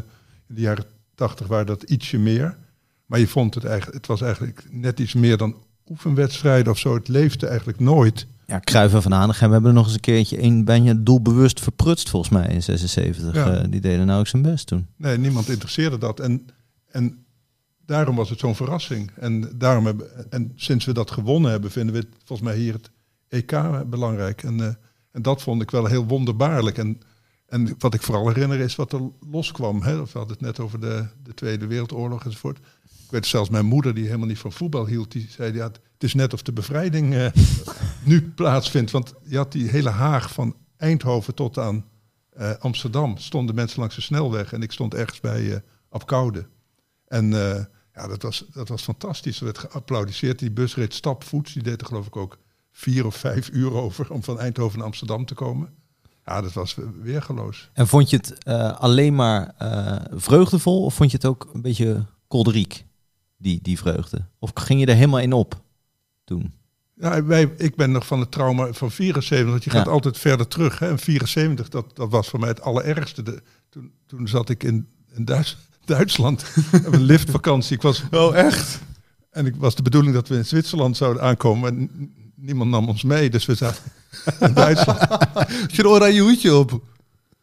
in 0.47 0.55
de 0.55 0.61
jaren 0.61 0.85
80 1.15 1.47
waren 1.47 1.65
dat 1.65 1.83
ietsje 1.83 2.17
meer. 2.17 2.57
Maar 3.05 3.19
je 3.19 3.27
vond 3.27 3.55
het 3.55 3.63
eigenlijk, 3.65 3.97
het 3.97 4.07
was 4.07 4.21
eigenlijk 4.21 4.63
net 4.69 4.99
iets 4.99 5.13
meer 5.13 5.37
dan 5.37 5.55
oefenwedstrijden 5.89 6.71
of 6.71 6.77
zo. 6.77 6.93
Het 6.93 7.07
leefde 7.07 7.47
eigenlijk 7.47 7.79
nooit. 7.79 8.27
Ja, 8.49 8.59
Cruijff 8.59 8.93
en 8.93 9.01
Van 9.01 9.11
Hanegem 9.11 9.51
hebben 9.51 9.69
er 9.69 9.75
nog 9.75 9.85
eens 9.85 9.93
een 9.93 9.99
keertje 9.99 10.43
een 10.43 10.65
bijna 10.65 10.93
doelbewust 10.93 11.59
verprutst 11.59 12.09
volgens 12.09 12.31
mij 12.31 12.47
in 12.47 12.63
76. 12.63 13.33
Ja. 13.33 13.51
Eh, 13.51 13.63
die 13.69 13.81
deden 13.81 14.05
nou 14.05 14.19
ook 14.19 14.27
zijn 14.27 14.41
best 14.41 14.67
toen. 14.67 14.87
Nee, 14.95 15.17
niemand 15.17 15.49
interesseerde 15.49 15.97
dat. 15.97 16.19
En, 16.19 16.47
en 16.91 17.25
daarom 17.85 18.15
was 18.15 18.29
het 18.29 18.39
zo'n 18.39 18.55
verrassing. 18.55 19.11
En, 19.15 19.51
daarom 19.55 19.85
hebben, 19.85 20.31
en 20.31 20.51
sinds 20.55 20.85
we 20.85 20.93
dat 20.93 21.11
gewonnen 21.11 21.51
hebben, 21.51 21.71
vinden 21.71 21.95
we 21.95 21.99
het 21.99 22.09
volgens 22.25 22.49
mij 22.49 22.57
hier 22.57 22.73
het 22.73 22.91
EK 23.27 23.89
belangrijk. 23.89 24.43
En, 24.43 24.61
eh, 24.61 24.73
en 25.11 25.21
dat 25.21 25.41
vond 25.41 25.61
ik 25.61 25.71
wel 25.71 25.85
heel 25.85 26.05
wonderbaarlijk. 26.05 26.77
En, 26.77 27.01
en 27.47 27.75
wat 27.77 27.93
ik 27.93 28.01
vooral 28.01 28.27
herinner 28.27 28.59
is 28.59 28.75
wat 28.75 28.93
er 28.93 29.01
loskwam. 29.31 29.81
Hè? 29.81 29.95
We 30.03 30.09
hadden 30.13 30.37
het 30.37 30.41
net 30.41 30.59
over 30.59 30.79
de, 30.79 31.05
de 31.23 31.33
Tweede 31.33 31.67
Wereldoorlog 31.67 32.25
enzovoort. 32.25 32.59
Ik 33.09 33.15
weet 33.15 33.25
zelfs 33.25 33.49
mijn 33.49 33.65
moeder, 33.65 33.93
die 33.93 34.05
helemaal 34.05 34.27
niet 34.27 34.39
van 34.39 34.51
voetbal 34.51 34.85
hield, 34.85 35.11
die 35.11 35.27
zei: 35.29 35.53
ja, 35.53 35.63
het 35.63 36.03
is 36.03 36.13
net 36.13 36.33
of 36.33 36.41
de 36.41 36.53
bevrijding 36.53 37.13
eh, 37.13 37.31
nu 38.03 38.31
plaatsvindt. 38.31 38.91
Want 38.91 39.13
je 39.23 39.37
had 39.37 39.51
die 39.51 39.69
hele 39.69 39.89
Haag 39.89 40.33
van 40.33 40.55
Eindhoven 40.77 41.35
tot 41.35 41.57
aan 41.57 41.85
eh, 42.29 42.51
Amsterdam. 42.59 43.17
Stonden 43.17 43.55
mensen 43.55 43.79
langs 43.79 43.95
de 43.95 44.01
snelweg 44.01 44.53
en 44.53 44.61
ik 44.61 44.71
stond 44.71 44.93
ergens 44.93 45.19
bij 45.19 45.53
eh 45.53 45.59
Apkoude. 45.89 46.47
En 47.07 47.29
ja, 47.93 48.07
dat 48.07 48.21
was, 48.21 48.45
dat 48.53 48.67
was 48.67 48.83
fantastisch. 48.83 49.37
Er 49.37 49.43
werd 49.43 49.57
geapplaudiseerd. 49.57 50.39
Die 50.39 50.51
bus 50.51 50.75
reed 50.75 50.93
stapvoets. 50.93 51.53
Die 51.53 51.63
deed 51.63 51.81
er 51.81 51.87
geloof 51.87 52.07
ik 52.07 52.15
ook 52.15 52.37
vier 52.71 53.05
of 53.05 53.15
vijf 53.15 53.49
uur 53.49 53.73
over 53.73 54.11
om 54.11 54.23
van 54.23 54.39
Eindhoven 54.39 54.77
naar 54.77 54.87
Amsterdam 54.87 55.25
te 55.25 55.33
komen. 55.33 55.69
Ja, 56.25 56.41
dat 56.41 56.53
was 56.53 56.77
weergeloos. 57.01 57.69
En 57.73 57.87
vond 57.87 58.09
je 58.09 58.17
het 58.17 58.45
alleen 58.79 59.15
maar 59.15 59.55
vreugdevol 60.11 60.83
of 60.83 60.93
vond 60.93 61.11
je 61.11 61.17
het 61.17 61.25
ook 61.25 61.49
een 61.53 61.61
beetje 61.61 62.05
kolderiek, 62.27 62.85
die, 63.39 63.59
die 63.61 63.77
vreugde? 63.77 64.25
Of 64.39 64.51
ging 64.53 64.79
je 64.79 64.85
er 64.85 64.95
helemaal 64.95 65.19
in 65.19 65.33
op 65.33 65.61
toen? 66.23 66.53
Ja, 66.95 67.23
wij, 67.23 67.51
ik 67.57 67.75
ben 67.75 67.91
nog 67.91 68.05
van 68.07 68.19
het 68.19 68.31
trauma 68.31 68.73
van 68.73 68.91
74, 68.91 69.49
want 69.49 69.63
je 69.63 69.69
gaat 69.69 69.87
altijd 69.87 70.17
verder 70.17 70.47
terug. 70.47 70.79
Hè. 70.79 70.87
En 70.89 70.99
74, 70.99 71.69
dat, 71.69 71.95
dat 71.95 72.09
was 72.09 72.27
voor 72.29 72.39
mij 72.39 72.49
het 72.49 72.61
allerergste. 72.61 73.23
De, 73.23 73.41
toen, 73.69 73.91
toen 74.05 74.27
zat 74.27 74.49
ik 74.49 74.63
in, 74.63 74.87
in 75.15 75.25
Duits, 75.25 75.57
Duitsland 75.85 76.45
op 76.87 76.93
een 76.93 77.01
liftvakantie. 77.01 77.75
Ik 77.75 77.81
was, 77.81 78.03
Oh, 78.11 78.35
echt? 78.35 78.79
en 79.31 79.45
ik 79.45 79.55
was 79.55 79.75
de 79.75 79.81
bedoeling 79.81 80.13
dat 80.13 80.27
we 80.27 80.35
in 80.35 80.45
Zwitserland 80.45 80.97
zouden 80.97 81.21
aankomen. 81.23 81.69
En 81.69 82.11
niemand 82.35 82.69
nam 82.69 82.87
ons 82.87 83.03
mee, 83.03 83.29
dus 83.29 83.45
we 83.45 83.55
zaten 83.55 83.83
in 84.39 84.53
Duitsland. 84.53 84.99
Had 84.99 85.75
je 85.75 85.81
een 85.83 85.87
oranje 85.89 86.21
hoedje 86.21 86.55
op? 86.55 86.81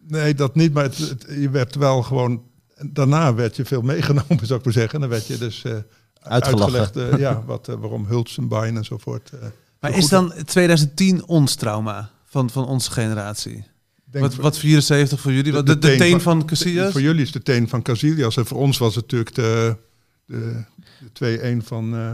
Nee, 0.09 0.35
dat 0.35 0.55
niet, 0.55 0.73
maar 0.73 0.83
het, 0.85 0.99
het- 0.99 1.27
je 1.39 1.51
werd 1.51 1.75
wel 1.75 2.03
gewoon... 2.03 2.43
Daarna 2.91 3.35
werd 3.35 3.57
je 3.57 3.65
veel 3.65 3.83
meegenomen, 3.83 4.47
zou 4.47 4.59
ik 4.59 4.65
maar 4.65 4.75
zeggen. 4.75 4.95
En 4.95 5.01
dan 5.01 5.09
werd 5.11 5.27
je 5.27 5.39
dus 5.39 5.63
eh, 5.65 5.73
Uitgelachen. 6.21 6.79
uitgelegd 6.79 7.13
eh, 7.13 7.19
ja, 7.19 7.43
wat, 7.47 7.69
eh, 7.69 7.75
waarom 7.75 8.07
Hultsenbein 8.07 8.77
enzovoort. 8.77 9.31
eh, 9.31 9.39
Maar 9.81 9.93
zo 9.93 9.99
is 9.99 10.09
dan 10.09 10.33
2010 10.45 11.27
ons 11.27 11.55
trauma 11.55 12.11
van, 12.25 12.51
van 12.51 12.67
onze 12.67 12.91
generatie? 12.91 13.65
denk- 14.05 14.25
Wat, 14.25 14.35
wat 14.35 14.59
74 14.59 15.21
voor 15.21 15.33
jullie? 15.33 15.53
Wat, 15.53 15.67
de, 15.67 15.79
de, 15.79 15.97
teen 15.97 16.21
van 16.21 16.45
Casillas? 16.47 16.93
Voor 16.93 17.01
jullie 17.01 17.23
is 17.23 17.33
de 17.33 17.43
teen 17.43 17.69
van 17.69 17.83
Casillas. 17.83 18.37
En 18.37 18.47
voor 18.47 18.59
ons 18.59 18.79
was 18.79 18.95
het 18.95 19.05
natuurlijk 19.05 19.35
de, 19.35 19.77
de, 20.27 20.65
de 21.13 21.61
2-1 21.63 21.67
van, 21.67 21.95
eh 21.97 22.11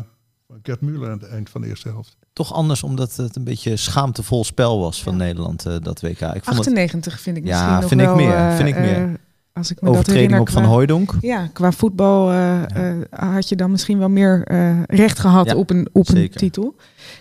van 0.47 0.59
Gert 0.63 0.81
Muller 0.81 1.11
aan 1.11 1.19
het 1.19 1.29
eind 1.29 1.51
van 1.51 1.61
de 1.61 1.67
eerste 1.69 1.89
helft. 1.89 2.17
Toch 2.33 2.53
anders, 2.53 2.83
omdat 2.83 3.17
het 3.17 3.37
een 3.37 3.45
beetje 3.45 3.77
schaamtevol 3.77 4.45
spel 4.45 4.81
was 4.81 5.03
van 5.03 5.17
Nederland, 5.17 5.67
eh, 5.67 5.77
dat 5.81 6.01
WK. 6.01 6.11
Ik 6.11 6.19
vond 6.21 6.45
het 6.45 6.47
98 6.59 7.21
vind 7.21 7.37
ik 7.37 7.45
Ja, 7.47 7.51
misschien 7.59 7.81
nog 7.81 7.89
vind 7.89 8.01
ik 8.01 8.07
wel... 8.07 8.17
meer, 8.17 8.57
vind 8.57 8.69
ik 8.69 8.79
meer. 8.79 9.21
Als 9.53 9.71
ik 9.71 9.81
me 9.81 9.93
dat 9.93 10.07
herinner, 10.07 10.41
op 10.41 10.49
Van 10.51 10.63
qua- 10.63 10.71
Hooijdonk. 10.71 11.15
Ja, 11.21 11.47
qua 11.53 11.73
voetbal 11.73 12.31
eh, 12.31 12.91
eh, 12.91 12.97
had 13.11 13.49
je 13.49 13.57
dan 13.57 13.71
misschien 13.71 13.99
wel 13.99 14.09
meer 14.09 14.43
eh, 14.45 14.83
recht 14.87 15.19
gehad 15.19 15.47
Ja, 15.47 15.55
op 15.57 15.71
een, 15.71 15.89
op 15.93 16.09
een 16.09 16.17
zeker. 16.17 16.41
titel. 16.41 16.75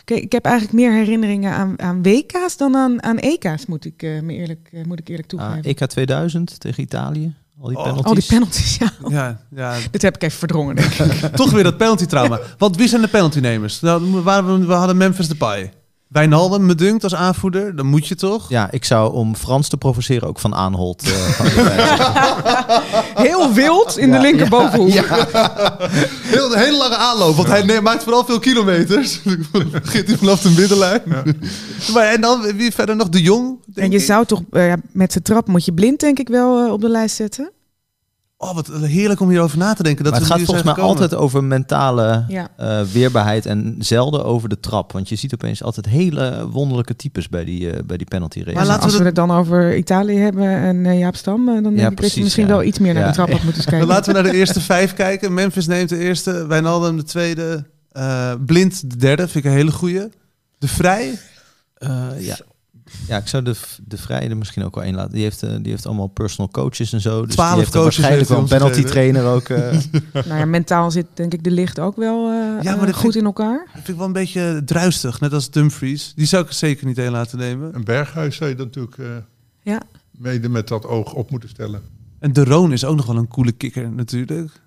Kijk, 0.03 0.21
ik 0.23 0.31
heb 0.31 0.45
eigenlijk 0.45 0.75
meer 0.75 0.91
herinneringen 0.91 1.51
aan, 1.53 1.79
aan 1.81 2.03
WK's 2.03 2.57
dan 2.57 2.75
aan, 2.75 3.03
aan 3.03 3.17
EK's, 3.17 3.65
moet 3.65 3.85
ik, 3.85 4.03
eh, 4.03 4.21
me 4.21 4.33
eerlijk, 4.33 4.69
eh, 4.71 4.83
moet 4.85 4.99
ik 4.99 5.07
eerlijk 5.07 5.33
Ah, 5.33 5.39
toegeven. 5.39 5.69
EK 5.69 5.85
2000 5.89 6.59
tegen 6.59 6.83
Italië. 6.83 7.35
Al 7.61 7.67
die 7.67 7.77
Oh, 7.77 7.83
penalties. 7.83 8.05
Al 8.07 8.13
die 8.13 8.25
penalties, 8.27 8.77
ja. 8.77 8.91
Ja, 9.17 9.41
ja, 9.55 9.75
Dit 9.91 10.01
heb 10.01 10.15
ik 10.15 10.23
even 10.23 10.37
verdrongen, 10.39 10.75
denk 10.75 10.91
ik. 10.93 11.11
toch 11.35 11.51
weer 11.51 11.63
dat 11.63 11.77
penalty-trauma. 11.77 12.39
Want 12.57 12.75
wie 12.77 12.87
zijn 12.87 13.01
de 13.01 13.07
penaltynemers? 13.07 13.79
Nou, 13.79 14.13
we, 14.13 14.21
waren- 14.21 14.67
we 14.67 14.73
hadden 14.73 14.97
Memphis 14.97 15.27
Depay. 15.27 15.71
Wijnaldum, 16.11 16.65
me 16.65 16.75
dunkt, 16.75 17.03
als 17.03 17.15
aanvoerder. 17.15 17.75
Dan 17.75 17.85
moet 17.85 18.07
je 18.07 18.15
toch? 18.15 18.49
Ja, 18.49 18.71
ik 18.71 18.85
zou 18.85 19.13
om 19.13 19.35
Frans 19.35 19.67
te 19.69 19.77
provoceren 19.77 20.27
ook 20.27 20.39
van 20.39 20.55
Aanholt. 20.55 21.03
eh. 21.03 22.79
Heel 23.25 23.53
wild 23.53 23.97
in 23.97 24.09
de 24.11 24.15
Ja, 24.15 24.21
linkerbovenhoek. 24.21 24.89
Heel, 24.91 26.49
de 26.49 26.57
hele 26.57 26.77
lange 26.77 26.95
aanloop, 26.95 27.35
want 27.35 27.47
hij 27.47 27.81
maakt 27.81 28.03
vooral 28.03 28.25
veel 28.25 28.39
kilometers. 28.39 29.21
Begint 29.71 30.07
hij 30.07 30.17
vanaf 30.17 30.41
de 30.41 30.49
middenlijn. 30.57 31.01
Maar, 31.93 32.05
en 32.05 32.21
dan, 32.21 32.41
wie 32.55 32.71
verder 32.71 32.95
nog? 32.95 33.09
De 33.09 33.21
Jong? 33.21 33.57
denk 33.65 33.85
En 33.87 33.91
je 33.91 33.97
ik. 33.97 34.03
zou 34.05 34.25
toch, 34.25 34.41
eh, 34.51 34.67
ja, 34.67 34.75
met 34.91 35.11
zijn 35.11 35.23
trap 35.23 35.47
moet 35.47 35.65
je 35.65 35.73
blind 35.73 35.99
denk 35.99 36.19
ik 36.19 36.27
wel 36.29 36.65
eh, 36.65 36.71
op 36.71 36.81
de 36.81 36.89
lijst 36.89 37.15
zetten. 37.15 37.51
Oh, 38.43 38.53
wat 38.55 38.67
heerlijk 38.81 39.19
om 39.19 39.29
hierover 39.29 39.57
na 39.57 39.73
te 39.73 39.83
denken. 39.83 40.03
Dat 40.03 40.13
maar 40.13 40.21
het 40.21 40.31
gaat 40.31 40.41
volgens 40.41 40.65
mij 40.65 40.73
gekomen. 40.73 40.99
altijd 41.01 41.19
over 41.21 41.43
mentale 41.43 42.25
Ja. 42.27 42.47
eh, 42.57 42.81
weerbaarheid 42.81 43.45
en 43.45 43.75
zelden 43.79 44.25
over 44.25 44.49
de 44.49 44.59
trap. 44.59 44.91
Want 44.91 45.09
je 45.09 45.15
ziet 45.15 45.33
opeens 45.33 45.63
altijd 45.63 45.85
hele 45.85 46.47
wonderlijke 46.49 46.95
types 46.95 47.29
bij 47.29 47.45
die, 47.45 47.71
eh, 47.71 47.79
bij 47.85 47.97
die 47.97 48.07
penalty 48.07 48.39
race. 48.39 48.51
Maar 48.53 48.63
Ja, 48.63 48.69
laten 48.69 48.83
als 48.83 48.97
we 48.97 49.03
het 49.03 49.15
dan 49.15 49.31
over 49.31 49.77
Italië 49.77 50.17
hebben 50.17 50.47
en 50.47 50.85
eh, 50.85 50.99
Jaap 50.99 51.15
Stam, 51.15 51.45
dan 51.45 51.63
denk 51.63 51.75
ik 51.75 51.81
dat 51.81 51.95
precies, 51.95 52.15
je 52.15 52.21
misschien 52.23 52.47
ja. 52.47 52.51
wel 52.51 52.63
iets 52.63 52.79
meer 52.79 52.93
naar 52.93 53.01
Ja. 53.03 53.07
de 53.09 53.13
trap 53.15 53.31
had 53.31 53.43
moeten 53.43 53.61
Dan 53.61 53.69
kijken. 53.73 53.87
laten 53.87 54.13
we 54.13 54.21
naar 54.21 54.31
de 54.31 54.37
eerste 54.37 54.61
vijf 54.61 54.93
kijken. 54.93 55.33
Memphis 55.33 55.67
neemt 55.67 55.89
de 55.89 55.97
eerste, 55.97 56.47
Wijnaldum 56.47 56.97
de 56.97 57.03
tweede, 57.03 57.65
eh, 57.91 58.33
Blind 58.45 58.89
de 58.89 58.97
derde, 58.97 59.27
vind 59.27 59.45
ik 59.45 59.51
een 59.51 59.57
hele 59.57 59.71
goeie. 59.71 60.09
De 60.57 60.67
Vrij, 60.67 61.19
Eh, 61.73 61.89
ja. 62.19 62.37
Ja, 63.07 63.17
ik 63.17 63.27
zou 63.27 63.43
de, 63.43 63.55
de 63.85 63.97
Vrij 63.97 64.29
er 64.29 64.37
misschien 64.37 64.63
ook 64.63 64.75
wel 64.75 64.83
één 64.83 64.95
laten. 64.95 65.11
Die 65.13 65.23
heeft, 65.23 65.43
eh, 65.43 65.49
die 65.61 65.71
heeft 65.71 65.85
allemaal 65.85 66.07
personal 66.07 66.51
coaches 66.51 66.93
en 66.93 67.01
zo. 67.01 67.25
Dus 67.25 67.33
Twaalf 67.35 67.49
die 67.51 67.59
heeft 67.59 67.71
coaches 67.71 67.95
waarschijnlijk 67.95 68.29
wel 68.29 68.39
een 68.39 68.47
penalty 68.47 68.83
trainer 68.83 69.25
ook. 69.25 69.49
eh. 69.49 69.77
Nou 70.27 70.39
ja, 70.39 70.45
mentaal 70.45 70.91
zit 70.91 71.05
denk 71.13 71.33
ik 71.33 71.43
de 71.43 71.51
licht 71.51 71.79
ook 71.79 71.95
wel 71.95 72.27
eh, 72.27 72.63
Ja, 72.63 72.75
maar 72.75 72.85
dat 72.85 72.95
goed 72.95 73.15
in 73.15 73.25
elkaar. 73.25 73.67
vind 73.73 73.87
ik 73.87 73.95
wel 73.95 74.05
een 74.05 74.13
beetje 74.13 74.61
druistig, 74.65 75.19
net 75.19 75.33
als 75.33 75.49
Dumfries. 75.51 76.13
Die 76.15 76.25
zou 76.25 76.43
ik 76.43 76.49
er 76.49 76.55
zeker 76.55 76.85
niet 76.87 76.97
heen 76.97 77.11
laten 77.11 77.37
nemen. 77.37 77.75
Een 77.75 77.83
Berghuis 77.83 78.35
zou 78.35 78.49
je 78.49 78.55
dan 78.55 78.65
natuurlijk 78.65 78.97
eh, 78.97 79.05
Ja. 79.61 79.81
mede 80.11 80.49
met 80.49 80.67
dat 80.67 80.85
oog 80.85 81.13
op 81.13 81.31
moeten 81.31 81.49
stellen. 81.49 81.81
En 82.19 82.33
De 82.33 82.43
Roon 82.43 82.71
is 82.71 82.85
ook 82.85 82.95
nog 82.95 83.05
wel 83.05 83.17
een 83.17 83.27
coole 83.27 83.51
kikker 83.51 83.91
natuurlijk. 83.91 84.61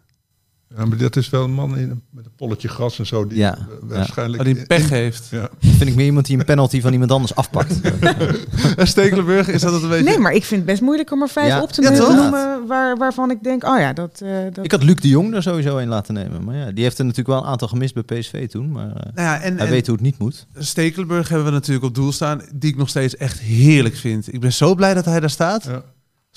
Ja, 0.76 0.84
maar 0.84 0.96
dat 0.98 1.16
is 1.16 1.30
wel 1.30 1.44
een 1.44 1.52
man 1.52 1.76
in, 1.78 2.02
met 2.10 2.24
een 2.24 2.32
polletje 2.36 2.68
gras 2.68 2.98
en 2.98 3.06
zo. 3.06 3.26
Die 3.26 3.38
Ja, 3.38 3.52
eh, 3.58 3.58
ja. 3.80 3.86
waarschijnlijk... 3.96 4.42
Waar 4.42 4.54
die 4.54 4.66
pech 4.66 4.88
heeft. 4.88 5.28
Ja. 5.30 5.48
vind 5.60 5.86
ik 5.90 5.94
meer 5.94 6.06
iemand 6.06 6.26
die 6.26 6.38
een 6.38 6.44
penalty 6.44 6.80
van 6.80 6.92
iemand 6.92 7.10
anders 7.10 7.34
afpakt. 7.34 7.80
En 8.76 8.86
Stekelenburg 8.86 9.48
is 9.48 9.60
dat 9.60 9.72
het 9.72 9.82
een 9.82 9.88
beetje... 9.88 10.04
Nee, 10.04 10.18
maar 10.18 10.32
ik 10.32 10.44
vind 10.44 10.60
het 10.60 10.70
best 10.70 10.82
moeilijk 10.82 11.10
om 11.12 11.22
er 11.22 11.28
vijf 11.28 11.48
Ja. 11.48 11.62
op 11.62 11.72
te 11.72 11.82
Ja, 11.82 11.90
toch? 11.90 12.14
noemen 12.16 12.66
waar, 12.66 12.96
waarvan 12.96 13.30
ik 13.30 13.42
denk, 13.42 13.64
oh 13.64 13.78
ja, 13.78 13.92
dat... 13.92 14.20
eh, 14.24 14.30
dat... 14.52 14.64
ik 14.64 14.70
had 14.70 14.82
Luc 14.82 14.94
de 15.00 15.08
Jong 15.08 15.34
er 15.34 15.42
sowieso 15.42 15.78
een 15.78 15.88
laten 15.88 16.14
nemen. 16.14 16.44
Maar 16.44 16.56
ja, 16.56 16.70
die 16.72 16.84
heeft 16.84 16.98
er 16.98 17.04
natuurlijk 17.04 17.34
wel 17.34 17.44
een 17.44 17.50
aantal 17.50 17.68
gemist 17.68 17.94
bij 17.94 18.02
PSV 18.18 18.48
toen. 18.48 18.70
Maar 18.72 18.86
eh, 18.86 18.92
Nou 19.14 19.28
ja, 19.28 19.40
en, 19.40 19.56
hij 19.56 19.66
en 19.66 19.72
weet 19.72 19.86
hoe 19.86 19.94
het 19.94 20.04
niet 20.04 20.18
moet. 20.18 20.46
Stekelenburg 20.58 21.28
hebben 21.28 21.46
we 21.46 21.52
natuurlijk 21.52 21.84
op 21.86 21.94
doel 21.94 22.12
staan, 22.12 22.40
die 22.54 22.70
ik 22.70 22.76
nog 22.76 22.88
steeds 22.88 23.16
echt 23.16 23.38
heerlijk 23.40 23.96
vind. 23.96 24.32
Ik 24.32 24.40
ben 24.40 24.52
zo 24.52 24.74
blij 24.74 24.94
dat 24.94 25.04
hij 25.04 25.20
daar 25.20 25.30
staat. 25.30 25.68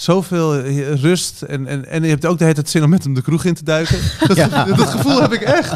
Zoveel 0.02 0.56
eh, 0.56 0.94
rust 1.02 1.42
en, 1.42 1.68
en, 1.68 1.86
en 1.90 2.04
je 2.04 2.10
hebt 2.10 2.26
ook 2.26 2.38
de 2.38 2.44
hele 2.44 2.56
tijd 2.56 2.70
zin 2.70 2.84
om 2.84 2.90
met 2.90 3.04
hem 3.04 3.14
de 3.14 3.22
kroeg 3.22 3.44
in 3.44 3.54
te 3.54 3.64
duiken. 3.64 3.98
Dat, 4.28 4.38
Ja. 4.38 4.64
dat 4.66 4.88
gevoel 4.90 5.22
heb 5.22 5.34
ik 5.34 5.42
echt. 5.42 5.76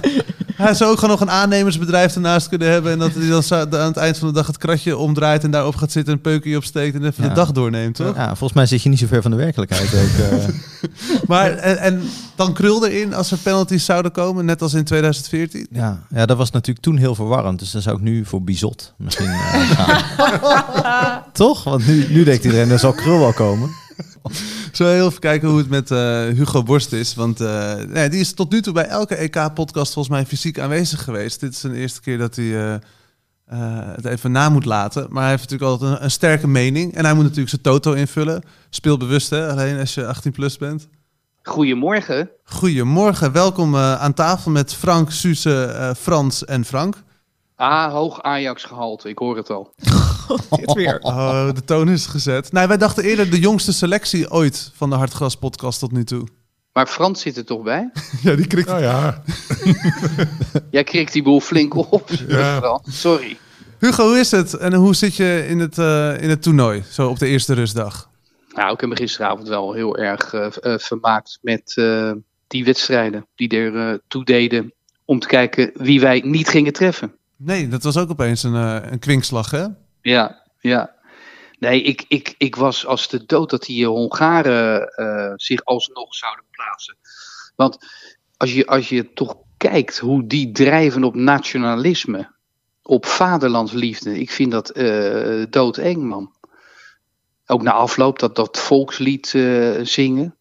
Hij 0.56 0.74
zou 0.74 0.92
ook 0.92 0.96
gewoon 1.00 1.10
nog 1.12 1.22
een 1.22 1.32
aannemersbedrijf 1.32 2.16
ernaast 2.16 2.50
kunnen 2.50 2.72
hebben. 2.72 2.92
En 2.92 3.00
dat 3.00 3.12
hij 3.14 3.28
dan 3.70 3.80
aan 3.80 3.88
het 3.88 3.98
eind 3.98 4.18
van 4.18 4.28
de 4.28 4.34
dag 4.34 4.48
het 4.48 4.58
kratje 4.58 4.98
omdraait 4.98 5.44
en 5.44 5.52
daarop 5.52 5.76
gaat 5.76 5.92
zitten, 5.92 6.14
een 6.14 6.22
peukje 6.22 6.58
opsteekt 6.58 6.96
en 6.96 7.06
even 7.06 7.24
Ja. 7.24 7.30
de 7.30 7.36
dag 7.36 7.52
doorneemt, 7.52 7.96
toch? 7.96 8.16
Ja, 8.16 8.28
volgens 8.28 8.54
mij 8.54 8.66
zit 8.66 8.82
je 8.84 8.90
niet 8.90 9.00
zo 9.00 9.08
ver 9.08 9.22
van 9.22 9.32
de 9.32 9.38
werkelijkheid. 9.38 9.90
Ook, 9.94 10.40
eh. 10.40 10.48
Maar 11.28 11.52
en, 11.52 11.78
en 11.78 12.02
dan 12.36 12.54
krul 12.54 12.88
erin 12.88 13.14
als 13.14 13.32
er 13.32 13.38
penalties 13.38 13.86
zouden 13.86 14.12
komen, 14.12 14.46
net 14.46 14.62
als 14.62 14.74
in 14.74 14.84
2014. 14.84 15.68
ja, 15.72 16.00
ja, 16.10 16.26
dat 16.26 16.38
was 16.38 16.52
natuurlijk 16.52 16.86
toen 16.86 16.98
heel 16.98 17.16
verwarrend. 17.16 17.60
Dus 17.60 17.72
dan 17.72 17.82
zou 17.82 17.96
ik 17.96 18.02
nu 18.02 18.26
voor 18.26 18.42
Bizot 18.44 18.94
misschien 18.98 19.30
eh, 19.30 19.70
gaan. 19.70 21.22
Toch? 21.34 21.64
Want 21.64 21.88
nu, 21.88 22.06
nu 22.10 22.24
denkt 22.24 22.44
iedereen, 22.44 22.70
er 22.70 22.80
zal 22.80 22.94
krul 22.94 23.20
wel 23.20 23.34
komen. 23.34 23.70
Zo 24.72 24.86
heel 24.86 25.08
even 25.08 25.20
kijken 25.20 25.50
hoe 25.50 25.58
het 25.58 25.70
met 25.70 25.92
eh, 25.92 26.24
Hugo 26.24 26.64
Borst 26.64 26.94
is. 26.94 27.16
Want 27.16 27.42
eh, 27.42 27.76
nee, 27.76 28.10
die 28.10 28.20
is 28.20 28.34
tot 28.34 28.52
nu 28.52 28.62
toe 28.62 28.74
bij 28.74 28.86
elke 28.86 29.16
EK-podcast 29.16 29.94
volgens 29.94 30.16
mij 30.16 30.26
fysiek 30.26 30.60
aanwezig 30.60 31.04
geweest. 31.04 31.40
Dit 31.40 31.52
is 31.52 31.60
de 31.60 31.76
eerste 31.76 32.02
keer 32.02 32.18
dat 32.18 32.36
hij 32.36 32.80
eh, 33.46 33.56
het 33.96 34.06
even 34.06 34.32
na 34.32 34.50
moet 34.50 34.66
laten. 34.66 35.08
Maar 35.10 35.22
hij 35.22 35.32
heeft 35.32 35.50
natuurlijk 35.50 35.72
altijd 35.72 35.92
een, 35.92 36.04
een 36.04 36.12
sterke 36.12 36.48
mening. 36.48 36.94
En 36.94 37.04
hij 37.04 37.14
moet 37.14 37.24
natuurlijk 37.24 37.50
zijn 37.50 37.62
toto 37.62 37.94
invullen. 37.94 38.44
Speel 38.70 38.98
bewust, 38.98 39.30
hè? 39.30 39.50
Alleen 39.50 39.80
als 39.80 39.94
je 39.94 40.08
18 40.08 40.32
plus 40.32 40.58
bent. 40.58 40.88
Goedemorgen. 41.44 42.30
Goedemorgen, 42.44 43.32
welkom 43.32 43.76
aan 43.76 44.14
tafel 44.14 44.52
met 44.52 44.74
Frank, 44.74 45.12
Suze, 45.12 45.94
Frans 45.98 46.46
en 46.46 46.66
Frank. 46.66 46.96
Ah, 47.56 47.92
hoog 47.92 48.22
Ajax 48.22 48.64
gehalte, 48.64 49.10
ik 49.10 49.18
hoor 49.18 49.38
het 49.38 49.50
al. 49.50 49.74
Dit 50.60 50.74
weer. 50.74 51.00
Oh, 51.02 51.54
de 51.54 51.64
toon 51.64 51.90
is 51.90 52.06
gezet. 52.06 52.52
Nou, 52.52 52.68
wij 52.68 52.78
dachten 52.78 53.04
eerder 53.04 53.30
de 53.30 53.40
jongste 53.40 53.74
selectie 53.74 54.32
ooit 54.32 54.72
van 54.74 54.90
de 54.90 54.96
Hartgras 54.96 55.36
podcast 55.36 55.80
tot 55.80 55.92
nu 55.92 56.04
toe. 56.04 56.28
Maar 56.74 56.88
Frans 56.88 57.22
zit 57.22 57.38
er 57.38 57.46
toch 57.46 57.64
bij? 57.64 57.92
Ja, 58.24 58.36
die 58.36 58.48
krikt 58.48 58.68
Nou 58.68 58.82
ja, 58.82 59.24
Jij 60.72 60.84
krikt 60.84 61.14
die 61.14 61.24
boel 61.24 61.40
flink 61.40 61.76
op. 61.76 62.10
Ja. 62.28 62.58
Frans. 62.58 63.00
Sorry. 63.00 63.38
Hugo, 63.80 64.08
hoe 64.08 64.20
is 64.20 64.32
het? 64.32 64.54
En 64.54 64.74
hoe 64.74 64.96
zit 64.96 65.16
je 65.16 65.46
in 65.48 65.60
het, 65.60 65.78
eh, 65.78 66.22
in 66.22 66.30
het 66.30 66.42
toernooi, 66.42 66.84
zo 66.90 67.10
op 67.10 67.20
de 67.20 67.28
eerste 67.28 67.54
rustdag? 67.54 68.10
Nou, 68.54 68.74
ik 68.74 68.80
heb 68.80 68.90
me 68.90 68.96
gisteravond 68.96 69.48
wel 69.48 69.74
heel 69.74 69.98
erg 69.98 70.34
eh, 70.34 70.46
eh, 70.60 70.80
vermaakt 70.80 71.40
met 71.42 71.74
eh, 71.76 72.12
die 72.48 72.66
wedstrijden 72.66 73.26
die 73.36 73.50
er 73.50 74.02
toe 74.08 74.26
deden 74.26 74.74
om 75.06 75.20
te 75.20 75.28
kijken 75.28 75.72
wie 75.74 76.00
wij 76.00 76.22
niet 76.26 76.48
gingen 76.50 76.74
treffen. 76.74 77.16
Nee, 77.44 77.68
dat 77.68 77.84
was 77.84 77.98
ook 77.98 78.10
opeens 78.10 78.44
een, 78.44 78.56
eh, 78.56 78.92
een 78.92 79.00
kwinkslag, 79.00 79.52
hè? 79.52 79.66
Ja, 80.02 80.44
ja. 80.60 80.96
Nee, 81.60 81.82
ik, 81.82 82.06
ik, 82.08 82.36
ik 82.38 82.56
was 82.56 82.86
als 82.86 83.08
de 83.08 83.26
dood 83.26 83.50
dat 83.50 83.64
die 83.64 83.88
Hongaren 83.88 84.88
eh, 84.88 85.34
zich 85.36 85.66
alsnog 85.66 86.16
zouden 86.16 86.46
plaatsen. 86.52 86.98
Want 87.56 87.78
als 88.38 88.54
je, 88.54 88.66
als 88.66 88.90
je 88.90 89.14
toch 89.14 89.36
kijkt 89.58 89.98
hoe 90.00 90.28
die 90.28 90.52
drijven 90.52 91.04
op 91.04 91.16
nationalisme, 91.16 92.32
op 92.84 93.06
vaderlandsliefde, 93.06 94.20
ik 94.20 94.32
vind 94.32 94.52
dat 94.52 94.70
eh 94.70 95.46
doodeng, 95.50 96.04
man. 96.04 96.36
Ook 97.46 97.62
na 97.62 97.72
afloop 97.72 98.20
dat, 98.20 98.36
dat 98.36 98.60
volkslied 98.60 99.34
eh, 99.34 99.80
zingen. 99.82 100.38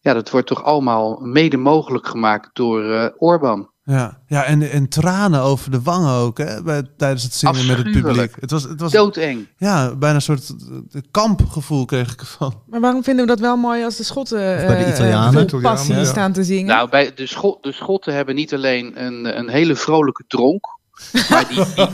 Ja, 0.00 0.12
dat 0.12 0.30
wordt 0.30 0.46
toch 0.46 0.64
allemaal 0.64 1.20
mede 1.20 1.56
mogelijk 1.56 2.06
gemaakt 2.06 2.50
door 2.52 2.92
eh 2.92 3.10
Orbán. 3.16 3.70
Ja, 3.86 4.20
ja 4.26 4.44
en, 4.44 4.70
en 4.70 4.88
tranen 4.88 5.40
over 5.40 5.70
de 5.70 5.82
wangen 5.82 6.12
ook, 6.12 6.38
hè? 6.38 6.62
Bij, 6.62 6.82
tijdens 6.96 7.22
het 7.22 7.34
zingen 7.34 7.66
met 7.66 7.76
het 7.76 7.90
publiek. 7.92 8.34
Het 8.40 8.50
was, 8.50 8.62
het 8.62 8.80
was 8.80 8.92
Doodeng. 8.92 9.48
ja, 9.56 9.96
bijna 9.96 10.14
een 10.14 10.22
soort 10.22 10.54
eh, 10.92 11.00
kampgevoel 11.10 11.84
kreeg 11.84 12.12
ik 12.12 12.20
ervan. 12.20 12.62
Maar 12.66 12.80
waarom 12.80 13.04
vinden 13.04 13.24
we 13.24 13.30
dat 13.30 13.40
wel 13.40 13.56
mooi 13.56 13.84
als 13.84 13.96
de 13.96 14.02
Schotten 14.04 14.38
bij 14.38 14.66
de 14.66 14.84
eh, 14.84 14.94
Italianen. 14.94 15.48
vol 15.48 15.60
passie 15.60 15.60
Italianen, 15.60 16.04
ja. 16.04 16.04
staan 16.04 16.32
te 16.32 16.44
zingen? 16.44 16.66
Nou, 16.66 16.88
bij 16.88 17.14
de, 17.14 17.26
Scho- 17.26 17.58
de 17.60 17.72
Schotten 17.72 18.14
hebben 18.14 18.34
niet 18.34 18.54
alleen 18.54 19.04
een, 19.04 19.38
een 19.38 19.48
hele 19.48 19.74
vrolijke 19.76 20.24
dronk. 20.26 20.74
Maar, 21.30 21.48
die, 21.48 21.64
die, 21.74 21.86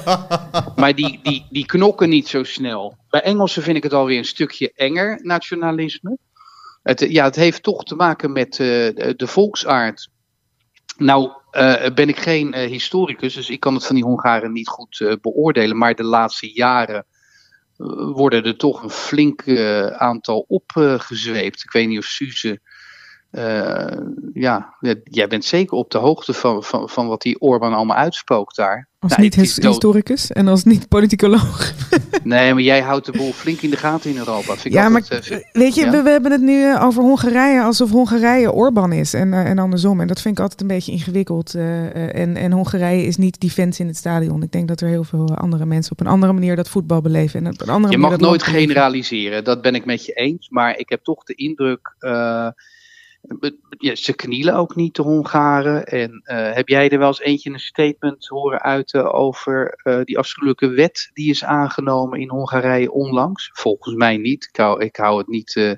maar 0.76 0.94
die, 0.94 1.20
die, 1.22 1.46
die 1.50 1.66
knokken 1.66 2.08
niet 2.08 2.28
zo 2.28 2.42
snel. 2.44 2.96
Bij 3.10 3.22
Engelsen 3.22 3.62
vind 3.62 3.76
ik 3.76 3.82
het 3.82 3.92
alweer 3.92 4.18
een 4.18 4.24
stukje 4.24 4.72
enger, 4.74 5.18
nationalisme. 5.22 6.18
Het, 6.82 7.00
ja, 7.00 7.24
het 7.24 7.36
heeft 7.36 7.62
toch 7.62 7.84
te 7.84 7.94
maken 7.94 8.32
met 8.32 8.50
eh, 8.50 8.56
de, 8.66 9.14
de 9.16 9.26
volksaard. 9.26 10.08
Nou, 10.96 11.30
eh, 11.50 11.94
ben 11.94 12.08
ik 12.08 12.18
geen 12.18 12.52
eh, 12.52 12.68
historicus, 12.68 13.34
dus 13.34 13.50
ik 13.50 13.60
kan 13.60 13.74
het 13.74 13.86
van 13.86 13.94
die 13.94 14.04
Hongaren 14.04 14.52
niet 14.52 14.68
goed 14.68 15.00
eh, 15.00 15.12
beoordelen. 15.20 15.78
Maar 15.78 15.94
de 15.94 16.04
laatste 16.04 16.52
jaren 16.52 17.06
worden 18.14 18.44
er 18.44 18.56
toch 18.56 18.82
een 18.82 18.90
flink 18.90 19.58
aantal 19.98 20.44
opgezweept. 20.48 21.62
ik 21.64 21.72
weet 21.72 21.88
niet 21.88 21.98
of 21.98 22.04
Suze 22.04 22.60
eh, 23.32 23.98
ja, 24.32 24.74
jij 25.04 25.28
bent 25.28 25.44
zeker 25.44 25.76
op 25.76 25.90
de 25.90 25.98
hoogte 25.98 26.32
van, 26.32 26.62
van, 26.64 26.88
van 26.88 27.06
wat 27.08 27.22
die 27.22 27.40
Orbán 27.40 27.72
allemaal 27.74 27.96
uitspookt 27.96 28.56
daar. 28.56 28.88
Als 28.98 29.10
Nou, 29.10 29.22
niet 29.22 29.34
his- 29.34 29.56
historicus 29.56 30.32
en 30.32 30.48
als 30.48 30.64
niet 30.64 30.88
politicoloog. 30.88 31.72
Nee, 32.24 32.52
maar 32.54 32.62
jij 32.62 32.80
houdt 32.80 33.06
de 33.06 33.12
boel 33.12 33.32
flink 33.32 33.60
in 33.60 33.70
de 33.70 33.76
gaten 33.76 34.10
in 34.10 34.16
Europa. 34.16 34.42
Vind 34.52 34.64
ik 34.64 34.72
Ja, 34.72 34.88
maar 34.88 35.00
altijd, 35.00 35.22
eh, 35.22 35.26
vind- 35.30 35.48
weet 35.52 35.74
je, 35.74 35.84
Ja? 35.84 35.90
we, 35.90 36.02
we 36.02 36.10
hebben 36.10 36.30
het 36.32 36.40
nu 36.40 36.64
eh, 36.64 36.84
over 36.84 37.02
Hongarije 37.02 37.62
alsof 37.62 37.90
Hongarije 37.90 38.52
Orbán 38.52 38.92
is 38.92 39.14
en, 39.14 39.32
en 39.32 39.58
andersom. 39.58 40.00
En 40.00 40.06
dat 40.06 40.20
vind 40.20 40.36
ik 40.36 40.42
altijd 40.42 40.60
een 40.60 40.66
beetje 40.66 40.92
ingewikkeld. 40.92 41.54
en, 41.54 42.36
en 42.36 42.52
Hongarije 42.52 43.04
is 43.06 43.16
niet 43.16 43.40
die 43.40 43.50
fans 43.50 43.80
in 43.80 43.86
het 43.86 43.96
stadion. 43.96 44.42
Ik 44.42 44.52
denk 44.52 44.68
dat 44.68 44.80
er 44.80 44.88
heel 44.88 45.04
veel 45.04 45.36
andere 45.36 45.64
mensen 45.66 45.92
op 45.92 46.00
een 46.00 46.06
andere 46.06 46.32
manier 46.32 46.56
dat 46.56 46.68
voetbal 46.68 47.00
beleven. 47.00 47.46
En 47.46 47.52
op 47.52 47.60
een 47.60 47.68
andere 47.68 47.92
Je 47.92 47.98
mag 47.98 48.16
nooit 48.18 48.42
generaliseren, 48.42 49.44
dat 49.44 49.62
ben 49.62 49.74
ik 49.74 49.84
met 49.84 50.04
je 50.06 50.12
eens. 50.12 50.48
Maar 50.48 50.78
ik 50.78 50.88
heb 50.88 51.02
toch 51.04 51.24
de 51.24 51.34
indruk. 51.34 51.94
Ja, 53.78 53.94
ze 53.94 54.12
knielen 54.14 54.54
ook 54.54 54.74
niet, 54.76 54.94
de 54.96 55.02
Hongaren. 55.02 55.84
En 55.86 56.20
eh, 56.24 56.52
heb 56.54 56.68
jij 56.68 56.88
er 56.90 56.98
wel 56.98 57.06
eens 57.08 57.20
eentje 57.20 57.50
een 57.50 57.58
statement 57.60 58.26
horen 58.26 58.60
uiten 58.62 59.12
over 59.12 59.80
eh, 59.82 60.00
die 60.04 60.18
afschuwelijke 60.18 60.66
wet 60.68 61.10
die 61.12 61.30
is 61.30 61.44
aangenomen 61.44 62.20
in 62.20 62.28
Hongarije 62.28 62.92
onlangs? 62.92 63.50
Volgens 63.52 63.94
mij 63.94 64.16
niet. 64.16 64.48
Ik 64.52 64.56
hou, 64.56 64.84
ik 64.84 64.96
hou 64.96 65.18
het 65.18 65.28
niet 65.28 65.56
eh, 65.56 65.72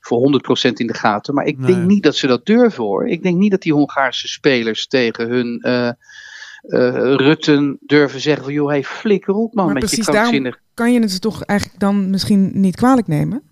voor 0.00 0.20
100% 0.68 0.72
in 0.72 0.86
de 0.86 0.94
gaten. 0.94 1.34
Maar 1.34 1.44
ik 1.46 1.58
Nee. 1.58 1.74
denk 1.74 1.86
niet 1.86 2.02
dat 2.02 2.16
ze 2.16 2.26
dat 2.26 2.46
durven 2.46 2.84
hoor. 2.84 3.08
Ik 3.08 3.22
denk 3.22 3.36
niet 3.38 3.50
dat 3.50 3.62
die 3.62 3.72
Hongaarse 3.72 4.28
spelers 4.28 4.86
tegen 4.86 5.28
hun. 5.28 5.58
eh, 5.60 5.88
eh, 5.88 7.14
Rutten 7.16 7.78
durven 7.80 8.20
zeggen 8.20 8.44
van 8.44 8.52
joh, 8.52 8.68
hey, 8.68 8.84
flikker 8.84 9.34
op 9.34 9.54
man 9.54 9.64
Maar 9.64 9.74
met 9.74 9.82
je 9.82 9.88
precies 9.88 10.06
krankzinnig 10.12 10.58
kan 10.74 10.92
je 10.92 11.00
het 11.00 11.20
toch 11.20 11.42
eigenlijk 11.44 11.80
dan 11.80 12.10
misschien 12.10 12.50
niet 12.60 12.76
kwalijk 12.76 13.06
nemen? 13.06 13.42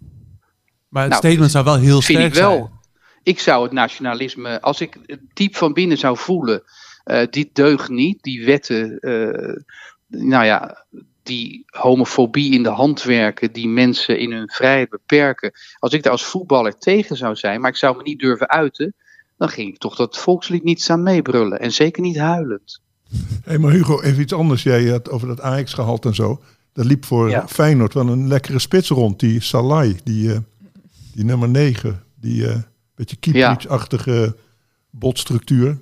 Maar 0.88 1.02
het 1.02 1.10
Nou, 1.12 1.24
statement 1.24 1.50
zou 1.50 1.64
wel 1.64 1.76
heel 1.76 2.00
vind 2.02 2.18
sterk 2.18 2.26
ik 2.34 2.34
wel. 2.40 2.52
zijn. 2.52 2.77
Ik 3.22 3.40
zou 3.40 3.62
het 3.62 3.72
nationalisme, 3.72 4.60
als 4.60 4.80
ik 4.80 4.98
het 5.06 5.20
diep 5.32 5.56
van 5.56 5.72
binnen 5.72 5.98
zou 5.98 6.16
voelen, 6.16 6.62
eh 7.04 7.26
dit 7.30 7.54
deugt 7.54 7.88
niet, 7.88 8.22
die 8.22 8.44
wetten, 8.44 8.98
eh, 8.98 9.62
nou 10.06 10.44
ja, 10.44 10.86
die 11.22 11.64
homofobie 11.66 12.52
in 12.52 12.62
de 12.62 12.68
hand 12.68 13.02
werken, 13.02 13.52
die 13.52 13.68
mensen 13.68 14.18
in 14.18 14.32
hun 14.32 14.50
vrijheid 14.50 14.88
beperken. 14.88 15.52
Als 15.78 15.92
ik 15.92 16.02
daar 16.02 16.12
als 16.12 16.24
voetballer 16.24 16.78
tegen 16.78 17.16
zou 17.16 17.36
zijn, 17.36 17.60
maar 17.60 17.70
ik 17.70 17.76
zou 17.76 17.96
me 17.96 18.02
niet 18.02 18.18
durven 18.18 18.48
uiten, 18.48 18.94
dan 19.36 19.48
ging 19.48 19.68
ik 19.68 19.78
toch 19.78 19.96
dat 19.96 20.18
volkslied 20.18 20.64
niet 20.64 20.82
staan 20.82 21.02
meebrullen. 21.02 21.60
En 21.60 21.72
zeker 21.72 22.02
niet 22.02 22.18
huilend. 22.18 22.80
Hé, 23.44 23.58
maar 23.58 23.72
Hugo, 23.72 24.00
even 24.00 24.22
iets 24.22 24.32
anders. 24.32 24.62
Jij 24.62 24.84
had 24.84 25.10
over 25.10 25.28
dat 25.28 25.40
Ajax 25.40 25.74
gehaald 25.74 26.04
en 26.04 26.14
zo. 26.14 26.42
Dat 26.72 26.84
liep 26.84 27.04
voor 27.04 27.30
Ja. 27.30 27.48
Feyenoord 27.48 27.94
wel 27.94 28.08
een 28.08 28.28
lekkere 28.28 28.58
spits 28.58 28.88
rond. 28.88 29.20
Die 29.20 29.40
Salai, 29.40 29.96
die, 30.04 30.32
eh, 30.32 30.38
die 31.14 31.24
nummer 31.24 31.48
9. 31.48 32.02
Die 32.20 32.46
eh 32.48 32.56
beetje 32.98 33.16
Kieprits-achtige 33.16 34.36
botstructuur. 34.90 35.78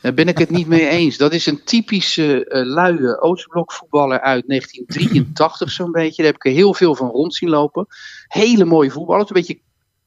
Daar 0.00 0.14
ben 0.14 0.28
ik 0.28 0.38
het 0.38 0.50
niet 0.50 0.66
mee 0.66 0.88
eens. 0.88 1.16
Dat 1.16 1.32
is 1.32 1.46
een 1.46 1.64
typische 1.64 2.44
eh 2.44 2.64
luie 2.64 3.20
Oostblokvoetballer 3.20 4.20
uit 4.20 4.44
1983 4.46 5.70
zo'n 5.70 5.92
beetje. 5.92 6.22
Daar 6.22 6.32
heb 6.32 6.34
ik 6.34 6.44
er 6.44 6.52
heel 6.52 6.74
veel 6.74 6.94
van 6.94 7.08
rond 7.08 7.34
zien 7.34 7.48
lopen. 7.48 7.86
Hele 8.28 8.64
mooie 8.64 8.90
voetballers, 8.90 9.28
een 9.30 9.36
beetje 9.36 9.58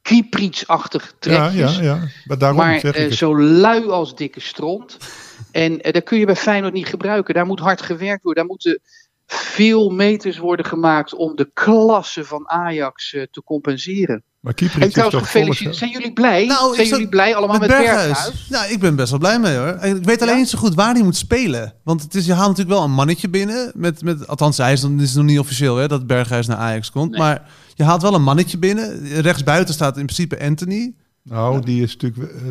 Kieprits-achtig 0.01 1.03
Ja, 1.19 1.49
trekjes. 1.49 1.75
ja, 1.75 1.81
ja. 1.83 2.07
Maar 2.25 2.37
daarom 2.37 2.57
maar 2.57 2.79
zeg 2.79 2.95
eh, 2.95 3.11
zo 3.11 3.39
lui 3.39 3.87
als 3.89 4.15
dikke 4.15 4.39
stront. 4.39 4.97
En 5.51 5.81
eh, 5.81 5.93
dat 5.93 6.03
kun 6.03 6.19
je 6.19 6.25
bij 6.25 6.35
Feyenoord 6.35 6.73
niet 6.73 6.87
gebruiken. 6.87 7.33
Daar 7.33 7.45
moet 7.45 7.59
hard 7.59 7.81
gewerkt 7.81 8.23
worden. 8.23 8.43
Daar 8.43 8.51
moeten 8.51 8.81
veel 9.33 9.89
meters 9.89 10.37
worden 10.37 10.65
gemaakt 10.65 11.13
om 11.15 11.35
de 11.35 11.49
klasse 11.53 12.25
van 12.25 12.49
Ajax 12.49 13.13
eh, 13.13 13.23
te 13.31 13.43
compenseren. 13.43 14.23
Maar 14.39 14.51
En 14.51 14.57
Kieprits 14.57 14.85
is 14.87 14.91
trouwens, 14.93 15.19
toch 15.19 15.31
gefeliciteerd. 15.31 15.57
volgens... 15.77 15.77
Zijn 15.77 15.91
jullie 15.91 16.13
blij? 16.13 16.45
Nou, 16.45 16.75
Zijn 16.75 16.87
jullie 16.87 17.09
blij 17.09 17.35
allemaal 17.35 17.59
met, 17.59 17.67
Berghuis? 17.67 18.47
Nou, 18.49 18.71
ik 18.71 18.79
ben 18.79 18.95
best 18.95 19.09
wel 19.09 19.19
blij 19.19 19.39
mee 19.39 19.55
hoor. 19.57 19.67
Ik 19.83 20.03
weet 20.03 20.21
alleen 20.21 20.33
Ja? 20.33 20.39
niet 20.39 20.49
zo 20.49 20.57
goed 20.57 20.75
waar 20.75 20.93
hij 20.93 21.03
moet 21.03 21.15
spelen. 21.15 21.73
Want 21.83 22.01
het 22.01 22.15
is, 22.15 22.25
je 22.25 22.33
haalt 22.33 22.47
natuurlijk 22.49 22.75
wel 22.75 22.83
een 22.85 22.91
mannetje 22.93 23.29
binnen. 23.29 23.71
Met, 23.75 24.01
met, 24.01 24.27
althans, 24.27 24.57
hij 24.57 24.73
is, 24.73 24.81
dan- 24.81 24.91
het 24.91 25.01
is 25.01 25.13
nog 25.13 25.25
niet 25.25 25.39
officieel 25.39 25.75
hè, 25.75 25.87
dat 25.87 26.07
Berghuis 26.07 26.47
naar 26.47 26.57
Ajax 26.57 26.91
komt. 26.91 27.11
Nee. 27.11 27.19
Maar 27.19 27.49
je 27.73 27.83
haalt 27.83 28.01
wel 28.01 28.13
een 28.13 28.23
mannetje 28.23 28.57
binnen. 28.57 29.07
Rechtsbuiten 29.21 29.73
staat 29.73 29.97
in 29.97 30.05
principe 30.05 30.39
Anthony. 30.41 30.93
Nou, 31.23 31.61
die 31.65 31.83
is 31.83 31.97
natuurlijk 31.97 32.33
eh, 32.33 32.41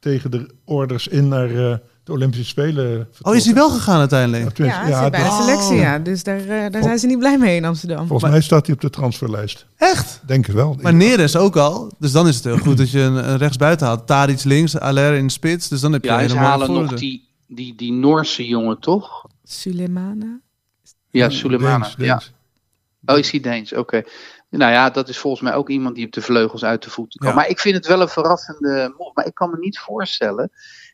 tegen 0.00 0.30
de 0.30 0.50
orders 0.64 1.08
in 1.08 1.28
naar 1.28 1.70
eh, 1.70 1.76
de 2.08 2.14
Olympische 2.14 2.46
Spelen 2.46 3.08
Oh, 3.22 3.34
is 3.34 3.44
hij 3.44 3.54
wel 3.54 3.70
gegaan 3.70 3.98
uiteindelijk? 3.98 4.58
Ja, 4.58 4.86
Ja, 4.88 5.10
bij 5.10 5.22
de 5.22 5.38
selectie, 5.42 5.72
Oh. 5.76 5.80
ja. 5.80 5.98
Dus 5.98 6.22
daar, 6.22 6.40
eh, 6.40 6.70
daar 6.70 6.82
zijn 6.82 6.98
ze 6.98 7.06
niet 7.06 7.18
blij 7.18 7.38
mee 7.38 7.56
in 7.56 7.64
Amsterdam. 7.64 8.06
Volgens 8.06 8.30
mij 8.30 8.40
staat 8.40 8.66
hij 8.66 8.74
op 8.74 8.80
de 8.80 8.90
transferlijst. 8.90 9.66
Echt? 9.76 10.20
Denk 10.26 10.46
het 10.46 10.54
wel. 10.54 10.76
Maar 10.82 10.94
Neres 10.94 11.36
ook 11.36 11.56
al. 11.56 11.92
Dus 11.98 12.12
dan 12.12 12.28
is 12.28 12.34
het 12.34 12.44
heel 12.44 12.58
goed 12.58 12.76
dat 12.76 12.90
je 12.90 13.00
een, 13.00 13.28
een 13.30 13.36
rechtsbuiten 13.36 13.86
haalt. 13.86 14.06
Tadic 14.06 14.44
links, 14.44 14.78
Aller 14.78 15.14
in 15.14 15.26
de 15.26 15.32
spits. 15.32 15.68
Dus 15.68 15.80
dan 15.80 15.92
heb 15.92 16.02
je 16.04 16.08
Ja, 16.10 16.16
ze 16.16 16.20
helemaal 16.22 16.48
halen 16.48 16.72
nog 16.72 16.92
die, 16.94 17.28
die, 17.48 17.74
die 17.76 17.92
Noorse 17.92 18.46
jongen, 18.46 18.78
toch? 18.80 19.26
Sulemana. 19.44 20.40
Ja, 21.10 21.30
Sulemana. 21.30 21.84
Deens, 21.84 21.94
Ja. 21.98 22.22
Oh, 23.04 23.18
is 23.18 23.30
hij 23.30 23.40
Deens? 23.40 23.72
Oké. 23.72 24.02
Nou 24.50 24.72
ja, 24.72 24.90
dat 24.90 25.08
is 25.08 25.18
volgens 25.18 25.42
mij 25.42 25.54
ook 25.54 25.68
iemand 25.68 25.94
die 25.94 26.06
op 26.06 26.12
de 26.12 26.22
vleugels 26.22 26.64
uit 26.64 26.82
de 26.82 26.90
voeten 26.90 27.20
kan. 27.20 27.28
Ja. 27.28 27.34
Maar 27.34 27.48
ik 27.48 27.60
vind 27.60 27.74
het 27.74 27.86
wel 27.86 28.00
een 28.00 28.08
verrassende 28.08 28.94
move. 28.98 29.10
Maar 29.14 29.26
ik 29.26 29.34
kan 29.34 29.50
me 29.50 29.56
niet 29.58 29.78
voorstellen. 29.78 30.50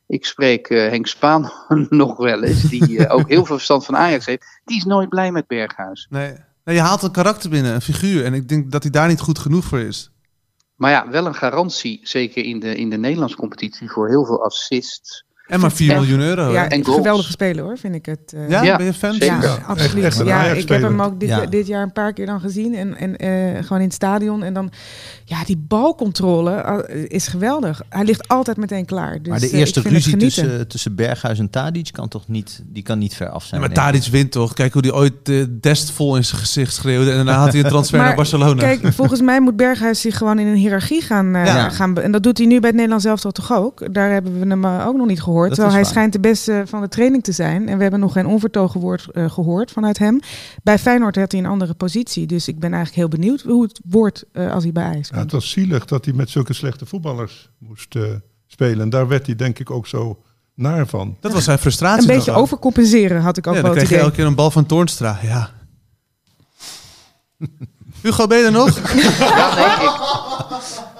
Ik 0.06 0.26
spreek 0.26 0.68
eh, 0.68 0.88
Henk 0.88 1.06
Spaan 1.06 1.52
nog 1.88 2.16
wel 2.16 2.42
eens, 2.42 2.62
die 2.62 3.06
eh, 3.06 3.14
ook 3.14 3.28
heel 3.28 3.44
veel 3.44 3.54
verstand 3.54 3.84
van 3.84 3.96
Ajax 3.96 4.26
heeft. 4.26 4.60
Die 4.64 4.76
is 4.76 4.84
nooit 4.84 5.08
blij 5.08 5.32
met 5.32 5.46
Berghuis. 5.46 6.06
Nee. 6.10 6.36
nee, 6.64 6.74
je 6.74 6.82
haalt 6.82 7.02
een 7.02 7.10
karakter 7.10 7.50
binnen, 7.50 7.74
een 7.74 7.80
figuur. 7.80 8.24
En 8.24 8.34
ik 8.34 8.48
denk 8.48 8.70
dat 8.70 8.82
hij 8.82 8.92
daar 8.92 9.08
niet 9.08 9.20
goed 9.20 9.38
genoeg 9.38 9.64
voor 9.64 9.80
is. 9.80 10.10
Maar 10.76 10.90
ja, 10.90 11.08
wel 11.08 11.26
een 11.26 11.34
garantie, 11.34 12.00
zeker 12.02 12.44
in 12.44 12.60
de, 12.60 12.76
in 12.76 12.90
de 12.90 12.96
Nederlandse 12.96 13.36
competitie, 13.36 13.90
voor 13.90 14.08
heel 14.08 14.24
veel 14.24 14.44
assists. 14.44 15.24
En 15.44 15.60
maar 15.60 15.72
4 15.72 15.90
En- 15.90 15.96
miljoen 16.00 16.20
euro. 16.20 16.52
Ja, 16.52 16.68
en 16.68 16.84
geweldige 16.84 17.30
speler 17.30 17.64
hoor, 17.64 17.78
vind 17.78 17.94
ik 17.94 18.06
het. 18.06 18.32
eh. 18.34 18.48
Ja, 18.48 18.62
Ja, 18.62 18.76
ben 18.76 18.86
je 18.86 18.92
fan? 18.92 19.14
Ja, 19.18 19.24
Ja, 19.42 19.58
absoluut. 19.66 20.04
echt 20.04 20.24
ja, 20.24 20.44
ik 20.44 20.68
heb 20.68 20.82
hem 20.82 21.00
ook 21.02 21.20
dit, 21.20 21.28
Ja. 21.28 21.46
dit 21.46 21.66
jaar 21.66 21.82
een 21.82 21.92
paar 21.92 22.12
keer 22.12 22.26
dan 22.26 22.40
gezien. 22.40 22.74
En, 22.74 22.96
en 22.96 23.16
eh, 23.16 23.62
gewoon 23.62 23.78
in 23.78 23.84
het 23.84 23.94
stadion. 23.94 24.42
En 24.42 24.54
dan, 24.54 24.70
ja, 25.24 25.44
die 25.44 25.56
balcontrole 25.68 26.50
eh, 26.50 27.04
is 27.08 27.26
geweldig. 27.28 27.82
Hij 27.88 28.04
ligt 28.04 28.28
altijd 28.28 28.56
meteen 28.56 28.84
klaar. 28.84 29.18
Dus, 29.22 29.28
maar 29.28 29.40
de 29.40 29.50
eerste 29.50 29.80
ruzie 29.80 30.16
tussen, 30.16 30.68
tussen 30.68 30.94
Berghuis 30.94 31.38
en 31.38 31.50
Tadic 31.50 31.88
kan 31.92 32.08
toch 32.08 32.28
niet, 32.28 32.62
die 32.66 32.82
kan 32.82 32.98
niet 32.98 33.14
ver 33.14 33.28
af 33.28 33.42
Ja, 33.42 33.48
zijn. 33.48 33.60
maar. 33.60 33.70
Tadic 33.72 34.04
wint 34.06 34.32
toch? 34.32 34.52
Kijk 34.54 34.72
hoe 34.72 34.82
hij 34.82 34.92
ooit 34.92 35.12
de 35.22 35.58
Dest 35.60 35.90
vol 35.90 36.16
in 36.16 36.24
zijn 36.24 36.40
gezicht 36.40 36.74
schreeuwde. 36.74 37.10
En 37.10 37.16
daarna 37.16 37.36
had 37.38 37.52
hij 37.52 37.62
een 37.62 37.68
transfer 37.68 37.96
Maar 37.98 38.06
naar 38.06 38.16
Barcelona. 38.16 38.60
Kijk, 38.62 38.92
volgens 39.02 39.20
mij 39.20 39.40
moet 39.40 39.56
Berghuis 39.56 40.00
zich 40.00 40.16
gewoon 40.16 40.38
in 40.38 40.46
een 40.46 40.56
hiërarchie 40.56 41.02
gaan, 41.02 41.34
eh, 41.34 41.46
Ja. 41.46 41.68
gaan. 41.70 41.96
En 42.00 42.12
dat 42.12 42.22
doet 42.22 42.38
hij 42.38 42.46
nu 42.46 42.56
bij 42.58 42.66
het 42.68 42.74
Nederlands 42.74 43.04
elftal 43.04 43.30
toch 43.32 43.52
ook. 43.52 43.94
Daar 43.94 44.10
hebben 44.10 44.40
we 44.40 44.46
hem 44.46 44.64
ook 44.66 44.96
nog 44.96 45.06
niet 45.06 45.18
gehoord. 45.22 45.32
Dat 45.42 45.52
terwijl 45.54 45.74
hij 45.74 45.82
waar. 45.82 45.90
schijnt 45.92 46.12
de 46.12 46.20
beste 46.20 46.62
van 46.66 46.80
de 46.80 46.88
training 46.88 47.22
te 47.24 47.32
zijn. 47.32 47.68
En 47.68 47.76
we 47.76 47.82
hebben 47.82 48.00
nog 48.00 48.12
geen 48.12 48.26
onvertogen 48.26 48.80
woord 48.80 49.10
eh, 49.10 49.30
gehoord 49.30 49.70
vanuit 49.70 49.98
hem. 49.98 50.20
Bij 50.62 50.78
Feyenoord 50.78 51.16
had 51.16 51.32
hij 51.32 51.40
een 51.40 51.46
andere 51.46 51.74
positie. 51.74 52.26
Dus 52.26 52.48
ik 52.48 52.58
ben 52.58 52.72
eigenlijk 52.72 53.00
heel 53.00 53.20
benieuwd 53.20 53.40
hoe 53.42 53.62
het 53.62 53.80
wordt 53.84 54.24
eh, 54.32 54.52
als 54.52 54.62
hij 54.62 54.72
bij 54.72 54.84
Ja, 54.84 54.90
komt. 54.92 55.08
het 55.22 55.32
was 55.32 55.50
zielig 55.50 55.84
dat 55.84 56.04
hij 56.04 56.14
met 56.14 56.30
zulke 56.30 56.52
slechte 56.52 56.86
voetballers 56.86 57.50
moest 57.58 57.96
eh, 57.96 58.02
spelen. 58.46 58.80
En 58.80 58.90
daar 58.90 59.08
werd 59.08 59.26
hij 59.26 59.36
denk 59.36 59.58
ik 59.58 59.70
ook 59.70 59.86
zo 59.86 60.22
naar 60.54 60.86
van. 60.86 61.16
dat 61.20 61.32
was 61.32 61.44
zijn 61.44 61.58
frustratie. 61.58 62.08
een 62.10 62.16
beetje 62.16 62.32
overcompenseren 62.32 63.20
had 63.20 63.36
ik 63.36 63.46
ook 63.46 63.54
Ja, 63.54 63.62
wel 63.62 63.70
dan 63.74 63.78
kreeg 63.84 63.98
je 63.98 64.04
elke 64.04 64.14
keer 64.16 64.26
een 64.26 64.34
bal 64.34 64.50
van 64.50 64.66
Toornstra. 64.66 65.18
Ja. 65.22 65.50
Hugo, 68.04 68.26
ben 68.26 68.38
je 68.38 68.44
er 68.44 68.52
nog? 68.52 68.78
Ja, 69.18 69.54
nee, 69.54 69.86
ik, 69.86 69.92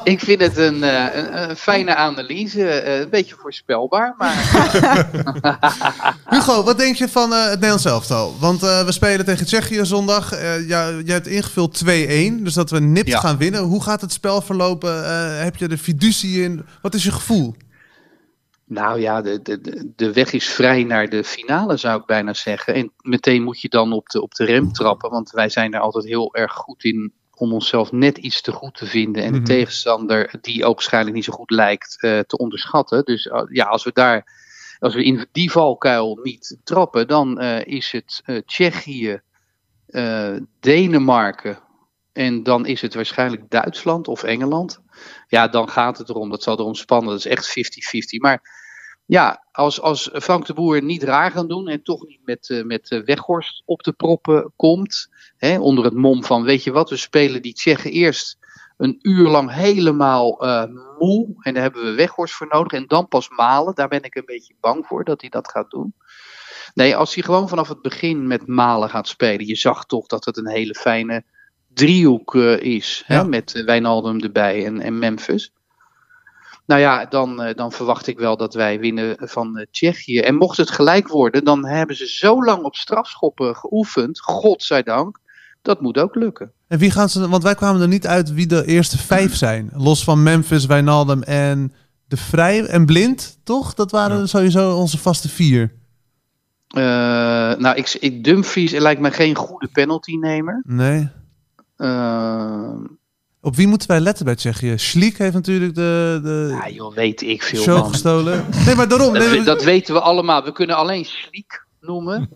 ik 0.05 0.21
vind 0.21 0.41
het 0.41 0.57
een, 0.57 0.83
eh, 0.83 1.05
een, 1.15 1.51
een 1.51 1.57
fijne 1.57 1.95
analyse. 1.95 2.69
eh, 2.69 3.01
een 3.01 3.11
beetje 3.11 3.35
voorspelbaar, 3.39 4.15
maar 4.19 4.35
Hugo, 6.35 6.63
wat 6.63 6.79
denk 6.79 6.97
je 6.97 7.09
van 7.09 7.33
eh, 7.33 7.41
het 7.43 7.51
Nederlands 7.55 7.85
elftal? 7.85 8.37
Want 8.41 8.63
eh, 8.63 8.85
we 8.85 8.93
spelen 8.93 9.25
tegen 9.25 9.47
Tsjechië 9.47 9.85
zondag. 9.85 10.33
Eh 10.33 10.69
ja, 10.69 10.89
jij 10.91 11.15
hebt 11.15 11.27
ingevuld 11.27 11.83
2-1, 11.85 11.89
dus 12.43 12.55
dat 12.55 12.71
we 12.71 12.81
nipt 12.81 13.09
Ja. 13.09 13.21
gaan 13.21 13.37
winnen. 13.37 13.61
Hoe 13.63 13.83
gaat 13.83 14.01
het 14.01 14.13
spel 14.13 14.41
verlopen? 14.43 15.05
Eh, 15.05 15.43
heb 15.43 15.57
je 15.57 15.69
er 15.69 15.77
fiducie 15.77 16.43
in? 16.43 16.65
Wat 16.83 16.95
is 16.95 17.05
je 17.05 17.13
gevoel? 17.13 17.55
Nou 18.67 19.01
ja, 19.01 19.23
de, 19.23 19.43
de, 19.43 19.93
de- 19.97 20.13
weg 20.13 20.33
is 20.33 20.49
vrij 20.49 20.85
naar 20.85 21.09
de 21.09 21.25
finale, 21.25 21.77
zou 21.77 22.01
ik 22.01 22.07
bijna 22.07 22.35
zeggen. 22.35 22.75
En 22.75 22.93
meteen 22.97 23.43
moet 23.43 23.61
je 23.61 23.69
dan 23.69 23.93
op 23.93 24.09
de, 24.09 24.23
op 24.23 24.35
de 24.35 24.45
rem 24.45 24.73
trappen, 24.73 25.11
want 25.11 25.31
wij 25.31 25.49
zijn 25.49 25.75
er 25.75 25.81
altijd 25.81 26.05
heel 26.05 26.35
erg 26.35 26.53
goed 26.53 26.85
in 26.85 27.13
om 27.37 27.53
onszelf 27.53 27.93
net 27.93 28.19
iets 28.19 28.41
te 28.41 28.53
goed 28.53 28.75
te 28.75 28.87
vinden 28.87 29.23
en 29.23 29.31
Mhm. 29.31 29.39
de 29.41 29.47
tegenstander, 29.47 30.35
die 30.41 30.65
ook 30.65 30.75
waarschijnlijk 30.75 31.15
niet 31.15 31.25
zo 31.25 31.33
goed 31.33 31.51
lijkt, 31.51 31.97
eh, 32.03 32.19
te 32.19 32.37
onderschatten. 32.37 33.05
Dus 33.05 33.27
eh, 33.27 33.43
ja, 33.49 33.65
als 33.65 33.85
we 33.85 33.91
daar, 33.93 34.33
als 34.79 34.95
we 34.95 35.05
in 35.05 35.27
die 35.33 35.51
valkuil 35.51 36.19
niet 36.23 36.57
trappen, 36.65 37.09
dan 37.09 37.39
eh, 37.41 37.67
is 37.67 37.93
het 37.93 38.43
Tsjechië, 38.47 39.21
Denemarken 40.61 41.59
en 42.15 42.43
dan 42.43 42.67
is 42.67 42.81
het 42.81 42.95
waarschijnlijk 42.95 43.51
Duitsland 43.51 44.09
of 44.09 44.23
Engeland. 44.23 44.81
Ja, 45.29 45.49
dan 45.49 45.69
gaat 45.69 45.99
het 45.99 46.09
erom. 46.09 46.31
Dat 46.31 46.43
zal 46.43 46.59
erom 46.59 46.75
spannen. 46.75 47.11
Dat 47.11 47.19
is 47.19 47.27
echt 47.27 47.49
50-50. 48.17 48.21
Maar 48.21 48.63
ja, 49.07 49.45
als, 49.53 49.81
als 49.81 50.11
Frank 50.13 50.47
de 50.47 50.55
Boer 50.55 50.83
niet 50.83 51.03
raar 51.03 51.31
gaan 51.31 51.49
doen 51.49 51.69
en 51.69 51.83
toch 51.83 52.07
niet 52.07 52.21
met, 52.25 52.51
eh, 52.51 52.65
met 52.65 52.91
eh, 52.91 53.05
Weghorst 53.05 53.63
op 53.65 53.83
de 53.83 53.93
proppen 53.93 54.53
komt, 54.57 55.09
hè, 55.37 55.59
onder 55.59 55.85
het 55.85 55.95
mom 55.95 56.25
van, 56.25 56.43
weet 56.43 56.65
je 56.65 56.73
wat, 56.73 56.91
we 56.91 56.97
spelen 56.97 57.43
die 57.43 57.55
Tsjechen 57.55 57.91
eerst 57.91 58.39
een 58.77 58.99
uur 59.03 59.29
lang 59.29 59.53
helemaal 59.53 60.43
eh, 60.43 60.65
moe. 60.99 61.35
En 61.41 61.55
daar 61.55 61.63
hebben 61.63 61.85
we 61.85 61.95
Weghorst 61.95 62.35
voor 62.35 62.49
nodig. 62.51 62.73
En 62.73 62.87
dan 62.87 63.09
pas 63.09 63.29
malen. 63.29 63.75
Daar 63.75 63.89
ben 63.89 64.03
ik 64.03 64.15
een 64.15 64.27
beetje 64.27 64.55
bang 64.61 64.87
voor 64.87 65.05
dat 65.05 65.21
hij 65.21 65.31
dat 65.31 65.51
gaat 65.51 65.71
doen. 65.71 65.95
Nee, 66.75 66.97
als 66.97 67.15
hij 67.15 67.23
gewoon 67.23 67.49
vanaf 67.49 67.69
het 67.69 67.83
begin 67.83 68.27
met 68.27 68.47
malen 68.47 68.91
gaat 68.91 69.09
spelen. 69.09 69.47
Je 69.47 69.57
zag 69.57 69.85
toch 69.85 70.07
dat 70.07 70.25
het 70.25 70.37
een 70.37 70.49
hele 70.49 70.75
fijne 70.75 71.25
driehoek 71.75 72.35
eh, 72.35 72.61
is. 72.61 73.05
Ja. 73.07 73.17
Hè, 73.17 73.29
met 73.29 73.55
eh, 73.55 73.65
Wijnaldum 73.65 74.21
erbij 74.21 74.67
en, 74.67 74.81
en 74.81 74.99
Memphis. 74.99 75.53
Nou 76.67 76.81
ja, 76.81 77.07
dan, 77.07 77.43
eh, 77.43 77.55
dan 77.55 77.73
verwacht 77.73 78.07
ik 78.07 78.19
wel 78.19 78.37
dat 78.37 78.55
wij 78.55 78.79
winnen 78.79 79.17
van 79.19 79.67
Tsjechië. 79.71 80.19
En 80.19 80.35
mocht 80.35 80.57
het 80.57 80.71
gelijk 80.71 81.09
worden, 81.09 81.45
dan 81.45 81.67
hebben 81.67 81.97
ze 81.97 82.09
zo 82.09 82.45
lang 82.45 82.63
op 82.63 82.75
strafschoppen 82.75 83.57
geoefend. 83.57 84.21
Godzijdank. 84.21 85.23
Dat 85.63 85.81
moet 85.81 85.99
ook 85.99 86.15
lukken. 86.15 86.53
En 86.69 86.79
wie 86.79 86.91
gaan 86.91 87.09
ze... 87.09 87.29
Want 87.29 87.43
wij 87.43 87.55
kwamen 87.55 87.81
er 87.81 87.89
niet 87.89 88.07
uit 88.07 88.33
wie 88.33 88.47
de 88.47 88.67
eerste 88.67 88.99
vijf 88.99 89.37
zijn. 89.47 89.71
Los 89.75 90.05
van 90.05 90.23
Memphis, 90.23 90.67
Wijnaldum 90.67 91.23
en 91.23 91.73
De 92.09 92.17
Vrij 92.17 92.67
en 92.67 92.87
Blind, 92.87 93.39
toch? 93.45 93.75
Dat 93.75 93.91
waren 93.91 94.29
sowieso 94.29 94.77
onze 94.77 94.99
vaste 94.99 95.29
vier. 95.29 95.73
Nou, 96.69 97.75
ik, 97.75 97.97
ik, 98.01 98.25
Dumfries 98.25 98.73
lijkt 98.73 99.01
me 99.01 99.11
geen 99.11 99.35
goede 99.35 99.69
penaltynemer. 99.73 100.63
Nee. 100.67 101.09
Eh 101.77 102.73
Op 103.41 103.57
wie 103.57 103.67
moeten 103.67 103.89
wij 103.89 104.01
letten 104.01 104.25
bij 104.25 104.35
Tsjechië? 104.35 104.79
Schliek 104.79 105.19
heeft 105.19 105.35
natuurlijk 105.35 105.75
de, 105.75 106.21
de 106.23 106.59
ja, 106.63 106.69
joh, 106.71 106.95
weet 106.95 107.23
ik 107.23 107.43
veel, 107.43 107.63
show 107.63 107.79
man. 107.79 107.89
gestolen. 107.91 108.45
Nee, 108.67 108.75
maar 108.75 108.89
daarom. 108.89 109.15
Dat, 109.15 109.23
nee, 109.29 109.39
we- 109.39 109.45
dat 109.45 109.63
weten 109.65 109.95
we 109.95 110.01
allemaal. 110.01 110.45
We 110.45 110.53
kunnen 110.53 110.77
alleen 110.77 111.05
Schliek 111.05 111.65
noemen. 111.81 112.29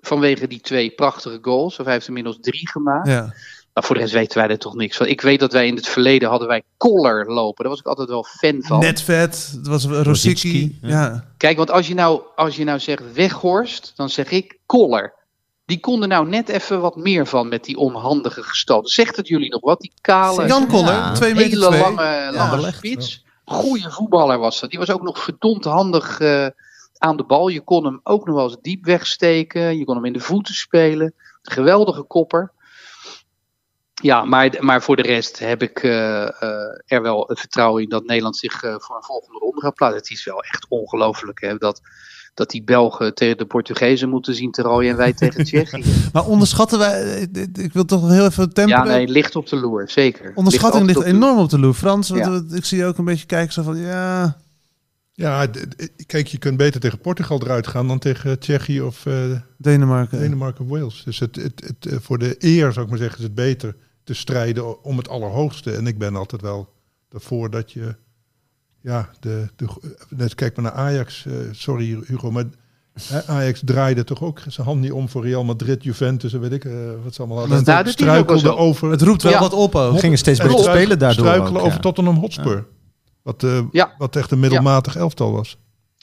Vanwege 0.00 0.46
die 0.46 0.60
twee 0.60 0.90
prachtige 0.90 1.38
goals. 1.42 1.78
Of 1.78 1.84
hij 1.84 1.94
heeft 1.94 2.06
inmiddels 2.08 2.38
drie 2.40 2.68
gemaakt. 2.70 3.08
ja. 3.08 3.34
Maar 3.74 3.86
voor 3.86 3.96
de 3.96 4.02
rest 4.02 4.14
weten 4.14 4.38
wij 4.38 4.48
er 4.48 4.58
toch 4.58 4.74
niks 4.74 4.96
van. 4.96 5.06
Ik 5.06 5.20
weet 5.20 5.40
dat 5.40 5.52
wij 5.52 5.66
in 5.66 5.76
het 5.76 5.88
verleden 5.88 6.28
hadden 6.28 6.48
wij 6.48 6.62
Koller 6.76 7.32
lopen. 7.32 7.62
Daar 7.64 7.72
was 7.72 7.80
ik 7.80 7.86
altijd 7.86 8.08
wel 8.08 8.24
fan 8.24 8.62
van. 8.62 8.78
Net 8.78 9.02
vet. 9.02 9.52
Het 9.56 9.66
was 9.66 9.84
Rosicki. 9.84 10.78
Ja. 10.82 11.24
Kijk, 11.36 11.56
want 11.56 11.70
als 11.70 11.86
je, 11.88 11.94
nou, 11.94 12.22
als 12.36 12.56
je 12.56 12.64
nou 12.64 12.78
zegt 12.78 13.12
Weghorst, 13.14 13.92
dan 13.96 14.08
zeg 14.10 14.30
ik 14.30 14.58
Koller. 14.66 15.14
Die 15.68 15.80
kon 15.80 16.02
er 16.02 16.08
nou 16.08 16.28
net 16.28 16.48
even 16.48 16.80
wat 16.80 16.96
meer 16.96 17.26
van 17.26 17.48
met 17.48 17.64
die 17.64 17.76
onhandige 17.76 18.42
gestoten. 18.42 18.90
Zegt 18.90 19.16
het 19.16 19.28
jullie 19.28 19.50
nog 19.50 19.60
wat? 19.60 19.80
Die 19.80 19.92
kale, 20.00 20.46
Jan 20.46 20.66
Koller, 20.66 20.92
Ja. 20.92 21.12
2 21.12 21.34
meter 21.34 21.50
hele 21.50 21.66
2. 21.66 21.80
lange, 21.80 22.30
lange 22.32 22.56
belegd, 22.56 22.76
spits. 22.76 23.24
Goeie 23.44 23.90
voetballer 23.90 24.38
was 24.38 24.60
dat. 24.60 24.70
Die 24.70 24.78
was 24.78 24.90
ook 24.90 25.02
nog 25.02 25.18
verdomd 25.18 25.64
handig 25.64 26.20
eh, 26.20 26.46
aan 26.98 27.16
de 27.16 27.24
bal. 27.24 27.48
Je 27.48 27.60
kon 27.60 27.84
hem 27.84 28.00
ook 28.02 28.26
nog 28.26 28.34
wel 28.34 28.44
eens 28.44 28.56
diep 28.62 28.84
wegsteken. 28.84 29.78
Je 29.78 29.84
kon 29.84 29.94
hem 29.94 30.04
in 30.04 30.12
de 30.12 30.20
voeten 30.20 30.54
spelen. 30.54 31.14
Geweldige 31.42 32.02
kopper. 32.02 32.52
Ja, 34.02 34.24
maar, 34.24 34.56
maar 34.60 34.82
voor 34.82 34.96
de 34.96 35.02
rest 35.02 35.38
heb 35.38 35.62
ik 35.62 35.82
eh, 35.82 36.42
eh, 36.42 36.80
er 36.86 37.02
wel 37.02 37.24
het 37.26 37.40
vertrouwen 37.40 37.82
in 37.82 37.88
dat 37.88 38.04
Nederland 38.04 38.36
zich 38.36 38.62
eh, 38.62 38.74
voor 38.78 38.96
een 38.96 39.02
volgende 39.02 39.38
ronde 39.38 39.60
gaat 39.60 39.74
plaatsen. 39.74 39.98
Het 39.98 40.10
is 40.10 40.24
wel 40.24 40.42
echt 40.42 40.66
ongelooflijk 40.68 41.40
hè, 41.40 41.56
dat, 41.56 41.80
dat 42.38 42.50
die 42.50 42.62
Belgen 42.62 43.14
tegen 43.14 43.36
de 43.36 43.44
Portugezen 43.46 44.08
moeten 44.08 44.34
zien 44.34 44.50
te 44.50 44.62
rooien 44.62 44.90
en 44.90 44.96
wij 44.96 45.12
tegen 45.12 45.44
Tsjechië. 45.44 45.82
Maar 46.12 46.26
onderschatten 46.26 46.78
wij... 46.78 47.20
ik- 47.32 47.58
Ik 47.58 47.72
wil 47.72 47.84
toch 47.84 48.08
heel 48.10 48.24
even 48.26 48.52
tempo. 48.52 48.70
Ja, 48.70 48.84
nee, 48.84 49.08
ligt 49.08 49.36
op 49.36 49.48
de 49.48 49.56
loer, 49.56 49.90
zeker. 49.90 50.32
Onderschatting 50.34 50.86
ligt 50.86 50.98
op 50.98 51.04
enorm 51.04 51.38
op 51.38 51.50
de 51.50 51.58
loer. 51.58 51.74
Frans, 51.74 52.08
Ja. 52.08 52.16
eh, 52.16 52.56
ik 52.56 52.64
zie 52.64 52.78
je 52.78 52.84
ook 52.84 52.98
een 52.98 53.04
beetje 53.04 53.26
kijken 53.26 53.52
zo 53.52 53.62
van... 53.62 53.76
Ja, 53.76 54.36
Ja, 55.12 55.46
kijk, 56.06 56.26
je 56.26 56.38
kunt 56.38 56.56
beter 56.56 56.80
tegen 56.80 56.98
Portugal 57.00 57.42
eruit 57.42 57.66
gaan 57.66 57.88
dan 57.88 57.98
tegen 57.98 58.38
Tsjechië 58.38 58.80
of 58.82 59.06
eh, 59.06 59.14
Denemarken. 59.56 60.18
Denemarken 60.18 60.64
of 60.64 60.70
Wales. 60.70 61.02
Dus 61.04 61.18
het, 61.18 61.36
het, 61.36 61.62
het, 61.66 61.92
eh, 61.92 61.98
voor 62.00 62.18
de 62.18 62.34
eer, 62.38 62.72
zou 62.72 62.84
ik 62.84 62.90
maar 62.90 63.00
zeggen, 63.00 63.18
is 63.18 63.24
het 63.24 63.34
beter 63.34 63.76
te 64.04 64.14
strijden 64.14 64.82
om 64.84 64.96
het 64.96 65.08
allerhoogste. 65.08 65.72
En 65.72 65.86
ik 65.86 65.98
ben 65.98 66.16
altijd 66.16 66.40
wel 66.42 66.68
ervoor 67.10 67.50
dat 67.50 67.72
je... 67.72 67.94
Ja, 68.80 69.08
de, 69.20 69.46
de, 69.56 69.66
net 70.08 70.34
kijk 70.34 70.56
maar 70.56 70.64
naar 70.64 70.74
Ajax. 70.74 71.26
eh, 71.26 71.32
sorry 71.52 71.98
Hugo, 72.06 72.30
maar 72.30 72.44
hè, 73.02 73.26
Ajax 73.26 73.60
draaide 73.64 74.04
toch 74.04 74.22
ook 74.22 74.40
zijn 74.48 74.66
hand 74.66 74.80
niet 74.80 74.92
om 74.92 75.08
voor 75.08 75.24
Real 75.24 75.44
Madrid, 75.44 75.84
Juventus 75.84 76.32
en 76.32 76.40
weet 76.40 76.52
ik 76.52 76.64
eh, 76.64 76.72
wat 77.04 77.14
ze 77.14 77.22
allemaal 77.22 77.48
hadden. 77.48 77.92
Struikelde 77.92 78.56
over... 78.56 78.90
Het 78.90 79.02
roept 79.02 79.22
wel 79.22 79.32
Ja. 79.32 79.40
wat 79.40 79.52
op 79.52 79.74
ook. 79.74 79.92
We 79.92 79.98
gingen 79.98 80.18
steeds 80.18 80.38
beter 80.40 80.58
spelen 80.58 80.98
daardoor 80.98 81.26
Struikelen 81.26 81.60
ook, 81.60 81.66
over 81.66 81.72
ja. 81.76 81.78
Tottenham 81.78 82.16
Hotspur. 82.16 82.66
Wat, 83.22 83.42
eh, 83.42 83.60
Ja. 83.70 83.94
wat 83.98 84.16
echt 84.16 84.30
een 84.30 84.40
middelmatig 84.40 84.96
elftal 84.96 85.32
was. 85.32 85.58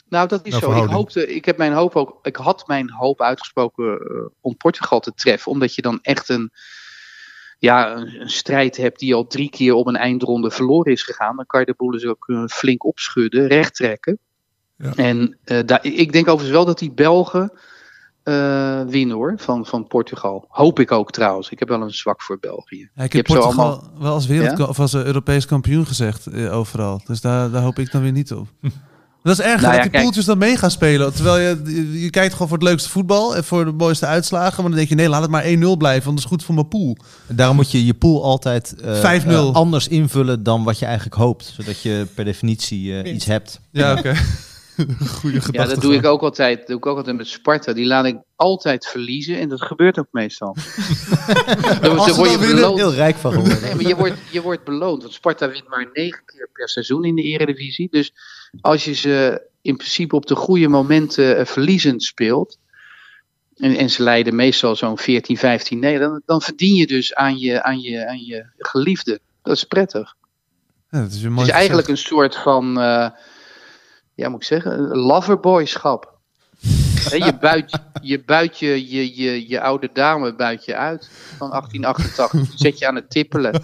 Nou, 0.08 0.28
dat 0.28 0.46
is 0.46 0.58
zo. 0.58 0.84
Ik, 0.84 0.90
hoopte, 0.90 1.34
ik, 1.34 1.44
heb 1.44 1.56
mijn 1.56 1.72
hoop 1.72 1.96
ook, 1.96 2.18
ik 2.22 2.36
had 2.36 2.66
mijn 2.66 2.90
hoop 2.90 3.20
uitgesproken 3.20 3.98
om 4.40 4.56
Portugal 4.56 5.00
te 5.00 5.12
treffen. 5.14 5.52
Omdat 5.52 5.74
je 5.74 5.82
dan 5.82 5.98
echt 6.02 6.28
een, 6.28 6.50
ja, 7.66 7.96
een, 7.96 8.20
een 8.20 8.30
strijd 8.30 8.76
hebt 8.76 8.98
die 8.98 9.14
al 9.14 9.26
drie 9.26 9.50
keer 9.50 9.74
op 9.74 9.86
een 9.86 9.96
eindronde 9.96 10.50
verloren 10.50 10.92
is 10.92 11.02
gegaan. 11.02 11.36
Dan 11.36 11.46
kan 11.46 11.60
je 11.60 11.66
de 11.66 11.74
boel 11.76 11.90
dus 11.90 12.04
ook 12.06 12.28
eh, 12.28 12.44
flink 12.46 12.84
opschudden, 12.84 13.46
recht 13.46 13.74
trekken. 13.74 14.18
Ja. 14.76 14.92
En 14.94 15.38
eh, 15.44 15.58
daar, 15.66 15.84
ik 15.84 16.12
denk 16.12 16.28
overigens 16.28 16.56
wel 16.56 16.64
dat 16.64 16.78
die 16.78 16.92
Belgen 16.92 17.52
eh, 18.22 18.82
winnen 18.82 19.16
hoor, 19.16 19.34
van, 19.36 19.66
van 19.66 19.86
Portugal. 19.86 20.46
Hoop 20.48 20.80
ik 20.80 20.92
ook 20.92 21.12
trouwens. 21.12 21.50
Ik 21.50 21.58
heb 21.58 21.68
wel 21.68 21.82
een 21.82 21.94
zwak 21.94 22.22
voor 22.22 22.38
België. 22.38 22.90
Ja, 22.94 23.02
ik 23.02 23.12
heb 23.12 23.26
hebt 23.26 23.28
zo 23.28 23.34
Portugal 23.34 23.64
allemaal- 23.64 23.90
wel 23.98 24.12
als 24.12 24.26
wereld 24.26 24.68
of 24.68 24.80
als 24.80 24.94
Europees 24.94 25.46
kampioen 25.46 25.86
gezegd 25.86 26.34
overal. 26.50 27.00
Dus 27.06 27.20
daar, 27.20 27.50
daar 27.50 27.62
hoop 27.62 27.78
ik 27.78 27.92
dan 27.92 28.02
weer 28.02 28.12
niet 28.12 28.32
op. 28.32 28.48
Dat 29.26 29.38
is 29.38 29.44
erg 29.44 29.60
Nou 29.60 29.66
ja, 29.66 29.72
dat 29.72 29.82
die 29.82 29.90
kijk. 29.90 30.02
poeltjes 30.02 30.24
dan 30.24 30.38
mee 30.38 30.56
gaan 30.56 30.70
spelen. 30.70 31.14
Terwijl 31.14 31.38
je, 31.38 32.00
je, 32.00 32.10
kijkt 32.10 32.32
gewoon 32.32 32.48
voor 32.48 32.56
het 32.56 32.66
leukste 32.66 32.88
voetbal 32.88 33.36
en 33.36 33.44
voor 33.44 33.64
de 33.64 33.72
mooiste 33.72 34.06
uitslagen. 34.06 34.54
Maar 34.56 34.70
dan 34.70 34.76
denk 34.78 34.88
je, 34.88 34.94
nee, 34.94 35.08
laat 35.08 35.22
het 35.22 35.30
maar 35.30 35.44
1-0 35.44 35.46
blijven, 35.78 36.04
want 36.04 36.04
dat 36.04 36.18
is 36.18 36.24
goed 36.24 36.44
voor 36.44 36.54
mijn 36.54 36.68
pool. 36.68 36.96
Daarom 37.26 37.56
moet 37.56 37.70
je 37.70 37.86
je 37.86 37.94
pool 37.94 38.24
altijd 38.24 38.74
eh, 38.80 39.22
5-0. 39.24 39.26
eh, 39.26 39.54
anders 39.54 39.88
invullen 39.88 40.42
dan 40.42 40.64
wat 40.64 40.78
je 40.78 40.84
eigenlijk 40.84 41.16
hoopt. 41.16 41.52
Zodat 41.56 41.82
je 41.82 42.06
per 42.14 42.24
definitie 42.24 43.02
eh, 43.02 43.14
iets 43.14 43.24
hebt. 43.24 43.60
Ja, 43.70 43.92
oké. 43.98 44.14
Goede 45.20 45.40
gedachte. 45.40 45.52
Ja, 45.52 45.64
dat 45.74 45.80
doe 45.80 45.94
ik 45.94 46.04
ook 46.04 46.22
altijd. 46.22 46.58
Dat 46.58 46.66
doe 46.66 46.76
ik 46.76 46.86
ook 46.86 46.96
altijd 46.96 47.16
met 47.16 47.26
Sparta. 47.26 47.72
Die 47.72 47.86
laat 47.86 48.04
ik 48.04 48.16
altijd 48.36 48.86
verliezen 48.86 49.38
en 49.38 49.48
dat 49.48 49.62
gebeurt 49.62 49.98
ook 49.98 50.08
meestal. 50.10 50.56
dan, 51.80 51.98
Als 51.98 52.06
dan 52.06 52.16
word 52.16 52.30
je 52.30 52.38
beloond. 52.38 52.78
Heel 52.78 52.94
rijk 52.94 53.16
van 53.16 53.32
geworden. 53.32 53.60
Nee, 53.60 53.74
maar 53.74 53.86
je 53.86 53.96
wordt, 53.96 54.18
je 54.30 54.42
wordt 54.42 54.64
beloond. 54.64 55.02
Want 55.02 55.14
Sparta 55.14 55.50
wint 55.50 55.68
maar 55.68 55.90
negen 55.92 56.24
keer 56.24 56.48
per 56.52 56.68
seizoen 56.68 57.04
in 57.04 57.14
de 57.14 57.22
Eredivisie. 57.22 57.88
Dus 57.90 58.12
als 58.60 58.84
je 58.84 58.92
ze 58.92 59.46
in 59.62 59.76
principe 59.76 60.16
op 60.16 60.26
de 60.26 60.34
goede 60.36 60.68
momenten 60.68 61.36
eh, 61.36 61.44
verliezend 61.44 62.02
speelt. 62.02 62.58
En, 63.56 63.76
en 63.76 63.90
ze 63.90 64.02
leiden 64.02 64.34
meestal 64.34 64.76
zo'n 64.76 64.98
14, 64.98 65.36
15 65.36 65.78
nee, 65.78 65.98
dan, 65.98 66.22
dan 66.26 66.42
verdien 66.42 66.74
je 66.74 66.86
dus 66.86 67.14
aan 67.14 67.38
je, 67.38 67.62
aan, 67.62 67.80
je, 67.80 68.06
aan 68.06 68.24
je 68.24 68.46
geliefde. 68.58 69.20
Dat 69.42 69.56
is 69.56 69.64
prettig. 69.64 70.14
Ja, 70.90 71.00
dat 71.00 71.10
is 71.12 71.22
Het 71.22 71.30
mooi 71.30 71.46
is 71.46 71.52
eigenlijk 71.52 71.88
een 71.88 71.96
soort 71.96 72.36
van, 72.36 72.80
eh, 72.80 73.10
ja 74.16 74.28
moet 74.28 74.40
ik 74.40 74.46
zeggen, 74.46 74.96
loverboyschap. 74.96 76.14
Je 77.26 77.36
buit, 77.40 77.78
je, 78.02 78.24
buit 78.24 78.58
je, 78.58 78.90
je, 78.90 79.16
je, 79.16 79.48
je 79.48 79.60
oude 79.60 79.90
dame 79.92 80.34
buit 80.34 80.64
je 80.64 80.76
uit 80.76 81.10
van 81.36 81.50
1888. 81.50 82.48
Die 82.48 82.58
Zet 82.58 82.78
je 82.78 82.86
aan 82.86 82.94
het 82.94 83.10
tippelen. 83.10 83.62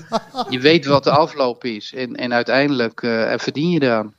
Je 0.48 0.60
weet 0.60 0.86
wat 0.86 1.04
de 1.04 1.10
afloop 1.10 1.64
is. 1.64 1.94
En, 1.94 2.14
en 2.14 2.32
uiteindelijk 2.32 3.02
eh, 3.02 3.32
verdien 3.36 3.70
je 3.70 3.82
eraan. 3.82 4.14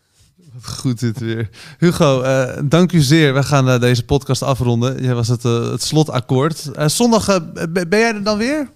Goed 0.61 0.99
dit 0.99 1.19
weer. 1.19 1.49
Hugo, 1.77 2.21
eh, 2.21 2.57
dank 2.63 2.91
u 2.91 2.99
zeer. 2.99 3.33
We 3.33 3.43
gaan 3.43 3.69
eh, 3.69 3.79
deze 3.79 4.05
podcast 4.05 4.43
afronden. 4.43 5.03
Jij 5.03 5.13
was 5.13 5.27
het, 5.27 5.43
het 5.43 5.83
slotakkoord. 5.83 6.69
Zondag, 6.85 7.39
ben 7.69 7.87
jij 7.89 8.13
er 8.13 8.23
dan 8.23 8.37
weer? 8.37 8.69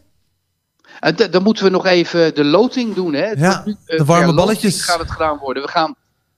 Dan 1.31 1.43
moeten 1.43 1.63
we 1.63 1.69
nog 1.69 1.85
even 1.85 2.35
de 2.35 2.43
loting 2.43 2.95
doen. 2.95 3.13
Hè? 3.13 3.25
Ja, 3.25 3.61
nu, 3.65 3.75
de 3.85 4.05
warme 4.05 4.33
balletjes. 4.33 4.83
gaat 4.83 4.99
het 4.99 5.11
gedaan 5.11 5.37
worden. 5.37 5.63
We 5.63 5.69
gaan, 5.69 5.95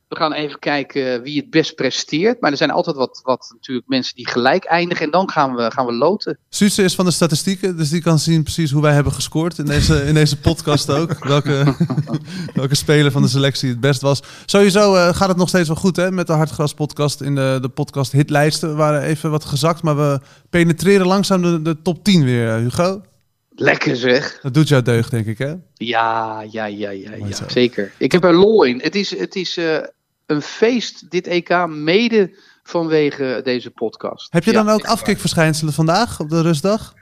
we 0.10 0.16
gaan 0.16 0.34
even 0.34 0.60
kijken 0.60 1.22
wie 1.22 1.40
het 1.40 1.50
best 1.50 1.76
presteert. 1.76 2.42
Maar 2.42 2.52
er 2.52 2.58
zijn 2.58 2.72
altijd 2.72 2.96
wat, 2.96 3.20
wat 3.24 3.50
natuurlijk 3.54 3.88
mensen 3.88 4.16
die 4.16 4.28
gelijk 4.28 4.66
eindigen. 4.66 5.06
En 5.06 5.12
dan 5.12 5.30
gaan 5.30 5.56
we, 5.56 5.72
gaan 5.72 5.86
we 5.86 5.94
loten. 5.94 6.38
Suze 6.50 6.84
is 6.84 6.96
van 6.96 7.06
de 7.06 7.12
statistieken, 7.12 7.78
dus 7.78 7.90
die 7.90 8.02
kan 8.02 8.20
zien 8.20 8.44
precies 8.44 8.72
hoe 8.72 8.82
wij 8.82 8.94
hebben 8.94 9.14
gescoord 9.14 9.58
in 9.58 9.66
deze, 9.66 10.06
in 10.06 10.14
deze 10.14 10.40
podcast 10.40 10.92
ook. 10.92 11.26
Welke, 11.26 11.76
welke 12.54 12.76
speler 12.76 13.12
van 13.12 13.22
de 13.22 13.28
selectie 13.28 13.70
het 13.70 13.80
best 13.80 14.02
was. 14.02 14.22
Sowieso 14.46 14.96
eh, 14.96 15.16
gaat 15.16 15.28
het 15.28 15.38
nog 15.38 15.50
steeds 15.50 15.68
wel 15.68 15.78
goed 15.78 15.96
hè, 15.96 16.12
met 16.12 16.28
de 16.28 16.34
Hartgras 16.34 16.74
podcast 16.74 17.22
in 17.22 17.36
de, 17.36 17.58
de 17.62 17.70
podcast 17.70 18.12
hitlijsten. 18.12 18.70
We 18.70 18.76
waren 18.76 19.02
even 19.02 19.32
wat 19.32 19.46
gezakt, 19.46 19.84
maar 19.84 19.98
we 19.98 20.20
penetreren 20.50 21.08
langzaam 21.08 21.42
de, 21.42 21.62
de 21.62 21.82
top 21.82 22.04
10 22.04 22.24
weer, 22.24 22.50
eh, 22.50 22.56
Hugo. 22.56 23.02
Lekker 23.50 23.96
zeg. 23.96 24.40
Dat 24.42 24.54
doet 24.54 24.68
jou 24.68 24.82
deugd, 24.82 25.12
denk 25.12 25.26
ik 25.26 25.38
hè? 25.38 25.54
Ja, 25.74 26.42
ja, 26.52 26.66
ja, 26.66 26.90
ja, 26.90 27.12
ja 27.16 27.48
zeker. 27.48 27.92
Ik 27.98 28.12
heb 28.12 28.24
er 28.24 28.34
lol 28.34 28.64
in. 28.64 28.80
Het 28.82 28.96
is, 28.96 29.20
het 29.20 29.36
is 29.36 29.58
eh, 29.58 29.78
een 30.30 30.42
feest, 30.42 31.10
dit 31.12 31.28
EK, 31.28 31.66
mede 31.68 32.38
vanwege 32.64 33.42
deze 33.44 33.70
podcast. 33.72 34.34
Heb 34.34 34.44
je 34.44 34.52
Ja, 34.52 34.64
dan 34.64 34.74
ook 34.74 34.86
afkikverschijnselen 34.86 35.74
vandaag 35.74 36.20
op 36.20 36.30
de 36.30 36.42
rustdag? 36.42 36.94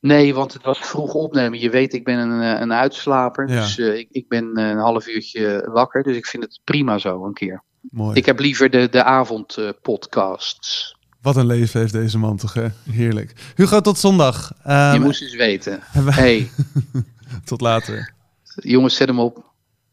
Nee, 0.00 0.34
want 0.34 0.52
het 0.52 0.62
was 0.62 0.78
vroeg 0.78 1.14
opnemen. 1.14 1.58
Je 1.60 1.70
weet, 1.70 1.92
ik 1.94 2.04
ben 2.04 2.18
een, 2.18 2.54
eh, 2.54 2.60
een 2.60 2.72
uitslaper. 2.72 3.48
Ja. 3.48 3.60
Dus 3.60 3.78
eh, 3.78 3.94
ik, 3.98 4.08
ik 4.10 4.28
ben 4.28 4.54
eh, 4.54 4.68
een 4.68 4.78
half 4.78 5.06
uurtje 5.06 5.68
wakker. 5.72 6.02
Dus 6.02 6.16
ik 6.16 6.26
vind 6.26 6.42
het 6.42 6.60
prima 6.64 6.98
zo 6.98 7.24
een 7.24 7.32
keer. 7.32 7.62
Mooi. 7.80 8.16
Ik 8.16 8.26
heb 8.26 8.38
liever 8.38 8.70
de, 8.70 8.88
de 8.90 9.02
avondpodcasts. 9.04 10.96
Wat 11.22 11.36
een 11.36 11.46
leven 11.46 11.80
heeft 11.80 11.92
deze 11.92 12.18
man 12.18 12.36
toch, 12.36 12.54
hè? 12.54 12.66
Heerlijk. 12.90 13.52
Hugo, 13.54 13.80
tot 13.80 13.98
zondag. 13.98 14.52
Je 14.64 14.70
Ehm, 14.70 15.00
moest 15.02 15.22
eens 15.22 15.34
weten. 15.36 15.82
wij- 15.92 16.14
Hey, 16.14 16.50
Tot 17.44 17.60
later. 17.60 18.12
Jongens, 18.54 18.96
zet 18.96 19.08
hem 19.08 19.18
op. 19.20 19.44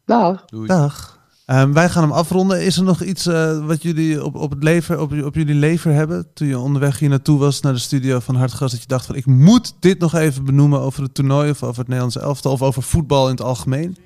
Dag. 0.05 0.45
Dag. 0.65 1.19
Ehm, 1.51 1.73
wij 1.73 1.89
gaan 1.89 2.03
hem 2.03 2.11
afronden. 2.11 2.61
Is 2.63 2.77
er 2.77 2.83
nog 2.83 3.03
iets 3.03 3.25
eh, 3.25 3.65
wat 3.65 3.81
jullie 3.81 4.23
op, 4.23 4.35
op, 4.35 4.49
het 4.49 4.63
lever, 4.63 4.99
op, 4.99 5.23
op 5.23 5.35
jullie 5.35 5.55
lever 5.55 5.93
hebben? 5.93 6.27
Toen 6.33 6.47
je 6.47 6.59
onderweg 6.59 6.99
hier 6.99 7.09
naartoe 7.09 7.39
was 7.39 7.61
naar 7.61 7.73
de 7.73 7.79
studio 7.79 8.19
van 8.19 8.35
Hartgras, 8.35 8.71
dat 8.71 8.81
je 8.81 8.87
dacht 8.87 9.05
van 9.05 9.15
ik 9.15 9.25
moet 9.25 9.75
dit 9.79 9.99
nog 9.99 10.15
even 10.15 10.45
benoemen 10.45 10.79
over 10.79 11.03
het 11.03 11.13
toernooi 11.13 11.49
of 11.49 11.63
over 11.63 11.77
het 11.77 11.87
Nederlandse 11.87 12.19
elftal 12.19 12.51
of 12.51 12.61
over 12.61 12.83
voetbal 12.83 13.25
in 13.25 13.31
het 13.31 13.41
algemeen? 13.41 13.97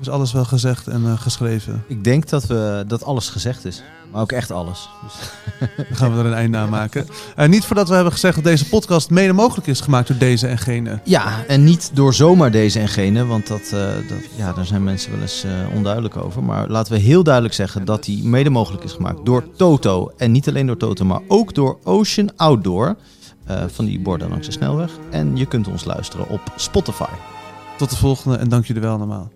Is 0.00 0.08
alles 0.08 0.32
wel 0.32 0.44
gezegd 0.44 0.86
en 0.86 1.04
eh, 1.06 1.20
geschreven? 1.20 1.84
Ik 1.88 2.04
denk 2.04 2.28
dat, 2.28 2.46
we, 2.46 2.84
dat 2.86 3.04
alles 3.04 3.28
gezegd 3.28 3.64
is. 3.64 3.82
Maar 4.12 4.20
ook 4.20 4.32
echt 4.32 4.50
alles. 4.50 4.88
Dus 5.02 5.14
Dan 5.88 5.96
gaan 5.96 6.12
we 6.12 6.18
er 6.18 6.26
een 6.26 6.34
einde 6.34 6.58
aan 6.58 6.68
maken. 6.68 7.06
Eh, 7.36 7.48
niet 7.48 7.64
voordat 7.64 7.88
we 7.88 7.94
hebben 7.94 8.12
gezegd 8.12 8.34
dat 8.34 8.44
deze 8.44 8.68
podcast 8.68 9.10
mede 9.10 9.32
mogelijk 9.32 9.66
is 9.66 9.80
gemaakt 9.80 10.08
door 10.08 10.18
deze 10.18 10.46
en 10.46 10.58
gene. 10.58 11.00
Ja, 11.04 11.44
en 11.46 11.64
niet 11.64 11.90
door 11.94 12.14
zomaar 12.14 12.50
deze 12.50 12.80
en 12.80 12.88
gene, 12.88 13.26
want 13.26 13.46
dat, 13.46 13.60
eh, 13.60 13.70
dat, 14.08 14.18
ja, 14.36 14.52
daar 14.52 14.66
zijn 14.66 14.84
mensen 14.84 15.12
wel 15.12 15.20
eens 15.20 15.44
onduidelijk 15.74 16.16
over. 16.16 16.42
Maar 16.42 16.68
laten 16.68 16.92
we 16.92 16.98
heel 16.98 17.22
duidelijk 17.22 17.54
zeggen 17.54 17.84
dat 17.84 18.04
die 18.04 18.24
mede 18.24 18.50
mogelijk 18.50 18.84
is 18.84 18.92
gemaakt 18.92 19.24
door 19.24 19.44
Toto. 19.56 20.12
En 20.16 20.32
niet 20.32 20.48
alleen 20.48 20.66
door 20.66 20.76
Toto, 20.76 21.04
maar 21.04 21.20
ook 21.28 21.54
door 21.54 21.78
Ocean 21.84 22.30
Outdoor. 22.36 22.96
van 23.66 23.84
die 23.84 24.00
borden 24.00 24.28
langs 24.28 24.46
de 24.46 24.52
snelweg. 24.52 24.90
En 25.10 25.36
je 25.36 25.46
kunt 25.46 25.68
ons 25.68 25.84
luisteren 25.84 26.28
op 26.28 26.40
Spotify. 26.56 27.14
Tot 27.78 27.90
de 27.90 27.96
volgende 27.96 28.36
en 28.36 28.48
dank 28.48 28.66
jullie 28.66 28.82
wel 28.82 28.94
allemaal. 28.94 29.35